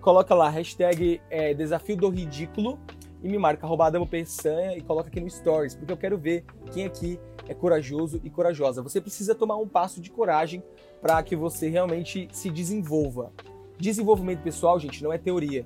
coloca 0.00 0.34
lá, 0.34 0.48
hashtag 0.48 1.20
é, 1.30 1.54
desafio 1.54 1.96
do 1.96 2.08
ridículo 2.08 2.78
e 3.22 3.28
me 3.28 3.38
marca 3.38 3.66
arroba 3.66 3.90
Peçanha 4.06 4.76
e 4.76 4.80
coloca 4.80 5.08
aqui 5.08 5.20
no 5.20 5.28
Stories, 5.28 5.74
porque 5.74 5.92
eu 5.92 5.96
quero 5.96 6.18
ver 6.18 6.44
quem 6.72 6.86
aqui 6.86 7.20
é 7.48 7.54
corajoso 7.54 8.20
e 8.22 8.30
corajosa. 8.30 8.82
Você 8.82 9.00
precisa 9.00 9.34
tomar 9.34 9.56
um 9.56 9.68
passo 9.68 10.00
de 10.00 10.10
coragem 10.10 10.62
para 11.00 11.22
que 11.22 11.34
você 11.34 11.68
realmente 11.68 12.28
se 12.32 12.50
desenvolva. 12.50 13.32
Desenvolvimento 13.78 14.42
pessoal, 14.42 14.78
gente, 14.78 15.02
não 15.02 15.12
é 15.12 15.18
teoria. 15.18 15.64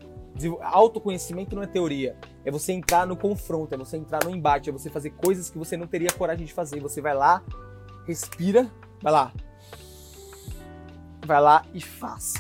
Autoconhecimento 0.63 1.55
não 1.55 1.63
é 1.63 1.67
teoria. 1.67 2.17
É 2.45 2.51
você 2.51 2.73
entrar 2.73 3.07
no 3.07 3.17
confronto, 3.17 3.75
é 3.75 3.79
você 3.79 3.97
entrar 3.97 4.25
no 4.25 4.31
embate, 4.31 4.71
é 4.71 4.73
você 4.73 4.91
fazer 4.91 5.11
coisas 5.11 5.51
que 5.51 5.59
você 5.59 5.77
não 5.77 5.87
teria 5.87 6.09
coragem 6.17 6.47
de 6.47 6.53
fazer. 6.53 6.81
Você 6.81 7.01
vai 7.01 7.15
lá, 7.15 7.43
respira, 8.07 8.71
vai 9.03 9.13
lá. 9.13 9.33
Vai 11.25 11.41
lá 11.41 11.65
e 11.73 11.81
faz. 11.81 12.35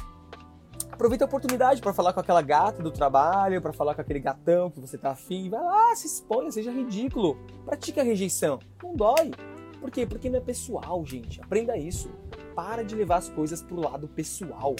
Aproveita 0.94 1.24
a 1.24 1.26
oportunidade 1.26 1.82
para 1.82 1.92
falar 1.92 2.12
com 2.12 2.20
aquela 2.20 2.40
gata 2.40 2.80
do 2.80 2.88
trabalho, 2.88 3.60
para 3.60 3.72
falar 3.72 3.96
com 3.96 4.00
aquele 4.00 4.20
gatão 4.20 4.70
que 4.70 4.78
você 4.78 4.96
tá 4.96 5.10
afim. 5.10 5.50
Vai 5.50 5.60
lá, 5.60 5.96
se 5.96 6.06
exponha, 6.06 6.52
seja 6.52 6.70
ridículo. 6.70 7.36
Pratique 7.64 7.98
a 7.98 8.04
rejeição. 8.04 8.60
Não 8.80 8.94
dói. 8.94 9.32
Por 9.80 9.90
quê? 9.90 10.06
Porque 10.06 10.30
não 10.30 10.38
é 10.38 10.40
pessoal, 10.40 11.04
gente. 11.04 11.42
Aprenda 11.42 11.76
isso. 11.76 12.08
Para 12.54 12.84
de 12.84 12.94
levar 12.94 13.16
as 13.16 13.28
coisas 13.28 13.60
pro 13.60 13.80
lado 13.80 14.06
pessoal. 14.06 14.76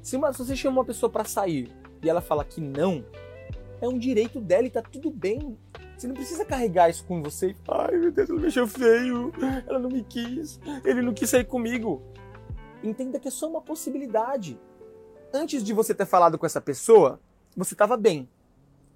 Se, 0.00 0.16
uma, 0.16 0.32
se 0.32 0.38
você 0.38 0.56
chama 0.56 0.78
uma 0.78 0.86
pessoa 0.86 1.10
para 1.10 1.26
sair 1.26 1.70
e 2.02 2.08
ela 2.08 2.22
fala 2.22 2.42
que 2.42 2.62
não, 2.62 3.04
é 3.82 3.86
um 3.86 3.98
direito 3.98 4.40
dela 4.40 4.66
e 4.66 4.70
tá 4.70 4.80
tudo 4.80 5.10
bem. 5.10 5.58
Você 5.98 6.06
não 6.06 6.14
precisa 6.14 6.46
carregar 6.46 6.88
isso 6.88 7.04
com 7.04 7.22
você. 7.22 7.54
Ai, 7.68 7.94
meu 7.98 8.10
Deus, 8.10 8.30
ela 8.30 8.40
me 8.40 8.46
achou 8.46 8.66
feio. 8.66 9.30
Ela 9.66 9.78
não 9.78 9.90
me 9.90 10.02
quis. 10.02 10.58
Ele 10.82 11.02
não 11.02 11.12
quis 11.12 11.28
sair 11.28 11.44
comigo. 11.44 12.02
Entenda 12.82 13.20
que 13.20 13.28
é 13.28 13.30
só 13.30 13.46
uma 13.50 13.60
possibilidade 13.60 14.58
antes 15.32 15.62
de 15.62 15.72
você 15.72 15.94
ter 15.94 16.06
falado 16.06 16.38
com 16.38 16.46
essa 16.46 16.60
pessoa, 16.60 17.20
você 17.56 17.74
estava 17.74 17.96
bem. 17.96 18.28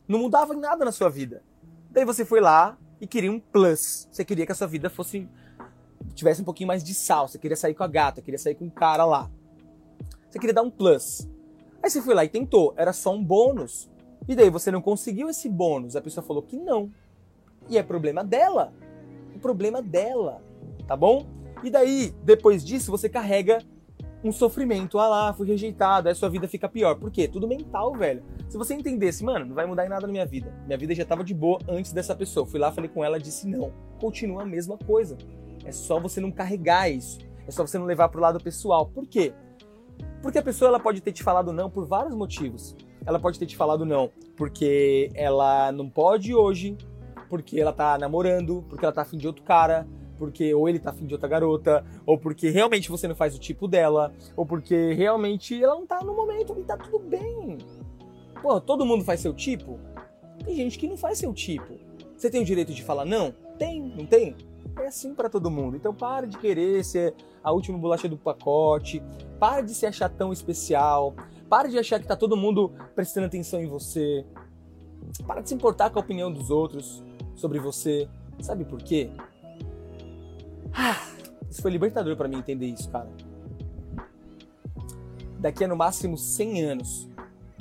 Não 0.06 0.18
mudava 0.18 0.54
nada 0.54 0.84
na 0.84 0.92
sua 0.92 1.08
vida. 1.08 1.42
Daí 1.90 2.04
você 2.04 2.24
foi 2.24 2.40
lá 2.40 2.78
e 3.00 3.06
queria 3.06 3.30
um 3.30 3.40
plus. 3.40 4.08
Você 4.10 4.24
queria 4.24 4.46
que 4.46 4.52
a 4.52 4.54
sua 4.54 4.66
vida 4.66 4.90
fosse 4.90 5.28
tivesse 6.14 6.42
um 6.42 6.44
pouquinho 6.44 6.68
mais 6.68 6.82
de 6.82 6.94
sal. 6.94 7.28
Você 7.28 7.38
queria 7.38 7.56
sair 7.56 7.74
com 7.74 7.84
a 7.84 7.88
gata, 7.88 8.20
queria 8.20 8.38
sair 8.38 8.54
com 8.54 8.66
o 8.66 8.70
cara 8.70 9.04
lá. 9.04 9.30
Você 10.28 10.38
queria 10.38 10.54
dar 10.54 10.62
um 10.62 10.70
plus. 10.70 11.28
Aí 11.82 11.90
você 11.90 12.02
foi 12.02 12.14
lá 12.14 12.24
e 12.24 12.28
tentou, 12.28 12.74
era 12.76 12.92
só 12.92 13.12
um 13.14 13.22
bônus. 13.22 13.90
E 14.28 14.34
daí 14.34 14.50
você 14.50 14.70
não 14.70 14.82
conseguiu 14.82 15.28
esse 15.28 15.48
bônus. 15.48 15.96
A 15.96 16.00
pessoa 16.00 16.24
falou 16.24 16.42
que 16.42 16.56
não. 16.56 16.92
E 17.68 17.78
é 17.78 17.82
problema 17.82 18.22
dela. 18.22 18.72
O 19.34 19.38
problema 19.38 19.80
dela, 19.80 20.42
tá 20.86 20.96
bom? 20.96 21.26
E 21.62 21.70
daí, 21.70 22.14
depois 22.22 22.64
disso, 22.64 22.90
você 22.90 23.08
carrega 23.08 23.58
um 24.22 24.32
sofrimento. 24.32 24.98
Ah 24.98 25.08
lá, 25.08 25.32
fui 25.32 25.46
rejeitado, 25.46 26.08
aí 26.08 26.14
sua 26.14 26.28
vida 26.28 26.46
fica 26.46 26.68
pior. 26.68 26.96
Por 26.96 27.10
quê? 27.10 27.26
Tudo 27.28 27.48
mental, 27.48 27.92
velho. 27.92 28.22
Se 28.48 28.56
você 28.56 28.74
entendesse, 28.74 29.24
mano, 29.24 29.46
não 29.46 29.54
vai 29.54 29.66
mudar 29.66 29.86
em 29.86 29.88
nada 29.88 30.06
na 30.06 30.12
minha 30.12 30.26
vida. 30.26 30.54
Minha 30.66 30.78
vida 30.78 30.94
já 30.94 31.04
tava 31.04 31.24
de 31.24 31.34
boa 31.34 31.58
antes 31.68 31.92
dessa 31.92 32.14
pessoa. 32.14 32.46
Fui 32.46 32.58
lá, 32.58 32.72
falei 32.72 32.90
com 32.90 33.04
ela, 33.04 33.18
disse 33.18 33.46
não. 33.46 33.72
Continua 34.00 34.42
a 34.42 34.46
mesma 34.46 34.76
coisa. 34.78 35.16
É 35.64 35.72
só 35.72 35.98
você 36.00 36.20
não 36.20 36.30
carregar 36.30 36.90
isso. 36.90 37.18
É 37.46 37.50
só 37.50 37.66
você 37.66 37.78
não 37.78 37.86
levar 37.86 38.08
pro 38.08 38.20
lado 38.20 38.40
pessoal. 38.40 38.86
Por 38.86 39.06
quê? 39.06 39.32
Porque 40.22 40.38
a 40.38 40.42
pessoa 40.42 40.68
ela 40.68 40.80
pode 40.80 41.00
ter 41.00 41.12
te 41.12 41.22
falado 41.22 41.52
não 41.52 41.70
por 41.70 41.86
vários 41.86 42.14
motivos. 42.14 42.76
Ela 43.06 43.18
pode 43.18 43.38
ter 43.38 43.46
te 43.46 43.56
falado 43.56 43.84
não 43.84 44.10
porque 44.40 45.10
ela 45.12 45.70
não 45.70 45.90
pode 45.90 46.34
hoje, 46.34 46.74
porque 47.28 47.60
ela 47.60 47.74
tá 47.74 47.98
namorando, 47.98 48.64
porque 48.70 48.82
ela 48.82 48.92
tá 48.92 49.02
afim 49.02 49.18
de 49.18 49.26
outro 49.26 49.42
cara, 49.42 49.86
porque 50.20 50.54
ou 50.54 50.68
ele 50.68 50.78
tá 50.78 50.90
afim 50.90 51.06
de 51.06 51.14
outra 51.14 51.26
garota, 51.26 51.82
ou 52.04 52.18
porque 52.18 52.50
realmente 52.50 52.90
você 52.90 53.08
não 53.08 53.16
faz 53.16 53.34
o 53.34 53.38
tipo 53.38 53.66
dela, 53.66 54.12
ou 54.36 54.44
porque 54.44 54.92
realmente 54.92 55.60
ela 55.60 55.74
não 55.74 55.86
tá 55.86 56.04
no 56.04 56.14
momento 56.14 56.54
e 56.58 56.62
tá 56.62 56.76
tudo 56.76 56.98
bem. 56.98 57.56
Pô, 58.42 58.60
todo 58.60 58.84
mundo 58.84 59.02
faz 59.02 59.20
seu 59.20 59.32
tipo? 59.32 59.80
Tem 60.44 60.54
gente 60.54 60.78
que 60.78 60.86
não 60.86 60.98
faz 60.98 61.16
seu 61.16 61.32
tipo. 61.32 61.72
Você 62.14 62.28
tem 62.28 62.42
o 62.42 62.44
direito 62.44 62.74
de 62.74 62.84
falar 62.84 63.06
não? 63.06 63.34
Tem, 63.58 63.80
não 63.80 64.04
tem? 64.04 64.36
É 64.78 64.88
assim 64.88 65.14
para 65.14 65.30
todo 65.30 65.50
mundo. 65.50 65.74
Então 65.74 65.94
para 65.94 66.26
de 66.26 66.36
querer 66.36 66.84
ser 66.84 67.14
a 67.42 67.50
última 67.50 67.78
bolacha 67.78 68.06
do 68.06 68.18
pacote, 68.18 69.02
para 69.38 69.62
de 69.62 69.72
se 69.72 69.86
achar 69.86 70.10
tão 70.10 70.34
especial, 70.34 71.14
para 71.48 71.66
de 71.66 71.78
achar 71.78 71.98
que 71.98 72.06
tá 72.06 72.14
todo 72.14 72.36
mundo 72.36 72.70
prestando 72.94 73.26
atenção 73.26 73.58
em 73.58 73.66
você. 73.66 74.26
Para 75.26 75.40
de 75.40 75.48
se 75.48 75.54
importar 75.54 75.88
com 75.88 75.98
a 75.98 76.02
opinião 76.02 76.30
dos 76.30 76.50
outros 76.50 77.02
sobre 77.34 77.58
você. 77.58 78.06
Sabe 78.38 78.66
por 78.66 78.82
quê? 78.82 79.10
Isso 81.50 81.62
foi 81.62 81.70
libertador 81.70 82.16
para 82.16 82.28
mim 82.28 82.38
entender 82.38 82.66
isso, 82.66 82.88
cara. 82.90 83.10
Daqui 85.38 85.64
a 85.64 85.68
no 85.68 85.76
máximo 85.76 86.16
100 86.16 86.64
anos, 86.64 87.08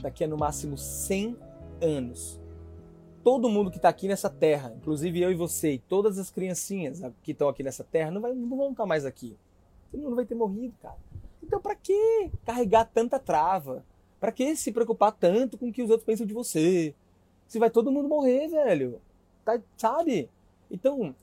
daqui 0.01 0.23
a 0.23 0.27
no 0.27 0.37
máximo 0.37 0.77
100 0.77 1.37
anos, 1.81 2.39
todo 3.23 3.49
mundo 3.49 3.71
que 3.71 3.77
está 3.77 3.89
aqui 3.89 4.07
nessa 4.07 4.29
terra, 4.29 4.73
inclusive 4.75 5.21
eu 5.21 5.31
e 5.31 5.35
você, 5.35 5.73
e 5.73 5.79
todas 5.79 6.17
as 6.17 6.29
criancinhas 6.29 7.01
que 7.23 7.31
estão 7.31 7.49
aqui 7.49 7.63
nessa 7.63 7.83
terra, 7.83 8.11
não, 8.11 8.21
vai, 8.21 8.33
não 8.33 8.57
vão 8.57 8.71
estar 8.71 8.85
mais 8.85 9.05
aqui. 9.05 9.35
Todo 9.91 10.01
mundo 10.01 10.15
vai 10.15 10.25
ter 10.25 10.35
morrido, 10.35 10.73
cara. 10.81 10.97
Então, 11.41 11.59
para 11.59 11.75
que 11.75 12.29
carregar 12.45 12.85
tanta 12.85 13.17
trava? 13.17 13.83
Para 14.19 14.31
que 14.31 14.55
se 14.55 14.71
preocupar 14.71 15.11
tanto 15.13 15.57
com 15.57 15.69
o 15.69 15.73
que 15.73 15.81
os 15.81 15.89
outros 15.89 16.05
pensam 16.05 16.27
de 16.27 16.33
você? 16.33 16.93
Se 17.47 17.57
vai 17.57 17.69
todo 17.69 17.91
mundo 17.91 18.07
morrer, 18.07 18.49
velho. 18.49 19.01
Tá, 19.43 19.59
sabe? 19.77 20.29
Então, 20.69 21.15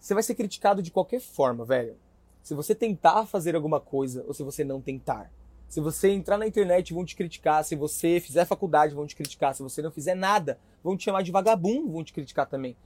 você 0.00 0.14
vai 0.14 0.22
ser 0.22 0.34
criticado 0.34 0.82
de 0.82 0.90
qualquer 0.90 1.20
forma, 1.20 1.64
velho. 1.64 1.96
Se 2.42 2.54
você 2.54 2.74
tentar 2.74 3.26
fazer 3.26 3.54
alguma 3.54 3.78
coisa 3.78 4.24
ou 4.26 4.32
se 4.32 4.42
você 4.42 4.64
não 4.64 4.80
tentar. 4.80 5.30
Se 5.68 5.80
você 5.80 6.10
entrar 6.10 6.38
na 6.38 6.46
internet, 6.46 6.94
vão 6.94 7.04
te 7.04 7.14
criticar. 7.14 7.62
Se 7.62 7.76
você 7.76 8.18
fizer 8.18 8.44
faculdade, 8.46 8.94
vão 8.94 9.06
te 9.06 9.14
criticar. 9.14 9.54
Se 9.54 9.62
você 9.62 9.82
não 9.82 9.90
fizer 9.90 10.14
nada, 10.14 10.58
vão 10.82 10.96
te 10.96 11.04
chamar 11.04 11.22
de 11.22 11.30
vagabundo, 11.30 11.92
vão 11.92 12.02
te 12.02 12.12
criticar 12.12 12.46
também. 12.48 12.76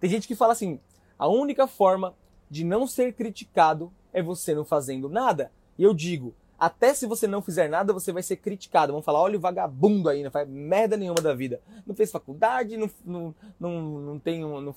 Tem 0.00 0.10
gente 0.10 0.26
que 0.26 0.34
fala 0.34 0.52
assim: 0.52 0.80
a 1.18 1.28
única 1.28 1.68
forma 1.68 2.16
de 2.50 2.64
não 2.64 2.86
ser 2.86 3.12
criticado 3.12 3.92
é 4.12 4.22
você 4.22 4.54
não 4.54 4.64
fazendo 4.64 5.08
nada. 5.08 5.52
E 5.78 5.84
eu 5.84 5.94
digo, 5.94 6.34
até 6.62 6.94
se 6.94 7.08
você 7.08 7.26
não 7.26 7.42
fizer 7.42 7.68
nada, 7.68 7.92
você 7.92 8.12
vai 8.12 8.22
ser 8.22 8.36
criticado. 8.36 8.92
Vão 8.92 9.02
falar, 9.02 9.20
olha 9.20 9.36
o 9.36 9.40
vagabundo 9.40 10.08
aí, 10.08 10.22
não 10.22 10.30
faz 10.30 10.48
merda 10.48 10.96
nenhuma 10.96 11.20
da 11.20 11.34
vida. 11.34 11.60
Não 11.84 11.92
fez 11.92 12.08
faculdade, 12.08 12.76
não, 12.76 12.88
não, 13.04 13.34
não, 13.58 13.80
não 13.80 14.18
tem 14.20 14.44
um, 14.44 14.68
um, 14.68 14.74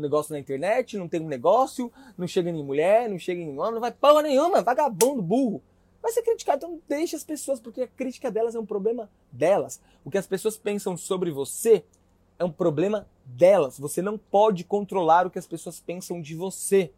negócio 0.00 0.32
na 0.32 0.40
internet, 0.40 0.98
não 0.98 1.06
tem 1.06 1.20
um 1.20 1.28
negócio, 1.28 1.92
não 2.16 2.26
chega 2.26 2.50
em 2.50 2.60
mulher, 2.60 3.08
não 3.08 3.20
chega 3.20 3.40
em 3.40 3.56
homem, 3.56 3.74
não 3.74 3.80
vai 3.80 3.92
porra 3.92 4.22
nenhuma, 4.22 4.62
vagabundo, 4.62 5.22
burro. 5.22 5.62
Vai 6.02 6.10
ser 6.10 6.22
criticado, 6.22 6.66
então 6.66 6.82
deixa 6.88 7.16
as 7.16 7.22
pessoas, 7.22 7.60
porque 7.60 7.82
a 7.82 7.86
crítica 7.86 8.32
delas 8.32 8.56
é 8.56 8.58
um 8.58 8.66
problema 8.66 9.08
delas. 9.30 9.80
O 10.04 10.10
que 10.10 10.18
as 10.18 10.26
pessoas 10.26 10.56
pensam 10.56 10.96
sobre 10.96 11.30
você 11.30 11.84
é 12.36 12.44
um 12.44 12.50
problema 12.50 13.06
delas. 13.24 13.78
Você 13.78 14.02
não 14.02 14.18
pode 14.18 14.64
controlar 14.64 15.24
o 15.24 15.30
que 15.30 15.38
as 15.38 15.46
pessoas 15.46 15.78
pensam 15.78 16.20
de 16.20 16.34
você. 16.34 16.90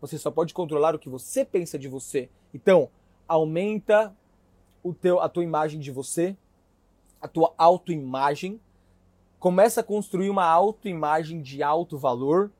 Você 0.00 0.18
só 0.18 0.32
pode 0.32 0.52
controlar 0.52 0.92
o 0.92 0.98
que 0.98 1.08
você 1.08 1.44
pensa 1.44 1.78
de 1.78 1.86
você. 1.86 2.28
Então, 2.52 2.90
aumenta 3.28 4.14
o 4.82 4.94
teu, 4.94 5.20
a 5.20 5.28
tua 5.28 5.42
imagem 5.42 5.80
de 5.80 5.90
você, 5.90 6.36
a 7.20 7.26
tua 7.26 7.52
autoimagem, 7.58 8.60
começa 9.38 9.80
a 9.80 9.84
construir 9.84 10.30
uma 10.30 10.44
autoimagem 10.44 11.40
de 11.42 11.62
alto 11.62 11.98
valor, 11.98 12.50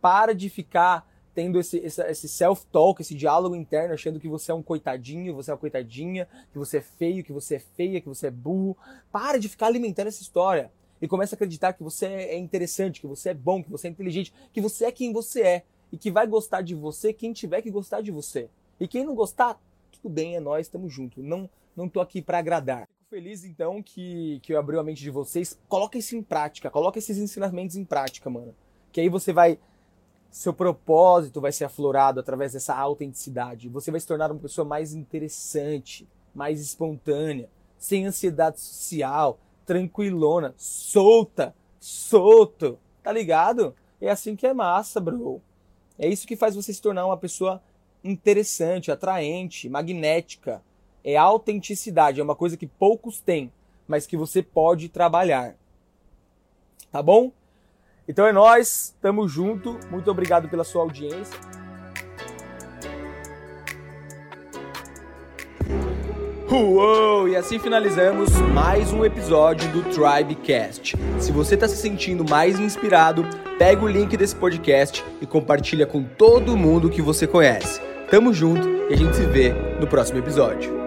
para 0.00 0.34
de 0.34 0.48
ficar 0.48 1.08
tendo 1.34 1.60
esse, 1.60 1.76
esse, 1.78 2.02
esse 2.02 2.28
self-talk, 2.28 3.02
esse 3.02 3.14
diálogo 3.14 3.54
interno, 3.54 3.92
achando 3.92 4.18
que 4.18 4.26
você 4.26 4.50
é 4.50 4.54
um 4.54 4.62
coitadinho, 4.62 5.34
você 5.34 5.50
é 5.50 5.54
uma 5.54 5.60
coitadinha, 5.60 6.26
que 6.50 6.58
você 6.58 6.78
é 6.78 6.80
feio, 6.80 7.22
que 7.22 7.32
você 7.32 7.56
é 7.56 7.58
feia, 7.58 8.00
que 8.00 8.08
você 8.08 8.28
é 8.28 8.30
burro. 8.30 8.74
Para 9.12 9.38
de 9.38 9.46
ficar 9.46 9.66
alimentando 9.66 10.06
essa 10.06 10.22
história. 10.22 10.72
E 11.00 11.06
começa 11.06 11.34
a 11.34 11.36
acreditar 11.36 11.74
que 11.74 11.82
você 11.82 12.06
é 12.06 12.38
interessante, 12.38 13.02
que 13.02 13.06
você 13.06 13.28
é 13.28 13.34
bom, 13.34 13.62
que 13.62 13.70
você 13.70 13.86
é 13.86 13.90
inteligente, 13.90 14.32
que 14.50 14.62
você 14.62 14.86
é 14.86 14.92
quem 14.92 15.12
você 15.12 15.42
é. 15.42 15.62
E 15.92 15.98
que 15.98 16.10
vai 16.10 16.26
gostar 16.26 16.62
de 16.62 16.74
você 16.74 17.12
quem 17.12 17.34
tiver 17.34 17.60
que 17.60 17.70
gostar 17.70 18.00
de 18.00 18.10
você. 18.10 18.48
E 18.80 18.88
quem 18.88 19.04
não 19.04 19.14
gostar, 19.14 19.60
tudo 20.06 20.08
bem, 20.08 20.36
é 20.36 20.40
nós, 20.40 20.66
estamos 20.66 20.92
juntos. 20.92 21.24
Não, 21.24 21.50
não 21.74 21.88
tô 21.88 22.00
aqui 22.00 22.22
para 22.22 22.38
agradar. 22.38 22.86
Fico 22.86 23.10
feliz 23.10 23.44
então 23.44 23.82
que, 23.82 24.38
que 24.40 24.52
eu 24.54 24.58
abri 24.58 24.78
a 24.78 24.82
mente 24.84 25.02
de 25.02 25.10
vocês. 25.10 25.58
Coloca 25.68 25.98
isso 25.98 26.14
em 26.14 26.22
prática, 26.22 26.70
coloca 26.70 26.98
esses 26.98 27.18
ensinamentos 27.18 27.74
em 27.74 27.84
prática, 27.84 28.30
mano. 28.30 28.54
Que 28.92 29.00
aí 29.00 29.08
você 29.08 29.32
vai. 29.32 29.58
Seu 30.30 30.52
propósito 30.52 31.40
vai 31.40 31.50
ser 31.50 31.64
aflorado 31.64 32.20
através 32.20 32.52
dessa 32.52 32.76
autenticidade. 32.76 33.68
Você 33.68 33.90
vai 33.90 33.98
se 33.98 34.06
tornar 34.06 34.30
uma 34.30 34.38
pessoa 34.38 34.64
mais 34.64 34.94
interessante, 34.94 36.06
mais 36.32 36.60
espontânea, 36.60 37.48
sem 37.78 38.06
ansiedade 38.06 38.60
social, 38.60 39.40
tranquilona, 39.64 40.54
solta, 40.56 41.54
solto. 41.80 42.78
Tá 43.02 43.10
ligado? 43.10 43.74
É 44.00 44.08
assim 44.10 44.36
que 44.36 44.46
é 44.46 44.54
massa, 44.54 45.00
bro. 45.00 45.40
É 45.98 46.06
isso 46.06 46.26
que 46.28 46.36
faz 46.36 46.54
você 46.54 46.72
se 46.72 46.82
tornar 46.82 47.06
uma 47.06 47.16
pessoa 47.16 47.60
interessante, 48.06 48.90
atraente, 48.90 49.68
magnética. 49.68 50.62
É 51.04 51.16
autenticidade, 51.16 52.20
é 52.20 52.24
uma 52.24 52.34
coisa 52.34 52.56
que 52.56 52.66
poucos 52.66 53.20
têm, 53.20 53.52
mas 53.86 54.06
que 54.06 54.16
você 54.16 54.42
pode 54.42 54.88
trabalhar. 54.88 55.54
Tá 56.90 57.02
bom? 57.02 57.30
Então 58.08 58.26
é 58.26 58.32
nós, 58.32 58.94
tamo 59.00 59.28
junto. 59.28 59.78
Muito 59.90 60.10
obrigado 60.10 60.48
pela 60.48 60.64
sua 60.64 60.82
audiência. 60.82 61.38
Uou! 66.50 67.28
E 67.28 67.36
assim 67.36 67.58
finalizamos 67.58 68.30
mais 68.54 68.92
um 68.92 69.04
episódio 69.04 69.70
do 69.72 69.82
Tribecast. 69.82 70.96
Se 71.20 71.32
você 71.32 71.54
está 71.54 71.68
se 71.68 71.76
sentindo 71.76 72.24
mais 72.24 72.58
inspirado, 72.58 73.24
pega 73.58 73.84
o 73.84 73.88
link 73.88 74.16
desse 74.16 74.34
podcast 74.34 75.04
e 75.20 75.26
compartilha 75.26 75.86
com 75.86 76.02
todo 76.02 76.56
mundo 76.56 76.88
que 76.88 77.02
você 77.02 77.26
conhece. 77.26 77.85
Tamo 78.10 78.32
junto 78.32 78.68
e 78.88 78.94
a 78.94 78.96
gente 78.96 79.16
se 79.16 79.26
vê 79.26 79.52
no 79.80 79.86
próximo 79.86 80.20
episódio. 80.20 80.85